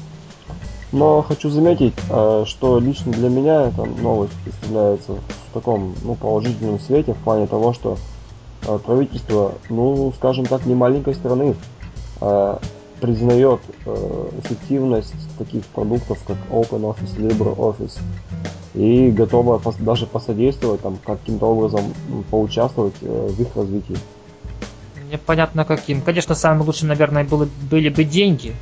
Но 0.91 1.21
хочу 1.21 1.49
заметить, 1.49 1.93
э, 2.09 2.43
что 2.47 2.79
лично 2.79 3.11
для 3.13 3.29
меня 3.29 3.67
эта 3.67 3.85
новость 3.85 4.33
представляется 4.43 5.13
в 5.13 5.53
таком 5.53 5.95
ну, 6.03 6.15
положительном 6.15 6.79
свете, 6.79 7.13
в 7.13 7.17
плане 7.17 7.47
того, 7.47 7.73
что 7.73 7.97
э, 8.67 8.79
правительство, 8.79 9.53
ну, 9.69 10.13
скажем 10.17 10.45
так, 10.45 10.65
не 10.65 10.75
маленькой 10.75 11.15
страны, 11.15 11.55
э, 13.01 13.05
признает 13.05 13.61
эффективность 14.43 15.13
таких 15.37 15.65
продуктов, 15.65 16.19
как 16.25 16.37
OpenOffice, 16.49 17.17
LibreOffice, 17.17 17.99
и 18.73 19.09
готово 19.11 19.61
даже 19.79 20.05
посодействовать, 20.05 20.81
там, 20.81 20.97
каким-то 21.05 21.45
образом 21.47 21.93
поучаствовать 22.29 22.99
в 23.01 23.41
их 23.41 23.55
развитии. 23.55 23.97
Непонятно 25.11 25.65
каким. 25.65 26.01
Конечно, 26.01 26.35
самым 26.35 26.65
лучшим, 26.65 26.87
наверное, 26.87 27.25
было, 27.25 27.47
были 27.69 27.89
бы 27.89 28.05
деньги. 28.05 28.55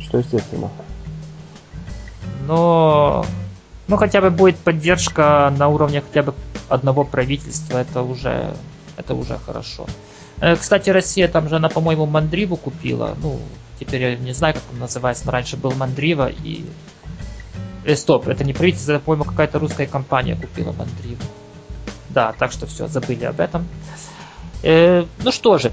Что 0.00 0.18
естественно 0.18 0.70
но 2.46 3.24
ну 3.88 3.96
хотя 3.96 4.20
бы 4.20 4.30
будет 4.30 4.56
поддержка 4.58 5.52
на 5.56 5.68
уровне 5.68 6.00
хотя 6.00 6.22
бы 6.22 6.34
одного 6.68 7.04
правительства, 7.04 7.78
это 7.78 8.02
уже, 8.02 8.54
это 8.96 9.14
уже 9.14 9.38
хорошо. 9.38 9.86
Э, 10.42 10.56
кстати, 10.56 10.90
Россия 10.90 11.28
там 11.28 11.48
же, 11.48 11.56
она, 11.56 11.68
по-моему, 11.68 12.04
Мандриву 12.04 12.56
купила. 12.56 13.16
Ну, 13.22 13.38
теперь 13.78 14.02
я 14.02 14.16
не 14.16 14.34
знаю, 14.34 14.54
как 14.54 14.64
он 14.72 14.80
называется, 14.80 15.24
но 15.24 15.30
раньше 15.30 15.56
был 15.56 15.70
Мандрива 15.70 16.28
и... 16.28 16.64
Э, 17.84 17.94
стоп, 17.94 18.26
это 18.26 18.42
не 18.42 18.52
правительство, 18.52 18.98
по-моему, 18.98 19.24
какая-то 19.24 19.60
русская 19.60 19.86
компания 19.86 20.34
купила 20.34 20.72
Мандриву. 20.72 21.22
Да, 22.10 22.32
так 22.32 22.50
что 22.50 22.66
все, 22.66 22.88
забыли 22.88 23.24
об 23.24 23.38
этом. 23.38 23.68
Э, 24.64 25.04
ну 25.22 25.30
что 25.30 25.58
же, 25.58 25.70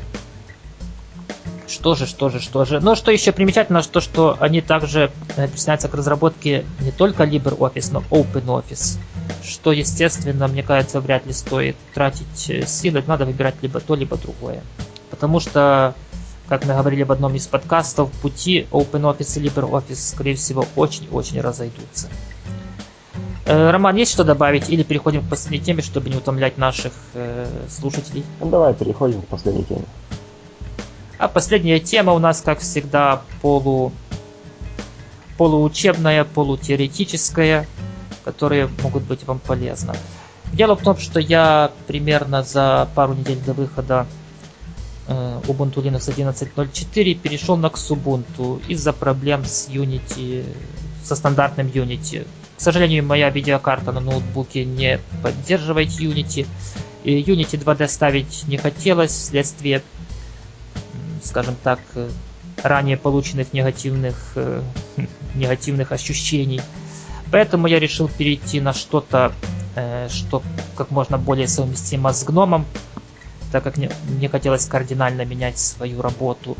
что 1.69 1.95
же, 1.95 2.05
что 2.05 2.29
же, 2.29 2.39
что 2.39 2.65
же. 2.65 2.79
Но 2.79 2.95
что 2.95 3.11
еще 3.11 3.31
примечательно, 3.31 3.81
то, 3.83 4.01
что 4.01 4.35
они 4.39 4.61
также 4.61 5.11
э, 5.37 5.47
присоединяются 5.47 5.87
к 5.87 5.93
разработке 5.93 6.65
не 6.79 6.91
только 6.91 7.23
LibreOffice, 7.23 7.89
но 7.91 8.03
OpenOffice. 8.09 8.97
Что, 9.43 9.71
естественно, 9.71 10.47
мне 10.47 10.63
кажется, 10.63 10.99
вряд 10.99 11.25
ли 11.25 11.33
стоит 11.33 11.75
тратить 11.93 12.49
э, 12.49 12.65
силы. 12.65 13.03
Надо 13.05 13.25
выбирать 13.25 13.55
либо 13.61 13.79
то, 13.79 13.95
либо 13.95 14.17
другое. 14.17 14.63
Потому 15.09 15.39
что, 15.39 15.95
как 16.47 16.65
мы 16.65 16.73
говорили 16.73 17.03
в 17.03 17.11
одном 17.11 17.35
из 17.35 17.47
подкастов, 17.47 18.11
пути 18.21 18.67
OpenOffice 18.71 19.39
и 19.39 19.47
LibreOffice, 19.47 19.95
скорее 19.95 20.35
всего, 20.35 20.65
очень-очень 20.75 21.39
разойдутся. 21.41 22.09
Э, 23.45 23.71
Роман, 23.71 23.95
есть 23.95 24.11
что 24.11 24.23
добавить? 24.23 24.69
Или 24.69 24.83
переходим 24.83 25.25
к 25.25 25.29
последней 25.29 25.59
теме, 25.65 25.81
чтобы 25.81 26.09
не 26.09 26.17
утомлять 26.17 26.57
наших 26.57 26.93
э, 27.13 27.47
слушателей? 27.69 28.23
Ну, 28.39 28.49
давай 28.49 28.73
переходим 28.73 29.21
к 29.21 29.27
последней 29.27 29.63
теме. 29.63 29.85
А 31.19 31.27
последняя 31.27 31.81
тема 31.81 32.13
у 32.13 32.19
нас, 32.19 32.41
как 32.41 32.59
всегда, 32.59 33.21
полу... 33.41 33.91
полуучебная, 35.37 36.23
полутеоретическая, 36.23 37.67
которые 38.23 38.69
могут 38.81 39.03
быть 39.03 39.25
вам 39.25 39.39
полезны. 39.39 39.95
Дело 40.53 40.77
в 40.77 40.81
том, 40.81 40.97
что 40.97 41.19
я 41.19 41.71
примерно 41.87 42.41
за 42.41 42.87
пару 42.95 43.13
недель 43.13 43.39
до 43.45 43.51
выхода 43.51 44.07
э, 45.07 45.41
Ubuntu 45.45 45.83
Linux 45.83 46.07
11.04 46.07 47.13
перешел 47.15 47.57
на 47.57 47.67
Xubuntu 47.67 48.65
из-за 48.69 48.93
проблем 48.93 49.43
с 49.43 49.67
Unity, 49.67 50.45
со 51.03 51.17
стандартным 51.17 51.67
Unity. 51.67 52.25
К 52.55 52.61
сожалению, 52.61 53.03
моя 53.03 53.29
видеокарта 53.29 53.91
на 53.91 53.99
ноутбуке 53.99 54.63
не 54.63 55.01
поддерживает 55.21 55.89
Unity. 55.89 56.47
И 57.03 57.21
Unity 57.21 57.61
2D 57.61 57.87
ставить 57.89 58.47
не 58.47 58.55
хотелось 58.55 59.11
вследствие 59.11 59.81
скажем 61.23 61.55
так, 61.63 61.79
э, 61.95 62.09
ранее 62.63 62.97
полученных 62.97 63.53
негативных, 63.53 64.15
э, 64.35 64.61
негативных 65.35 65.91
ощущений. 65.91 66.61
Поэтому 67.31 67.67
я 67.67 67.79
решил 67.79 68.09
перейти 68.09 68.59
на 68.59 68.73
что-то, 68.73 69.31
э, 69.75 70.07
что 70.09 70.41
как 70.75 70.91
можно 70.91 71.17
более 71.17 71.47
совместимо 71.47 72.13
с 72.13 72.23
гномом, 72.23 72.65
так 73.51 73.63
как 73.63 73.77
мне, 73.77 73.89
хотелось 74.29 74.65
кардинально 74.65 75.25
менять 75.25 75.57
свою 75.57 76.01
работу. 76.01 76.57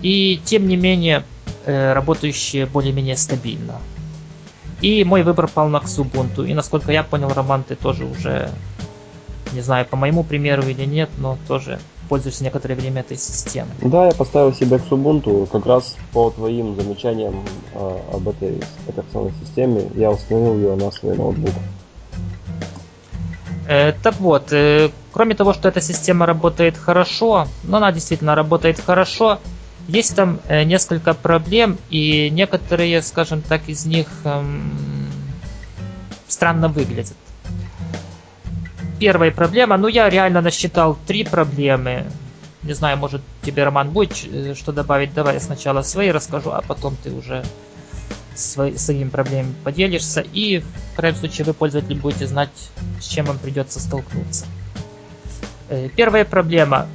И 0.00 0.40
тем 0.44 0.68
не 0.68 0.76
менее, 0.76 1.24
работающие 1.66 2.66
более-менее 2.66 3.16
стабильно. 3.16 3.80
И 4.80 5.02
мой 5.04 5.22
выбор 5.24 5.48
пал 5.48 5.68
на 5.68 5.78
Xubuntu. 5.78 6.46
И 6.46 6.54
насколько 6.54 6.92
я 6.92 7.02
понял, 7.02 7.28
Роман, 7.28 7.64
ты 7.64 7.74
тоже 7.74 8.04
уже, 8.04 8.50
не 9.52 9.60
знаю, 9.60 9.84
по 9.84 9.96
моему 9.96 10.22
примеру 10.22 10.62
или 10.62 10.84
нет, 10.84 11.10
но 11.18 11.36
тоже 11.48 11.80
пользуешься 12.08 12.44
некоторое 12.44 12.74
время 12.74 13.00
этой 13.00 13.16
системой. 13.16 13.72
Да, 13.82 14.06
я 14.06 14.12
поставил 14.12 14.52
себе 14.52 14.78
к 14.78 14.82
Ubuntu 14.90 15.46
как 15.46 15.66
раз 15.66 15.96
по 16.12 16.30
твоим 16.30 16.74
замечаниям 16.76 17.44
э, 17.74 17.98
об 18.12 18.28
этой 18.28 18.60
операционной 18.88 19.32
системе. 19.40 19.88
Я 19.94 20.10
установил 20.10 20.54
ее 20.54 20.74
на 20.76 20.90
свой 20.90 21.16
ноутбук. 21.16 21.52
Э, 23.68 23.92
так 23.92 24.18
вот, 24.18 24.52
э, 24.52 24.90
кроме 25.12 25.34
того, 25.34 25.52
что 25.52 25.68
эта 25.68 25.80
система 25.80 26.24
работает 26.24 26.78
хорошо, 26.78 27.46
но 27.64 27.76
она 27.76 27.92
действительно 27.92 28.34
работает 28.34 28.80
хорошо, 28.80 29.38
есть 29.88 30.16
там 30.16 30.40
э, 30.48 30.64
несколько 30.64 31.14
проблем, 31.14 31.78
и 31.90 32.30
некоторые, 32.30 33.02
скажем 33.02 33.42
так, 33.42 33.68
из 33.68 33.86
них 33.86 34.06
эм, 34.24 35.10
странно 36.26 36.68
выглядят 36.68 37.16
первая 38.98 39.30
проблема. 39.30 39.76
Ну, 39.76 39.88
я 39.88 40.08
реально 40.08 40.40
насчитал 40.40 40.96
три 41.06 41.24
проблемы. 41.24 42.04
Не 42.62 42.72
знаю, 42.72 42.98
может 42.98 43.22
тебе, 43.42 43.64
Роман, 43.64 43.90
будет 43.90 44.26
э, 44.30 44.54
что 44.54 44.72
добавить. 44.72 45.14
Давай 45.14 45.34
я 45.34 45.40
сначала 45.40 45.82
свои 45.82 46.10
расскажу, 46.10 46.50
а 46.50 46.62
потом 46.62 46.96
ты 47.02 47.12
уже 47.12 47.44
свои, 48.34 48.76
своими 48.76 49.08
проблемами 49.08 49.54
поделишься. 49.64 50.20
И, 50.20 50.58
в 50.58 50.96
крайнем 50.96 51.18
случае, 51.18 51.44
вы, 51.46 51.54
пользователи, 51.54 51.98
будете 51.98 52.26
знать, 52.26 52.50
с 53.00 53.06
чем 53.06 53.26
вам 53.26 53.38
придется 53.38 53.80
столкнуться. 53.80 54.46
Э, 55.68 55.88
первая 55.94 56.24
проблема. 56.24 56.86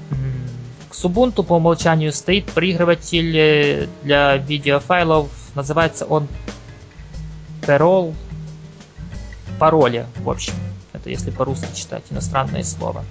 К 0.90 1.06
Ubuntu 1.06 1.44
по 1.44 1.56
умолчанию 1.56 2.14
стоит 2.14 2.46
проигрыватель 2.46 3.36
э, 3.36 3.88
для 4.04 4.38
видеофайлов. 4.38 5.30
Называется 5.56 6.06
он 6.06 6.28
Parole. 7.62 8.14
Пароли, 9.60 10.06
в 10.18 10.30
общем 10.30 10.54
это 10.94 11.10
если 11.10 11.32
по-русски 11.32 11.68
читать, 11.76 12.04
иностранное 12.10 12.64
слово. 12.64 13.04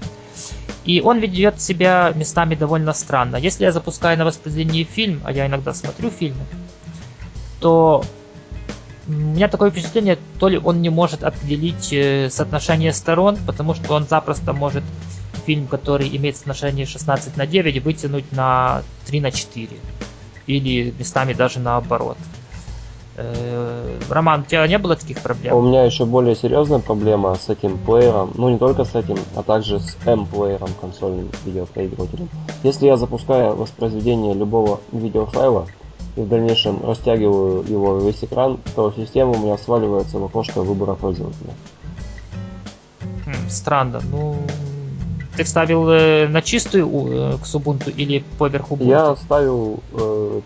И 0.85 1.01
он 1.01 1.19
ведет 1.19 1.61
себя 1.61 2.13
местами 2.15 2.55
довольно 2.55 2.93
странно. 2.93 3.37
Если 3.37 3.65
я 3.65 3.73
запускаю 3.73 4.19
на 4.19 4.25
воспроизведении 4.25 4.85
фильм, 4.85 5.21
а 5.25 5.33
я 5.33 5.47
иногда 5.47 5.75
смотрю 5.75 6.11
фильмы, 6.11 6.45
то 7.61 8.05
у 9.07 9.13
меня 9.13 9.49
такое 9.49 9.71
впечатление, 9.71 10.19
то 10.39 10.49
ли 10.49 10.59
он 10.59 10.81
не 10.81 10.91
может 10.91 11.23
определить 11.23 11.93
э, 11.93 12.31
соотношение 12.31 12.93
сторон, 12.93 13.37
потому 13.47 13.75
что 13.75 13.95
он 13.95 14.07
запросто 14.07 14.53
может 14.53 14.85
фильм, 15.45 15.67
который 15.67 16.15
имеет 16.17 16.37
соотношение 16.37 16.87
16 16.87 17.37
на 17.37 17.47
9, 17.47 17.83
вытянуть 17.83 18.31
на 18.33 18.83
3 19.07 19.21
на 19.21 19.31
4. 19.31 19.69
Или 20.47 20.95
местами 20.99 21.33
даже 21.33 21.59
наоборот. 21.59 22.17
Э, 23.17 23.99
Роман, 24.09 24.41
у 24.41 24.45
тебя 24.45 24.67
не 24.67 24.79
было 24.79 24.97
таких 24.97 25.21
проблем? 25.21 25.55
У 25.55 25.63
меня 25.63 25.85
еще 25.85 26.07
более 26.07 26.35
серьезная 26.35 26.79
проблема 26.79 27.35
с 27.35 27.49
этим 27.49 27.77
плеером. 27.79 28.33
Ну, 28.35 28.49
не 28.49 28.59
только 28.59 28.85
с 28.85 28.95
этим, 28.95 29.17
а 29.37 29.43
также 29.43 29.81
с 29.81 29.97
M-плеером, 30.07 30.71
консольным 30.81 31.31
видеопроигрывателем. 31.45 32.29
Если 32.63 32.87
я 32.87 32.97
запускаю 32.97 33.55
воспроизведение 33.55 34.35
любого 34.35 34.81
видеофайла 34.93 35.67
и 36.17 36.21
в 36.21 36.29
дальнейшем 36.29 36.85
растягиваю 36.85 37.65
его 37.69 37.99
весь 37.99 38.23
экран, 38.25 38.59
то 38.75 38.93
система 38.97 39.33
у 39.33 39.39
меня 39.39 39.59
сваливается 39.59 40.19
в 40.19 40.25
окошко 40.25 40.63
выбора 40.63 40.95
пользователя. 40.95 41.53
Хм, 43.27 43.49
странно. 43.51 44.01
Ну, 44.11 44.37
ты 45.37 45.45
вставил 45.45 45.89
э, 45.91 46.29
на 46.29 46.41
чистую 46.41 46.87
э, 46.87 47.37
к 47.39 47.45
Ubuntu 47.45 47.91
или 47.91 48.25
поверх 48.39 48.71
Ubuntu? 48.71 48.87
Я 48.87 49.17
ставил 49.17 49.81
э, 49.93 50.41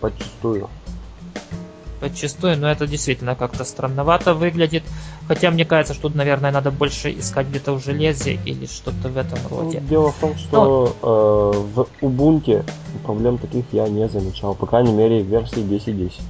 подчистую 1.99 2.57
но 2.57 2.69
это 2.69 2.87
действительно 2.87 3.35
как-то 3.35 3.63
странновато 3.63 4.33
выглядит. 4.33 4.83
Хотя 5.27 5.51
мне 5.51 5.65
кажется, 5.65 5.93
что, 5.93 6.09
наверное, 6.09 6.51
надо 6.51 6.71
больше 6.71 7.11
искать 7.11 7.47
где-то 7.47 7.73
в 7.73 7.83
железе 7.83 8.39
или 8.45 8.65
что-то 8.65 9.09
в 9.09 9.17
этом 9.17 9.39
ну, 9.49 9.57
роде. 9.57 9.79
Ну, 9.81 9.87
дело 9.87 10.11
в 10.11 10.15
том, 10.15 10.37
что 10.37 10.95
ну, 11.01 11.09
э, 11.09 11.63
в 11.73 11.87
Ubuntu 12.01 12.63
проблем 13.03 13.37
таких 13.37 13.65
я 13.71 13.87
не 13.87 14.07
замечал, 14.07 14.55
по 14.55 14.65
крайней 14.65 14.93
мере, 14.93 15.23
в 15.23 15.27
версии 15.27 15.59
10.10. 15.59 16.21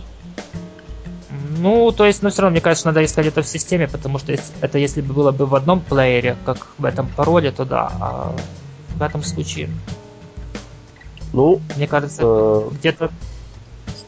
Ну, 1.59 1.91
то 1.91 2.05
есть, 2.05 2.21
но 2.21 2.29
все 2.29 2.43
равно, 2.43 2.53
мне 2.53 2.61
кажется, 2.61 2.87
надо 2.87 3.03
искать 3.03 3.25
это 3.25 3.41
в 3.41 3.47
системе, 3.47 3.87
потому 3.87 4.19
что 4.19 4.35
это 4.61 4.77
если 4.77 5.01
бы 5.01 5.13
было 5.13 5.31
бы 5.31 5.45
в 5.45 5.55
одном 5.55 5.79
плеере, 5.79 6.35
как 6.45 6.67
в 6.77 6.85
этом 6.85 7.07
пароле, 7.07 7.51
то 7.51 7.65
да, 7.65 7.91
а 7.99 8.35
в 8.95 9.01
этом 9.01 9.23
случае... 9.23 9.69
Ну, 11.33 11.59
мне 11.75 11.87
кажется, 11.87 12.21
э... 12.23 12.69
где-то 12.73 13.11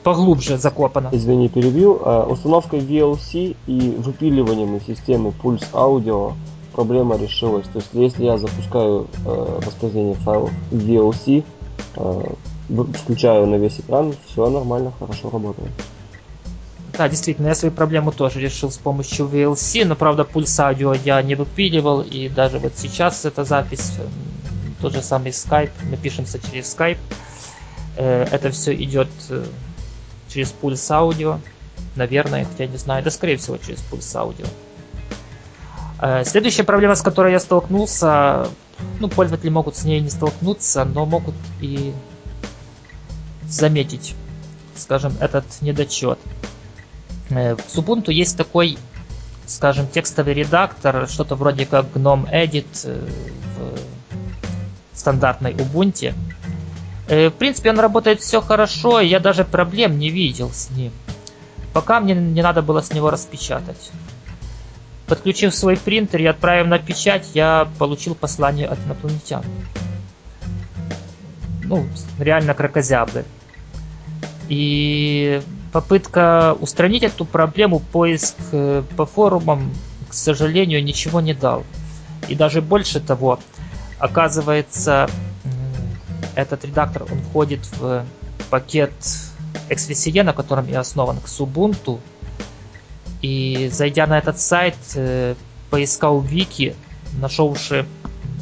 поглубже 0.09 0.57
закопано. 0.57 1.09
Извини, 1.11 1.49
перебил. 1.49 2.01
А, 2.03 2.25
установкой 2.25 2.79
VLC 2.79 3.55
и 3.67 3.95
выпиливанием 3.97 4.75
из 4.77 4.85
системы 4.85 5.33
Pulse 5.43 5.71
Audio 5.71 6.33
проблема 6.73 7.15
решилась. 7.17 7.67
То 7.67 7.77
есть, 7.79 7.89
если 7.93 8.23
я 8.23 8.37
запускаю 8.37 9.07
э, 9.25 9.59
воспроизведение 9.65 10.15
файлов 10.15 10.51
VLC, 10.71 11.43
э, 11.95 12.23
включаю 13.03 13.45
на 13.47 13.55
весь 13.55 13.79
экран, 13.79 14.13
все 14.27 14.49
нормально, 14.49 14.91
хорошо 14.99 15.29
работает. 15.29 15.69
Да, 16.97 17.07
действительно, 17.07 17.47
я 17.47 17.55
свою 17.55 17.71
проблему 17.71 18.11
тоже 18.11 18.39
решил 18.39 18.71
с 18.71 18.77
помощью 18.77 19.27
VLC, 19.27 19.85
но, 19.85 19.95
правда, 19.95 20.23
пульс 20.23 20.59
аудио 20.59 20.93
я 20.93 21.21
не 21.21 21.35
выпиливал, 21.35 22.01
и 22.01 22.29
даже 22.29 22.57
вот 22.57 22.73
сейчас 22.75 23.25
эта 23.25 23.43
запись, 23.43 23.93
тот 24.81 24.93
же 24.93 25.01
самый 25.01 25.31
Skype, 25.31 25.71
мы 25.89 25.97
пишемся 25.97 26.39
через 26.39 26.75
Skype, 26.75 26.97
э, 27.95 28.25
это 28.31 28.49
все 28.49 28.73
идет 28.73 29.09
э, 29.29 29.43
через 30.29 30.51
пульс 30.51 30.89
аудио, 30.89 31.39
наверное, 31.95 32.45
хотя 32.45 32.67
не 32.67 32.77
знаю, 32.77 33.03
да, 33.03 33.11
скорее 33.11 33.37
всего, 33.37 33.57
через 33.57 33.81
пульс 33.81 34.15
аудио. 34.15 34.45
Э, 36.01 36.23
следующая 36.23 36.63
проблема, 36.63 36.95
с 36.95 37.01
которой 37.01 37.33
я 37.33 37.39
столкнулся, 37.39 38.47
ну, 38.99 39.09
пользователи 39.09 39.49
могут 39.49 39.75
с 39.75 39.83
ней 39.83 39.99
не 39.99 40.09
столкнуться, 40.09 40.85
но 40.85 41.05
могут 41.05 41.35
и 41.61 41.93
заметить, 43.47 44.15
скажем, 44.75 45.13
этот 45.19 45.45
недочет. 45.61 46.19
Э, 47.29 47.55
в 47.55 47.77
Ubuntu 47.77 48.11
есть 48.11 48.37
такой, 48.37 48.77
скажем, 49.45 49.87
текстовый 49.87 50.33
редактор, 50.33 51.07
что-то 51.07 51.35
вроде 51.35 51.65
как 51.65 51.87
GNOME 51.93 52.31
Edit 52.31 52.67
э, 52.85 53.07
в 54.93 54.97
стандартной 54.97 55.53
Ubuntu. 55.53 56.13
Э, 57.09 57.29
в 57.29 57.33
принципе, 57.33 57.71
он 57.71 57.79
работает 57.79 58.21
все 58.21 58.39
хорошо, 58.39 58.99
я 59.01 59.19
даже 59.19 59.43
проблем 59.43 59.97
не 59.97 60.11
видел 60.11 60.51
с 60.51 60.69
ним. 60.69 60.91
Пока 61.73 61.99
мне 61.99 62.13
не 62.13 62.43
надо 62.43 62.61
было 62.61 62.81
с 62.81 62.93
него 62.93 63.09
распечатать. 63.09 63.91
Подключив 65.07 65.55
свой 65.55 65.75
принтер 65.75 66.21
и 66.21 66.25
отправив 66.25 66.67
на 66.67 66.77
печать, 66.77 67.31
я 67.33 67.67
получил 67.79 68.13
послание 68.13 68.67
от 68.67 68.77
инопланетян. 68.85 69.43
Ну, 71.63 71.87
реально 72.19 72.53
крокозябры. 72.53 73.25
И 74.47 75.41
попытка 75.71 76.55
устранить 76.59 77.03
эту 77.03 77.25
проблему, 77.25 77.79
поиск 77.79 78.35
э, 78.51 78.83
по 78.95 79.07
форумам, 79.07 79.73
к 80.09 80.13
сожалению, 80.13 80.83
ничего 80.83 81.21
не 81.21 81.33
дал. 81.33 81.63
И 82.27 82.35
даже 82.35 82.61
больше 82.61 82.99
того, 82.99 83.39
оказывается, 83.97 85.09
этот 86.41 86.65
редактор, 86.65 87.03
он 87.03 87.19
входит 87.21 87.65
в 87.77 88.05
пакет 88.49 88.91
XVCE, 89.69 90.23
на 90.23 90.33
котором 90.33 90.67
и 90.67 90.73
основан 90.73 91.17
Xubuntu. 91.25 91.99
И 93.21 93.69
зайдя 93.71 94.07
на 94.07 94.17
этот 94.17 94.39
сайт, 94.39 94.75
э, 94.95 95.35
поискал 95.69 96.19
вики, 96.21 96.75
нашелши 97.19 97.85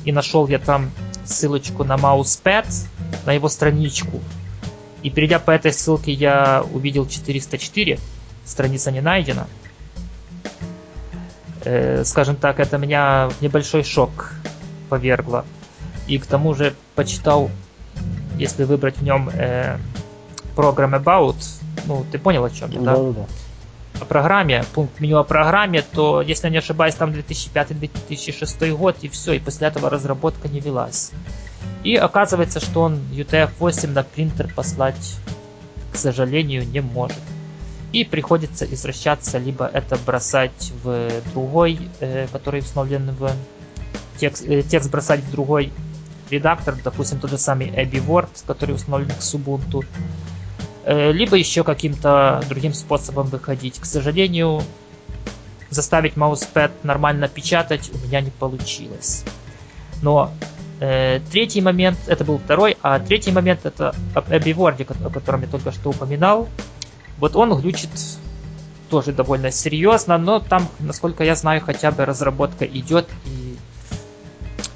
и 0.06 0.12
нашел 0.14 0.48
я 0.48 0.58
там 0.58 0.90
ссылочку 1.26 1.84
на 1.84 1.96
Mousepad, 1.96 2.66
на 3.26 3.34
его 3.34 3.50
страничку. 3.50 4.22
И 5.04 5.10
перейдя 5.10 5.40
по 5.40 5.52
этой 5.52 5.74
ссылке, 5.74 6.14
я 6.14 6.64
увидел 6.72 7.06
404, 7.06 8.00
страница 8.46 8.92
не 8.92 9.02
найдена. 9.02 9.48
Э, 11.66 12.04
скажем 12.06 12.38
так, 12.38 12.62
это 12.62 12.78
меня 12.78 13.30
в 13.30 13.42
небольшой 13.42 13.84
шок 13.84 14.32
повергло. 14.88 15.46
И 16.08 16.18
к 16.18 16.26
тому 16.26 16.54
же 16.54 16.74
почитал, 16.96 17.52
если 18.38 18.64
выбрать 18.64 18.98
в 18.98 19.04
нем 19.04 19.30
э, 19.34 19.78
Program 20.56 21.02
About, 21.02 21.36
ну, 21.86 22.06
ты 22.12 22.20
понял 22.20 22.44
о 22.44 22.50
чем 22.50 22.72
я, 22.72 22.82
да? 22.82 22.96
Да, 22.96 23.12
да. 23.12 23.26
О 24.02 24.06
программе, 24.06 24.64
пункт 24.74 25.00
меню 25.00 25.18
о 25.18 25.24
программе, 25.24 25.82
то, 25.82 26.22
если 26.22 26.48
я 26.48 26.52
не 26.52 26.58
ошибаюсь, 26.58 26.96
там 26.96 27.12
2005-2006 27.12 28.76
год, 28.76 28.98
и 29.02 29.10
все, 29.10 29.34
и 29.34 29.40
после 29.40 29.68
этого 29.68 29.90
разработка 29.90 30.48
не 30.48 30.60
велась. 30.60 31.12
И 31.84 31.96
оказывается, 31.96 32.60
что 32.60 32.82
он 32.82 33.00
UTF-8 33.12 33.88
на 33.88 34.04
принтер 34.04 34.54
послать, 34.54 35.16
к 35.92 35.96
сожалению, 35.96 36.68
не 36.68 36.82
может. 36.82 37.18
И 37.92 38.04
приходится 38.04 38.66
извращаться, 38.66 39.38
либо 39.38 39.66
это 39.66 39.98
бросать 40.06 40.74
в 40.84 41.10
другой, 41.34 41.80
э, 42.00 42.28
который 42.32 42.60
установлен 42.60 43.12
в 43.12 43.32
текст, 44.18 44.46
э, 44.46 44.62
текст 44.62 44.92
бросать 44.92 45.22
в 45.22 45.32
другой 45.32 45.72
редактор, 46.30 46.76
допустим, 46.84 47.20
тот 47.20 47.32
же 47.32 47.38
самый 47.38 47.68
Abbey 47.68 48.06
Word, 48.06 48.30
который 48.46 48.76
установлен 48.76 49.10
к 49.10 49.20
Ubuntu, 49.20 49.86
э, 50.86 51.12
либо 51.12 51.36
еще 51.36 51.64
каким-то 51.64 52.44
другим 52.50 52.74
способом 52.74 53.28
выходить. 53.28 53.80
К 53.80 53.86
сожалению, 53.86 54.62
заставить 55.70 56.14
Mousepad 56.14 56.72
нормально 56.84 57.28
печатать 57.28 57.92
у 57.94 58.08
меня 58.08 58.22
не 58.22 58.32
получилось. 58.32 59.24
Но 60.02 60.32
Э, 60.80 61.20
третий 61.32 61.62
момент, 61.62 61.98
это 62.08 62.24
был 62.24 62.38
второй, 62.38 62.78
а 62.82 63.00
третий 63.00 63.32
момент 63.32 63.66
это 63.66 63.96
об 64.14 64.30
Abbey 64.30 64.54
Word, 64.54 64.82
о 65.06 65.10
котором 65.10 65.42
я 65.42 65.48
только 65.48 65.72
что 65.72 65.90
упоминал. 65.90 66.48
Вот 67.18 67.36
он 67.36 67.60
глючит 67.60 67.90
тоже 68.90 69.12
довольно 69.12 69.52
серьезно, 69.52 70.18
но 70.18 70.40
там, 70.40 70.68
насколько 70.80 71.24
я 71.24 71.36
знаю, 71.36 71.62
хотя 71.62 71.92
бы 71.92 72.06
разработка 72.06 72.66
идет 72.66 73.10
и 73.26 73.47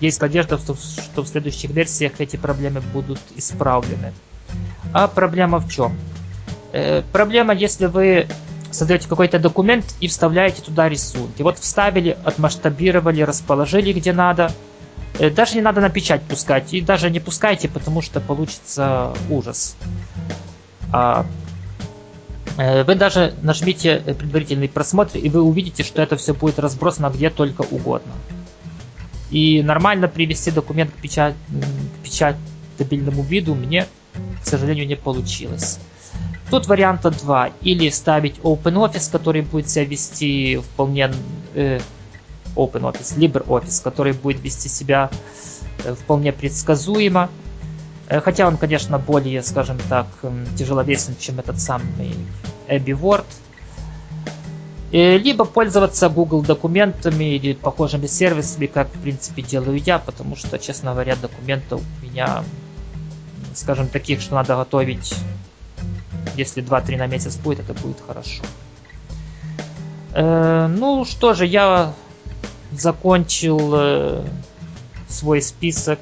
есть 0.02 0.22
надежда, 0.22 0.58
что, 0.58 0.76
что 0.76 1.24
в 1.24 1.28
следующих 1.28 1.72
версиях 1.72 2.14
эти 2.20 2.36
проблемы 2.36 2.82
будут 2.93 3.20
исправлены. 3.36 4.14
А 4.93 5.08
проблема 5.08 5.60
в 5.60 5.70
чем? 5.70 5.95
Э, 6.74 7.02
проблема, 7.12 7.54
если 7.54 7.86
вы 7.86 8.28
создаете 8.72 9.08
какой-то 9.08 9.39
документ 9.39 9.86
и 9.99 10.08
вставляете 10.08 10.62
туда 10.62 10.88
рисунки. 10.89 11.41
Вот 11.41 11.60
вставили, 11.60 12.18
отмасштабировали, 12.24 13.22
расположили 13.22 13.93
где 13.93 14.14
надо– 14.14 14.52
Э, 15.20 15.30
даже 15.30 15.56
не 15.56 15.62
надо 15.62 15.82
на 15.82 15.89
печать 15.89 16.22
пускать. 16.24 16.74
И 16.74 16.82
даже 16.82 17.10
не 17.10 17.20
пускайте, 17.20 17.70
потому 17.70 18.02
что 18.02 18.20
получится 18.20 19.14
ужас. 19.30 19.76
А, 20.91 21.26
э, 22.58 22.84
вы 22.84 22.95
даже 22.95 23.34
нажмите 23.41 23.97
предварительный 23.97 24.70
просмотр, 24.70 25.18
и 25.18 25.30
вы 25.30 25.41
увидите, 25.41 25.84
что 25.84 26.02
это 26.02 26.16
все 26.16 26.34
будет 26.34 26.60
разбросано 26.60 27.12
где 27.14 27.30
только 27.30 27.62
угодно. 27.62 28.12
И 29.32 29.64
нормально 29.64 30.08
привести 30.08 30.52
документ 30.52 30.92
к, 30.92 31.02
печать, 31.02 31.36
к 31.50 32.04
печатабельному 32.04 33.24
виду 33.24 33.56
мне, 33.56 33.88
к 34.44 34.46
сожалению, 34.46 34.86
не 34.88 34.96
получилось. 34.96 35.80
Тут 36.50 36.68
варианта 36.68 37.12
два. 37.12 37.50
Или 37.62 37.90
ставить 37.90 38.38
OpenOffice, 38.40 39.10
который 39.10 39.42
будет 39.42 39.70
себя 39.70 39.86
вести 39.86 40.58
вполне 40.58 41.12
э, 41.56 41.80
OpenOffice, 42.56 43.18
LibreOffice, 43.18 43.82
который 43.82 44.12
будет 44.12 44.42
вести 44.42 44.68
себя 44.68 45.10
э, 45.86 45.94
вполне 45.94 46.34
предсказуемо. 46.34 47.30
Э, 48.10 48.20
хотя 48.20 48.48
он, 48.48 48.58
конечно, 48.58 49.00
более, 49.00 49.42
скажем 49.44 49.78
так, 49.88 50.08
тяжеловесен, 50.58 51.16
чем 51.18 51.40
этот 51.40 51.62
самый 51.62 52.14
Abbey 52.68 53.00
Word. 53.00 53.26
Э, 54.92 55.18
либо 55.18 55.46
пользоваться 55.46 56.10
Google 56.10 56.42
документами 56.42 57.36
или 57.36 57.54
похожими 57.54 58.08
сервисами, 58.08 58.66
как, 58.66 58.89
в 58.89 59.02
принципе, 59.02 59.42
делаю 59.42 59.78
я, 59.78 60.00
потому 60.00 60.36
что, 60.36 60.60
честно 60.60 60.92
говоря, 60.92 61.16
документов 61.16 61.82
у 61.82 62.06
меня, 62.06 62.44
скажем, 63.54 63.88
таких, 63.88 64.22
что 64.22 64.36
надо 64.36 64.56
готовить, 64.56 65.14
если 66.36 66.64
2-3 66.64 66.98
на 66.98 67.08
месяц 67.08 67.38
будет, 67.38 67.62
это 67.62 67.74
будет 67.74 67.98
хорошо. 68.06 68.44
Ну 70.14 71.06
что 71.06 71.34
же, 71.34 71.46
я 71.46 71.94
закончил 72.72 73.72
э, 73.74 74.24
свой 75.08 75.42
список 75.42 76.00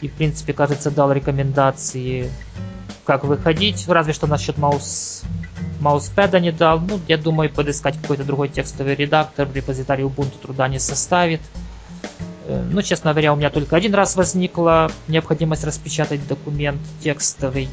и, 0.00 0.08
в 0.08 0.12
принципе, 0.12 0.52
кажется, 0.52 0.90
дал 0.90 1.12
рекомендации, 1.12 2.30
как 3.04 3.24
выходить. 3.24 3.86
Разве 3.88 4.12
что 4.12 4.26
насчет 4.26 4.58
маус 4.58 5.22
мауспеда 5.80 6.40
не 6.40 6.52
дал. 6.52 6.80
Ну, 6.80 7.00
я 7.08 7.16
думаю, 7.18 7.50
подыскать 7.50 7.96
какой-то 8.00 8.24
другой 8.24 8.48
текстовый 8.48 8.94
редактор 8.94 9.46
в 9.46 9.54
репозитории 9.54 10.04
Ubuntu 10.04 10.40
труда 10.40 10.68
не 10.68 10.78
составит. 10.78 11.40
Э, 12.46 12.62
ну, 12.70 12.82
честно 12.82 13.12
говоря, 13.12 13.32
у 13.32 13.36
меня 13.36 13.50
только 13.50 13.76
один 13.76 13.94
раз 13.94 14.16
возникла 14.16 14.90
необходимость 15.08 15.64
распечатать 15.64 16.26
документ 16.26 16.80
текстовый 17.02 17.68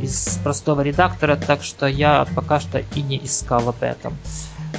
из 0.00 0.38
простого 0.42 0.80
редактора, 0.80 1.36
так 1.36 1.62
что 1.62 1.86
я 1.86 2.26
пока 2.34 2.60
что 2.60 2.78
и 2.78 3.02
не 3.02 3.18
искал 3.24 3.68
об 3.68 3.82
этом. 3.82 4.16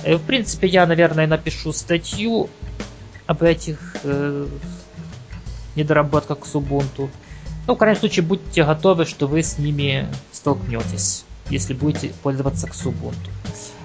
Э, 0.04 0.16
в 0.16 0.22
принципе, 0.22 0.68
я, 0.68 0.86
наверное, 0.86 1.28
напишу 1.28 1.74
статью 1.74 2.50
об 3.26 3.44
этих 3.44 3.98
э, 4.04 4.48
недоработках 5.76 6.46
с 6.46 6.56
Ubuntu. 6.56 7.10
Ну, 7.68 7.76
в 7.76 7.78
крайнем 7.78 8.00
случае, 8.00 8.26
будьте 8.26 8.64
готовы, 8.64 9.06
что 9.06 9.28
вы 9.28 9.42
с 9.42 9.58
ними 9.58 10.08
столкнетесь, 10.32 11.24
если 11.50 11.74
будете 11.74 12.10
пользоваться 12.24 12.68
к 12.68 12.72
Ubuntu. 12.72 13.30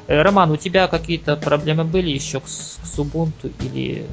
Э, 0.07 0.23
Роман, 0.23 0.51
у 0.51 0.57
тебя 0.57 0.89
какие-то 0.89 1.37
проблемы 1.37 1.85
были 1.85 2.11
еще 2.11 2.41
с, 2.45 2.79
с 2.83 2.99
Ubuntu 2.99 3.53
или 3.61 4.07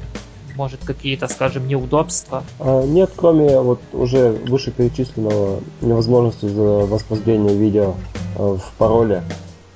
может 0.56 0.80
какие-то, 0.84 1.28
скажем, 1.28 1.68
неудобства? 1.68 2.42
А, 2.58 2.84
нет, 2.84 3.10
кроме 3.14 3.60
вот 3.60 3.80
уже 3.92 4.32
вышеперечисленного 4.32 5.60
невозможности 5.82 6.46
воспроизведения 6.46 7.54
видео 7.54 7.94
э, 8.36 8.56
в 8.56 8.72
пароле 8.78 9.22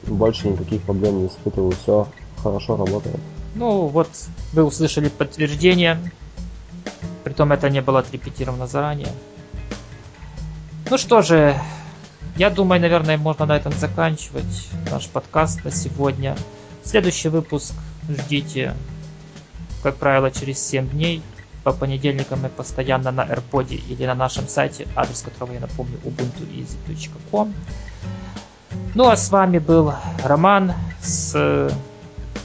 больше 0.07 0.49
никаких 0.49 0.83
проблем 0.83 1.23
не 1.23 1.27
испытывал, 1.29 1.73
все 1.73 2.09
хорошо 2.43 2.77
работает. 2.77 3.21
Ну 3.55 3.87
вот, 3.87 4.09
вы 4.53 4.64
услышали 4.64 5.09
подтверждение, 5.09 6.01
притом 7.25 7.53
это 7.53 7.68
не 7.68 7.83
было 7.83 8.01
отрепетировано 8.01 8.66
заранее. 8.66 9.09
Ну 10.89 10.99
что 10.99 11.23
же, 11.23 11.57
я 12.41 12.49
думаю, 12.49 12.80
наверное, 12.80 13.18
можно 13.18 13.45
на 13.45 13.55
этом 13.55 13.70
заканчивать 13.74 14.70
наш 14.91 15.09
подкаст 15.09 15.62
на 15.62 15.70
сегодня. 15.70 16.34
Следующий 16.82 17.28
выпуск 17.28 17.74
ждите, 18.09 18.72
как 19.82 19.97
правило, 19.97 20.30
через 20.30 20.59
7 20.66 20.88
дней. 20.88 21.22
По 21.64 21.72
понедельникам 21.72 22.41
мы 22.41 22.49
постоянно 22.49 23.11
на 23.11 23.26
AirPod 23.26 23.74
или 23.74 24.07
на 24.07 24.14
нашем 24.14 24.49
сайте, 24.49 24.88
адрес 24.97 25.20
которого 25.20 25.53
я 25.53 25.61
напомню, 25.61 25.99
ubuntueasy.com. 26.03 27.53
Ну 28.95 29.07
а 29.07 29.16
с 29.18 29.30
вами 29.30 29.59
был 29.59 29.93
Роман 30.24 30.72
с... 31.03 31.70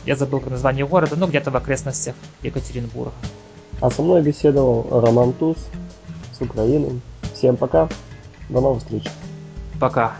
Я 0.06 0.16
забыл 0.18 0.44
название 0.46 0.86
города, 0.86 1.16
но 1.16 1.26
где-то 1.26 1.52
в 1.52 1.56
окрестностях 1.56 2.16
Екатеринбурга. 2.44 3.14
А 3.80 3.90
со 3.90 4.02
мной 4.02 4.22
беседовал 4.22 4.88
Роман 4.92 5.32
Туз 5.32 5.56
с 6.38 6.42
Украины. 6.42 7.00
Всем 7.34 7.56
пока. 7.56 7.88
До 8.50 8.60
новых 8.60 8.84
встреч. 8.84 9.06
Пока. 9.80 10.16